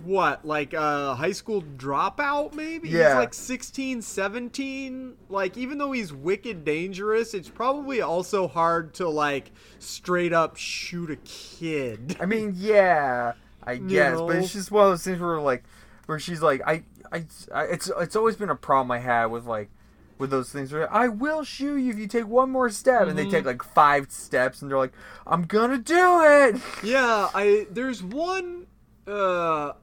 what 0.03 0.43
like 0.43 0.73
a 0.73 1.13
high 1.15 1.31
school 1.31 1.61
dropout 1.61 2.51
maybe 2.53 2.89
he's 2.89 2.97
Yeah. 2.97 3.13
like 3.13 3.31
16 3.33 4.01
17 4.01 5.13
like 5.29 5.55
even 5.55 5.77
though 5.77 5.91
he's 5.91 6.11
wicked 6.11 6.65
dangerous 6.65 7.35
it's 7.35 7.47
probably 7.49 8.01
also 8.01 8.47
hard 8.47 8.91
to 8.95 9.07
like 9.07 9.51
straight 9.77 10.33
up 10.33 10.55
shoot 10.57 11.11
a 11.11 11.15
kid 11.17 12.17
I 12.19 12.25
mean, 12.25 12.53
yeah, 12.55 13.33
I 13.63 13.75
guess, 13.77 14.21
but 14.21 14.35
it's 14.37 14.51
just 14.53 14.71
one 14.71 14.85
of 14.85 14.91
those 14.91 15.03
things 15.03 15.19
where 15.19 15.39
like, 15.39 15.63
where 16.07 16.19
she's 16.19 16.41
like, 16.41 16.61
I, 16.65 16.83
I, 17.11 17.25
I 17.53 17.63
it's 17.65 17.91
it's 17.99 18.15
always 18.15 18.35
been 18.35 18.49
a 18.49 18.55
problem 18.55 18.91
I 18.91 18.99
had 18.99 19.27
with 19.27 19.45
like. 19.45 19.69
With 20.17 20.29
those 20.29 20.51
things 20.51 20.71
where 20.71 20.91
I 20.93 21.07
will 21.07 21.43
shoot 21.43 21.77
you 21.77 21.89
if 21.89 21.97
you 21.97 22.05
take 22.05 22.27
one 22.27 22.51
more 22.51 22.69
step, 22.69 23.07
and 23.07 23.17
they 23.17 23.23
Mm-hmm. 23.23 23.31
take 23.31 23.43
like 23.43 23.63
five 23.63 24.11
steps, 24.11 24.61
and 24.61 24.69
they're 24.69 24.77
like, 24.77 24.93
"I'm 25.25 25.45
gonna 25.45 25.79
do 25.79 26.21
it." 26.23 26.61
Yeah, 26.79 27.29
I 27.33 27.65
there's 27.71 28.03
one 28.03 28.67
uh 29.07 29.73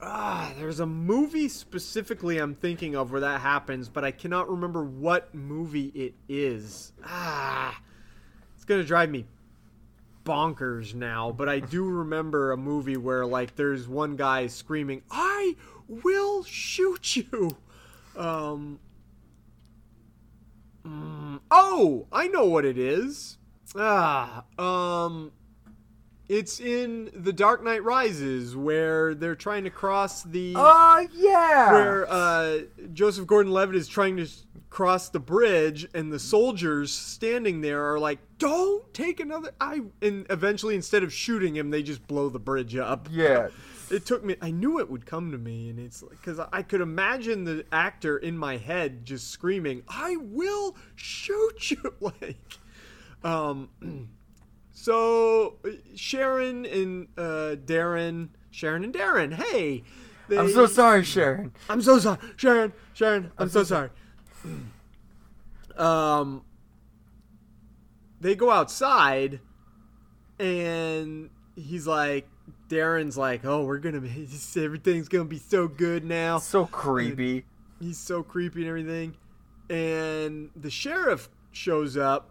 ah, 0.00 0.52
there's 0.58 0.80
a 0.80 0.86
movie 0.86 1.48
specifically 1.48 2.38
I'm 2.38 2.54
thinking 2.54 2.96
of 2.96 3.12
where 3.12 3.20
that 3.20 3.40
happens, 3.40 3.88
but 3.88 4.04
I 4.04 4.10
cannot 4.10 4.50
remember 4.50 4.84
what 4.84 5.34
movie 5.34 5.92
it 5.94 6.14
is. 6.28 6.92
Ah. 7.04 7.80
It's 8.54 8.64
to 8.80 8.84
drive 8.84 9.10
me 9.10 9.26
bonkers 10.24 10.94
now, 10.94 11.32
but 11.32 11.48
I 11.48 11.60
do 11.60 11.84
remember 11.88 12.52
a 12.52 12.56
movie 12.56 12.96
where 12.96 13.26
like 13.26 13.56
there's 13.56 13.88
one 13.88 14.16
guy 14.16 14.46
screaming, 14.46 15.02
"I 15.10 15.56
will 15.88 16.44
shoot 16.44 17.16
you." 17.16 17.56
Um 18.16 18.78
mm, 20.86 21.40
Oh, 21.50 22.06
I 22.12 22.28
know 22.28 22.44
what 22.44 22.64
it 22.64 22.78
is. 22.78 23.38
Ah, 23.74 24.44
um 24.58 25.32
it's 26.32 26.60
in 26.60 27.10
The 27.14 27.32
Dark 27.32 27.62
Knight 27.62 27.84
Rises 27.84 28.56
where 28.56 29.14
they're 29.14 29.34
trying 29.34 29.64
to 29.64 29.70
cross 29.70 30.22
the 30.22 30.54
Oh 30.56 31.06
yeah. 31.12 31.70
where 31.72 32.10
uh, 32.10 32.60
Joseph 32.94 33.26
Gordon-Levitt 33.26 33.76
is 33.76 33.86
trying 33.86 34.16
to 34.16 34.26
cross 34.70 35.10
the 35.10 35.20
bridge, 35.20 35.86
and 35.92 36.10
the 36.10 36.18
soldiers 36.18 36.90
standing 36.90 37.60
there 37.60 37.84
are 37.92 37.98
like, 37.98 38.18
"Don't 38.38 38.94
take 38.94 39.20
another." 39.20 39.50
I 39.60 39.82
and 40.00 40.26
eventually, 40.30 40.74
instead 40.74 41.02
of 41.02 41.12
shooting 41.12 41.54
him, 41.54 41.68
they 41.68 41.82
just 41.82 42.06
blow 42.06 42.30
the 42.30 42.40
bridge 42.40 42.76
up. 42.76 43.08
Yeah. 43.10 43.48
It 43.90 44.06
took 44.06 44.24
me. 44.24 44.36
I 44.40 44.52
knew 44.52 44.78
it 44.78 44.90
would 44.90 45.04
come 45.04 45.32
to 45.32 45.38
me, 45.38 45.68
and 45.68 45.78
it's 45.78 46.02
because 46.02 46.40
I 46.50 46.62
could 46.62 46.80
imagine 46.80 47.44
the 47.44 47.66
actor 47.70 48.16
in 48.16 48.38
my 48.38 48.56
head 48.56 49.04
just 49.04 49.28
screaming, 49.28 49.82
"I 49.86 50.16
will 50.16 50.78
shoot 50.96 51.72
you!" 51.72 51.94
like, 52.00 52.56
um. 53.22 53.68
So 54.72 55.56
Sharon 55.94 56.64
and 56.64 57.08
uh, 57.16 57.56
Darren, 57.64 58.28
Sharon 58.50 58.84
and 58.84 58.94
Darren, 58.94 59.34
hey. 59.34 59.84
I'm 60.30 60.50
so 60.50 60.66
sorry, 60.66 61.04
Sharon. 61.04 61.52
I'm 61.68 61.82
so 61.82 61.98
sorry, 61.98 62.18
Sharon. 62.36 62.72
Sharon, 62.94 63.30
I'm, 63.36 63.50
so, 63.50 63.64
sorry. 63.64 63.90
um, 65.76 66.42
they 68.20 68.34
go 68.34 68.50
outside, 68.50 69.40
and 70.38 71.28
he's 71.54 71.86
like, 71.86 72.26
Darren's 72.68 73.18
like, 73.18 73.44
"Oh, 73.44 73.64
we're 73.64 73.78
gonna, 73.78 74.00
be, 74.00 74.08
everything's 74.56 75.08
gonna 75.08 75.24
be 75.24 75.38
so 75.38 75.68
good 75.68 76.04
now." 76.04 76.38
So 76.38 76.66
creepy. 76.66 77.44
He's 77.78 77.98
so 77.98 78.22
creepy 78.22 78.60
and 78.60 78.68
everything, 78.68 79.16
and 79.68 80.50
the 80.56 80.70
sheriff 80.70 81.28
shows 81.50 81.96
up, 81.98 82.30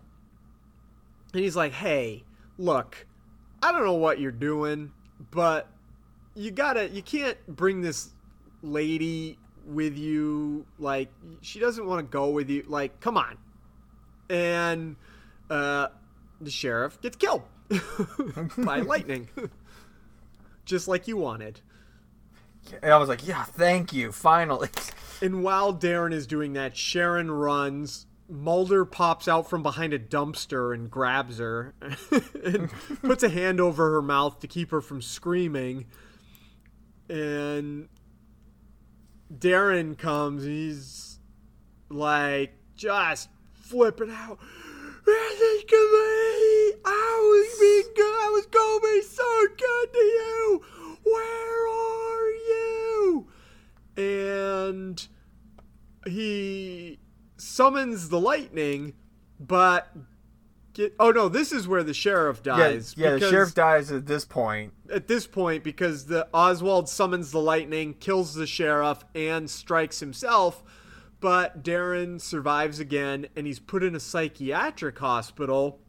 and 1.34 1.44
he's 1.44 1.56
like, 1.56 1.74
"Hey, 1.74 2.24
look, 2.62 3.06
I 3.62 3.72
don't 3.72 3.84
know 3.84 3.94
what 3.94 4.20
you're 4.20 4.32
doing, 4.32 4.92
but 5.32 5.68
you 6.36 6.52
gotta, 6.52 6.90
you 6.90 7.02
can't 7.02 7.38
bring 7.48 7.82
this 7.82 8.12
lady 8.62 9.38
with 9.66 9.98
you. 9.98 10.66
Like, 10.80 11.12
she 11.42 11.60
doesn't 11.60 11.86
want 11.86 12.00
to 12.00 12.12
go 12.12 12.30
with 12.30 12.50
you. 12.50 12.64
Like, 12.68 13.00
come 13.00 13.18
on." 13.18 13.38
And 14.30 14.96
uh, 15.50 15.88
the 16.40 16.52
sheriff 16.52 17.02
gets 17.02 17.18
killed 17.18 17.44
by 18.58 18.80
lightning, 18.80 19.28
just 20.66 20.88
like 20.88 21.08
you 21.08 21.18
wanted. 21.18 21.60
And 22.82 22.94
I 22.94 22.98
was 22.98 23.10
like, 23.10 23.28
yeah, 23.28 23.44
thank 23.44 23.92
you, 23.92 24.12
finally. 24.12 24.70
And 25.22 25.44
while 25.44 25.74
Darren 25.74 26.14
is 26.14 26.28
doing 26.28 26.54
that, 26.54 26.78
Sharon 26.78 27.30
runs 27.32 28.06
Mulder 28.32 28.86
pops 28.86 29.28
out 29.28 29.50
from 29.50 29.62
behind 29.62 29.94
a 29.94 30.00
dumpster 30.00 30.74
and 30.74 30.90
grabs 30.90 31.40
her 31.40 31.76
and 32.46 32.72
puts 33.02 33.24
a 33.24 33.30
hand 33.30 33.60
over 33.60 33.92
her 33.92 34.02
mouth 34.02 34.40
to 34.40 34.48
keep 34.48 34.72
her 34.72 34.80
from 34.80 35.02
screaming. 35.02 35.86
And 37.10 37.90
Darren 39.34 39.98
comes. 39.98 40.46
He's 40.46 41.20
like 41.90 42.54
just 42.76 43.30
flipping 43.54 44.12
out. 44.12 44.40
Is 45.08 45.64
me. 45.72 46.74
I 46.86 47.18
was 47.22 47.60
being 47.60 47.94
good. 47.96 48.16
I 48.22 48.30
was 48.32 48.46
to 48.46 48.80
be 48.84 49.02
so 49.02 49.48
good 49.58 49.94
to 49.94 50.00
you. 50.00 50.62
Where 51.04 51.68
are 51.68 52.30
you? 52.30 53.28
And 53.98 55.08
he 56.06 57.00
summons 57.42 58.10
the 58.10 58.20
lightning, 58.20 58.94
but 59.40 59.90
get. 60.74 60.94
Oh 61.00 61.12
no, 61.12 61.28
this 61.30 61.52
is 61.52 61.68
where 61.68 61.84
the 61.84 61.94
sheriff 61.94 62.44
dies. 62.44 62.96
yeah. 62.98 63.12
The 63.12 63.30
sheriff 63.30 63.56
dies 63.56 63.92
at 63.92 64.06
this 64.06 64.26
point. 64.26 64.74
at 64.94 65.08
this 65.08 65.28
point 65.28 65.64
because 65.64 66.06
the 66.06 66.28
Oswald 66.34 66.88
summons 66.88 67.32
the 67.32 67.40
lightning, 67.40 67.94
kills 67.96 68.34
the 68.34 68.48
sheriff, 68.48 69.04
and 69.16 69.50
strikes 69.50 70.00
himself. 70.00 70.64
But 71.20 71.64
Darren 71.64 72.20
survives 72.20 72.80
again, 72.80 73.28
and 73.36 73.46
he's 73.46 73.60
put 73.60 73.84
in 73.84 73.96
a 73.96 74.00
psychiatric 74.00 74.98
hospital. 74.98 75.80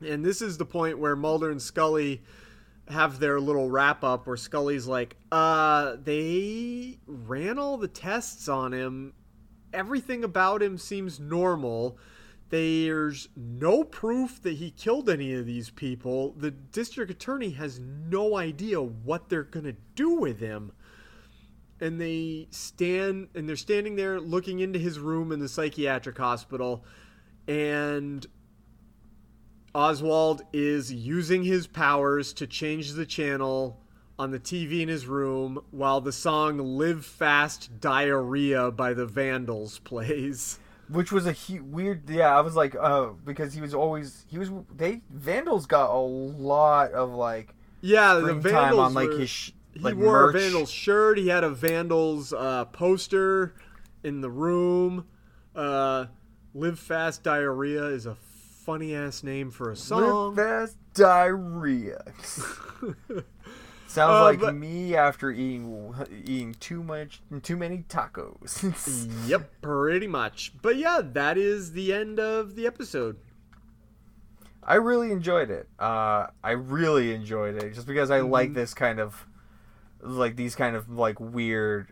And 0.00 0.24
this 0.24 0.40
is 0.40 0.58
the 0.58 0.64
point 0.64 0.98
where 0.98 1.16
Mulder 1.16 1.50
and 1.50 1.60
Scully 1.60 2.22
have 2.88 3.18
their 3.18 3.40
little 3.40 3.68
wrap 3.70 4.04
up 4.04 4.26
where 4.26 4.36
Scully's 4.36 4.86
like, 4.86 5.16
uh, 5.32 5.96
they 6.02 6.98
ran 7.06 7.58
all 7.58 7.78
the 7.78 7.88
tests 7.88 8.48
on 8.48 8.72
him. 8.72 9.14
Everything 9.74 10.24
about 10.24 10.62
him 10.62 10.78
seems 10.78 11.20
normal. 11.20 11.98
There's 12.50 13.28
no 13.36 13.84
proof 13.84 14.40
that 14.42 14.54
he 14.54 14.70
killed 14.70 15.10
any 15.10 15.34
of 15.34 15.44
these 15.44 15.70
people. 15.70 16.32
The 16.38 16.50
district 16.50 17.10
attorney 17.10 17.50
has 17.50 17.80
no 17.80 18.36
idea 18.36 18.80
what 18.80 19.28
they're 19.28 19.42
going 19.42 19.66
to 19.66 19.76
do 19.94 20.10
with 20.10 20.38
him. 20.38 20.72
And 21.80 22.00
they 22.00 22.46
stand 22.50 23.28
and 23.34 23.48
they're 23.48 23.56
standing 23.56 23.96
there 23.96 24.20
looking 24.20 24.60
into 24.60 24.78
his 24.78 24.98
room 24.98 25.32
in 25.32 25.40
the 25.40 25.48
psychiatric 25.48 26.16
hospital 26.16 26.84
and 27.46 28.26
Oswald 29.74 30.42
is 30.52 30.92
using 30.92 31.42
his 31.42 31.66
powers 31.66 32.32
to 32.34 32.46
change 32.46 32.92
the 32.92 33.04
channel 33.04 33.80
on 34.18 34.30
the 34.30 34.38
TV 34.38 34.80
in 34.80 34.88
his 34.88 35.06
room 35.06 35.60
while 35.70 36.00
the 36.00 36.12
song 36.12 36.58
Live 36.58 37.04
Fast 37.04 37.80
Diarrhea 37.80 38.70
by 38.70 38.94
the 38.94 39.06
Vandals 39.06 39.78
plays. 39.80 40.58
which 40.88 41.10
was 41.10 41.26
a 41.26 41.32
hu- 41.32 41.64
weird 41.64 42.08
yeah 42.10 42.36
i 42.36 42.42
was 42.42 42.54
like 42.54 42.76
uh 42.78 43.06
because 43.24 43.54
he 43.54 43.60
was 43.62 43.72
always 43.72 44.26
he 44.28 44.36
was 44.38 44.50
they 44.76 45.00
vandals 45.08 45.64
got 45.64 45.88
a 45.90 45.98
lot 45.98 46.92
of 46.92 47.10
like 47.10 47.54
Yeah, 47.80 48.14
the 48.16 48.34
Vandals 48.34 48.52
time 48.52 48.78
on 48.78 48.92
like 48.94 49.08
were- 49.08 49.18
his 49.18 49.30
sh- 49.30 49.50
he 49.72 49.80
like 49.80 49.96
wore 49.96 50.26
merch. 50.26 50.34
a 50.34 50.38
Vandals 50.38 50.70
shirt. 50.70 51.18
He 51.18 51.28
had 51.28 51.42
a 51.42 51.48
Vandals 51.50 52.32
uh, 52.32 52.66
poster 52.66 53.54
in 54.04 54.20
the 54.20 54.30
room. 54.30 55.06
Uh, 55.56 56.06
Live 56.54 56.78
Fast 56.78 57.22
Diarrhea 57.24 57.84
is 57.86 58.06
a 58.06 58.14
funny 58.14 58.94
ass 58.94 59.22
name 59.24 59.50
for 59.50 59.70
a 59.72 59.76
song. 59.76 60.36
Live 60.36 60.46
fast 60.46 60.76
diarrhea 60.94 62.04
sounds 63.94 64.10
Uh, 64.20 64.24
like 64.24 64.40
but- 64.40 64.54
me 64.54 64.94
after 64.96 65.30
eating 65.30 65.94
eating 66.24 66.54
too 66.60 66.82
much 66.82 67.22
too 67.42 67.56
many 67.56 67.84
tacos 67.88 68.62
yep, 69.28 69.50
pretty 69.62 70.06
much. 70.06 70.52
But 70.62 70.76
yeah, 70.76 71.00
that 71.02 71.38
is 71.38 71.72
the 71.72 71.92
end 71.92 72.18
of 72.20 72.54
the 72.56 72.66
episode. 72.66 73.16
I 74.62 74.76
really 74.76 75.12
enjoyed 75.12 75.50
it. 75.50 75.68
Uh, 75.78 76.28
I 76.42 76.52
really 76.52 77.14
enjoyed 77.14 77.62
it 77.62 77.74
just 77.74 77.86
because 77.86 78.10
I 78.10 78.20
like 78.20 78.48
Mm-hmm. 78.48 78.54
this 78.54 78.72
kind 78.74 78.98
of, 78.98 79.26
like 80.00 80.36
these 80.36 80.54
kind 80.54 80.74
of 80.74 80.88
like 80.90 81.20
weird 81.20 81.88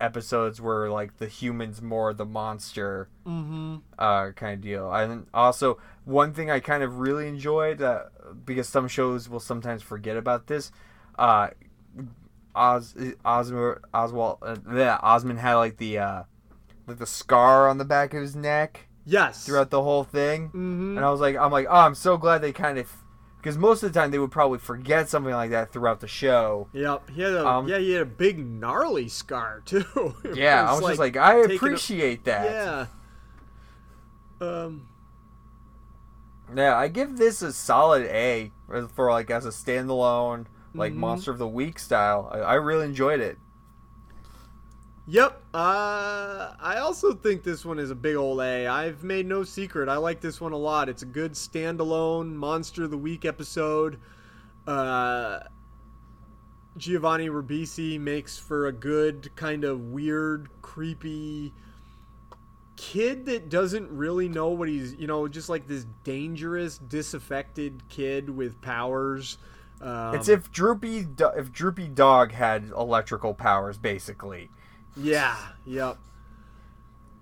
episodes 0.00 0.60
where 0.60 0.90
like 0.90 1.18
the 1.18 1.28
humans 1.28 1.80
more 1.80 2.12
the 2.12 2.24
monster 2.24 3.08
Mm-hmm. 3.24 3.76
uh, 3.98 4.32
kind 4.32 4.54
of 4.54 4.60
deal. 4.60 4.92
And 4.92 5.26
also 5.32 5.78
one 6.04 6.32
thing 6.32 6.50
I 6.50 6.58
kind 6.58 6.82
of 6.82 6.98
really 6.98 7.28
enjoyed 7.28 7.80
uh, 7.80 8.04
because 8.44 8.68
some 8.68 8.88
shows 8.88 9.28
will 9.28 9.38
sometimes 9.40 9.82
forget 9.82 10.16
about 10.16 10.48
this. 10.48 10.72
Uh, 11.18 11.48
Oz 12.54 12.94
Osmo 13.24 13.78
Oswald 13.92 14.38
uh, 14.42 14.56
yeah, 14.74 14.98
Osmond 15.02 15.38
had 15.38 15.54
like 15.56 15.76
the 15.76 15.98
uh, 15.98 16.22
like 16.86 16.98
the 16.98 17.06
scar 17.06 17.68
on 17.68 17.78
the 17.78 17.84
back 17.84 18.14
of 18.14 18.22
his 18.22 18.34
neck 18.34 18.88
Yes. 19.04 19.44
throughout 19.46 19.70
the 19.70 19.82
whole 19.82 20.04
thing. 20.04 20.48
Mm-hmm. 20.48 20.96
And 20.96 21.04
I 21.04 21.10
was 21.10 21.20
like, 21.20 21.36
I'm 21.36 21.50
like, 21.52 21.66
oh, 21.68 21.74
I'm 21.74 21.94
so 21.94 22.18
glad 22.18 22.42
they 22.42 22.52
kind 22.52 22.76
of, 22.78 22.92
because 23.38 23.56
most 23.56 23.82
of 23.82 23.90
the 23.90 23.98
time 23.98 24.10
they 24.10 24.18
would 24.18 24.30
probably 24.30 24.58
forget 24.58 25.08
something 25.08 25.32
like 25.32 25.48
that 25.50 25.72
throughout 25.72 26.00
the 26.00 26.08
show. 26.08 26.68
Yep. 26.74 27.08
He 27.10 27.22
had 27.22 27.32
a 27.32 27.46
Um, 27.48 27.68
yeah. 27.68 27.78
He 27.78 27.92
had 27.92 28.02
a 28.02 28.06
big 28.06 28.38
gnarly 28.38 29.08
scar 29.08 29.62
too. 29.64 30.14
Yeah, 30.34 30.68
I 30.68 30.72
was 30.74 30.82
just 30.86 30.98
like, 30.98 31.16
I 31.16 31.36
taking 31.36 31.50
a- 31.52 31.54
appreciate 31.56 32.24
that. 32.24 32.50
Yeah. 32.50 32.86
Um. 34.46 34.88
Yeah, 36.54 36.76
I 36.76 36.88
give 36.88 37.16
this 37.18 37.42
a 37.42 37.52
solid 37.52 38.04
A 38.06 38.50
for 38.94 39.10
like 39.10 39.30
as 39.30 39.44
a 39.46 39.50
standalone, 39.50 40.46
like 40.78 40.92
Mhm. 40.92 40.96
Monster 40.96 41.30
of 41.30 41.38
the 41.38 41.48
Week 41.48 41.78
style. 41.78 42.30
I, 42.32 42.38
I 42.38 42.54
really 42.54 42.84
enjoyed 42.86 43.20
it. 43.20 43.38
Yep. 45.06 45.42
Uh, 45.54 46.52
I 46.60 46.78
also 46.82 47.14
think 47.14 47.42
this 47.42 47.64
one 47.64 47.78
is 47.78 47.90
a 47.90 47.94
big 47.94 48.14
old 48.16 48.40
A. 48.40 48.66
I've 48.66 49.02
made 49.02 49.24
no 49.26 49.42
secret. 49.42 49.88
I 49.88 49.96
like 49.96 50.20
this 50.20 50.38
one 50.40 50.52
a 50.52 50.56
lot. 50.58 50.90
It's 50.90 51.02
a 51.02 51.06
good 51.06 51.32
standalone 51.32 52.34
Monster 52.34 52.84
of 52.84 52.90
the 52.90 52.98
Week 52.98 53.24
episode. 53.24 53.98
Uh, 54.66 55.40
Giovanni 56.76 57.30
Ribisi 57.30 57.98
makes 57.98 58.38
for 58.38 58.66
a 58.66 58.72
good 58.72 59.34
kind 59.34 59.64
of 59.64 59.80
weird, 59.80 60.48
creepy 60.60 61.54
kid 62.76 63.24
that 63.26 63.48
doesn't 63.48 63.90
really 63.90 64.28
know 64.28 64.50
what 64.50 64.68
he's, 64.68 64.94
you 64.94 65.06
know, 65.06 65.26
just 65.26 65.48
like 65.48 65.66
this 65.66 65.86
dangerous, 66.04 66.78
disaffected 66.78 67.82
kid 67.88 68.28
with 68.30 68.60
powers. 68.60 69.38
Um, 69.80 70.14
it's 70.14 70.28
if 70.28 70.50
Droopy 70.50 71.06
if 71.36 71.52
Droopy 71.52 71.88
Dog 71.88 72.32
had 72.32 72.70
electrical 72.76 73.34
powers, 73.34 73.78
basically. 73.78 74.50
Yeah, 74.96 75.36
yep. 75.64 75.98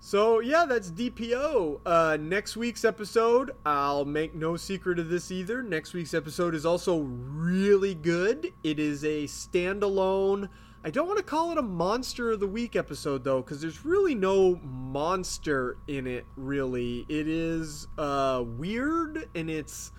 So 0.07 0.39
yeah, 0.39 0.67
that's 0.67 0.91
DPO. 0.91 1.81
Uh, 1.85 2.17
next 2.21 2.57
week's 2.57 2.85
episode, 2.85 3.51
I'll 3.67 4.05
make 4.05 4.37
no 4.37 4.57
secret 4.57 4.99
of 4.99 5.09
this 5.09 5.33
either. 5.33 5.63
Next 5.65 5.95
week's 5.95 6.15
episode 6.15 6.55
is 6.55 6.65
also 6.65 7.01
really 7.01 7.95
good. 7.95 8.53
It 8.63 8.79
is 8.79 9.03
a 9.03 9.25
standalone. 9.25 10.49
I 10.85 10.91
don't 10.91 11.09
want 11.09 11.19
to 11.19 11.25
call 11.25 11.51
it 11.51 11.59
a 11.59 11.63
monster 11.63 12.31
of 12.31 12.39
the 12.39 12.47
week 12.47 12.77
episode 12.77 13.25
though, 13.25 13.43
because 13.43 13.61
there's 13.61 13.85
really 13.85 14.15
no 14.15 14.61
monster 14.63 15.77
in 15.89 16.07
it. 16.07 16.25
Really, 16.37 17.05
it 17.09 17.27
is 17.27 17.89
uh, 17.99 18.45
weird 18.47 19.29
and 19.35 19.51
it's 19.51 19.91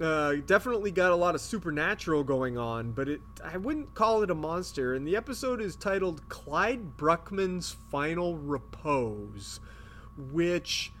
uh, 0.00 0.34
definitely 0.46 0.90
got 0.90 1.10
a 1.12 1.16
lot 1.16 1.34
of 1.34 1.40
supernatural 1.40 2.22
going 2.24 2.58
on, 2.58 2.92
but 2.92 3.08
it 3.08 3.22
I 3.44 3.56
wouldn't 3.56 3.94
call 3.94 4.22
it 4.22 4.30
a 4.30 4.34
monster. 4.34 4.94
And 4.94 5.06
the 5.06 5.16
episode 5.16 5.60
is 5.60 5.76
titled 5.76 6.28
Clyde 6.28 6.96
Bruckman's 6.96 7.76
Final 7.90 8.36
Repose, 8.36 9.60
which 10.32 10.92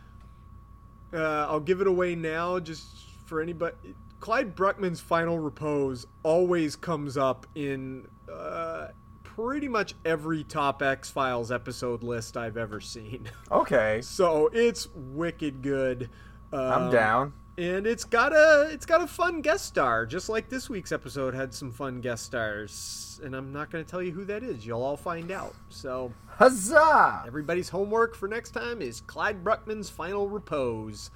uh, 1.12 1.46
I'll 1.48 1.60
give 1.60 1.80
it 1.80 1.86
away 1.86 2.14
now 2.14 2.58
just 2.58 2.86
for 3.26 3.40
anybody. 3.40 3.76
Clyde 4.20 4.56
Bruckman's 4.56 5.00
Final 5.00 5.38
Repose 5.38 6.06
always 6.22 6.74
comes 6.74 7.16
up 7.16 7.46
in 7.54 8.08
uh, 8.32 8.88
pretty 9.22 9.68
much 9.68 9.94
every 10.06 10.42
top 10.42 10.82
X 10.82 11.10
Files 11.10 11.52
episode 11.52 12.02
list 12.02 12.36
I've 12.36 12.56
ever 12.56 12.80
seen. 12.80 13.28
Okay, 13.50 14.00
so 14.02 14.48
it's 14.52 14.88
wicked 14.94 15.62
good. 15.62 16.10
I'm 16.52 16.84
Um, 16.84 16.90
down. 16.90 17.32
And 17.58 17.86
it's 17.86 18.04
got 18.04 18.32
a 18.32 18.68
it's 18.70 18.86
got 18.86 19.00
a 19.00 19.06
fun 19.06 19.40
guest 19.40 19.64
star, 19.64 20.04
just 20.06 20.28
like 20.28 20.48
this 20.48 20.68
week's 20.68 20.92
episode 20.92 21.34
had 21.34 21.54
some 21.54 21.72
fun 21.72 22.00
guest 22.00 22.24
stars. 22.24 23.20
And 23.24 23.34
I'm 23.34 23.52
not 23.52 23.70
going 23.70 23.82
to 23.82 23.90
tell 23.90 24.02
you 24.02 24.12
who 24.12 24.24
that 24.26 24.42
is. 24.42 24.66
You'll 24.66 24.82
all 24.82 24.96
find 24.96 25.30
out. 25.30 25.54
So 25.70 26.12
Huzzah! 26.26 27.24
everybody's 27.26 27.68
homework 27.68 28.14
for 28.14 28.28
next 28.28 28.50
time 28.50 28.82
is 28.82 29.00
Clyde 29.00 29.42
Bruckman's 29.42 29.88
Final 29.88 30.28
Repose. 30.28 31.10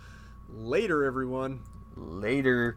Later, 0.49 1.05
everyone. 1.05 1.61
Later. 1.97 2.77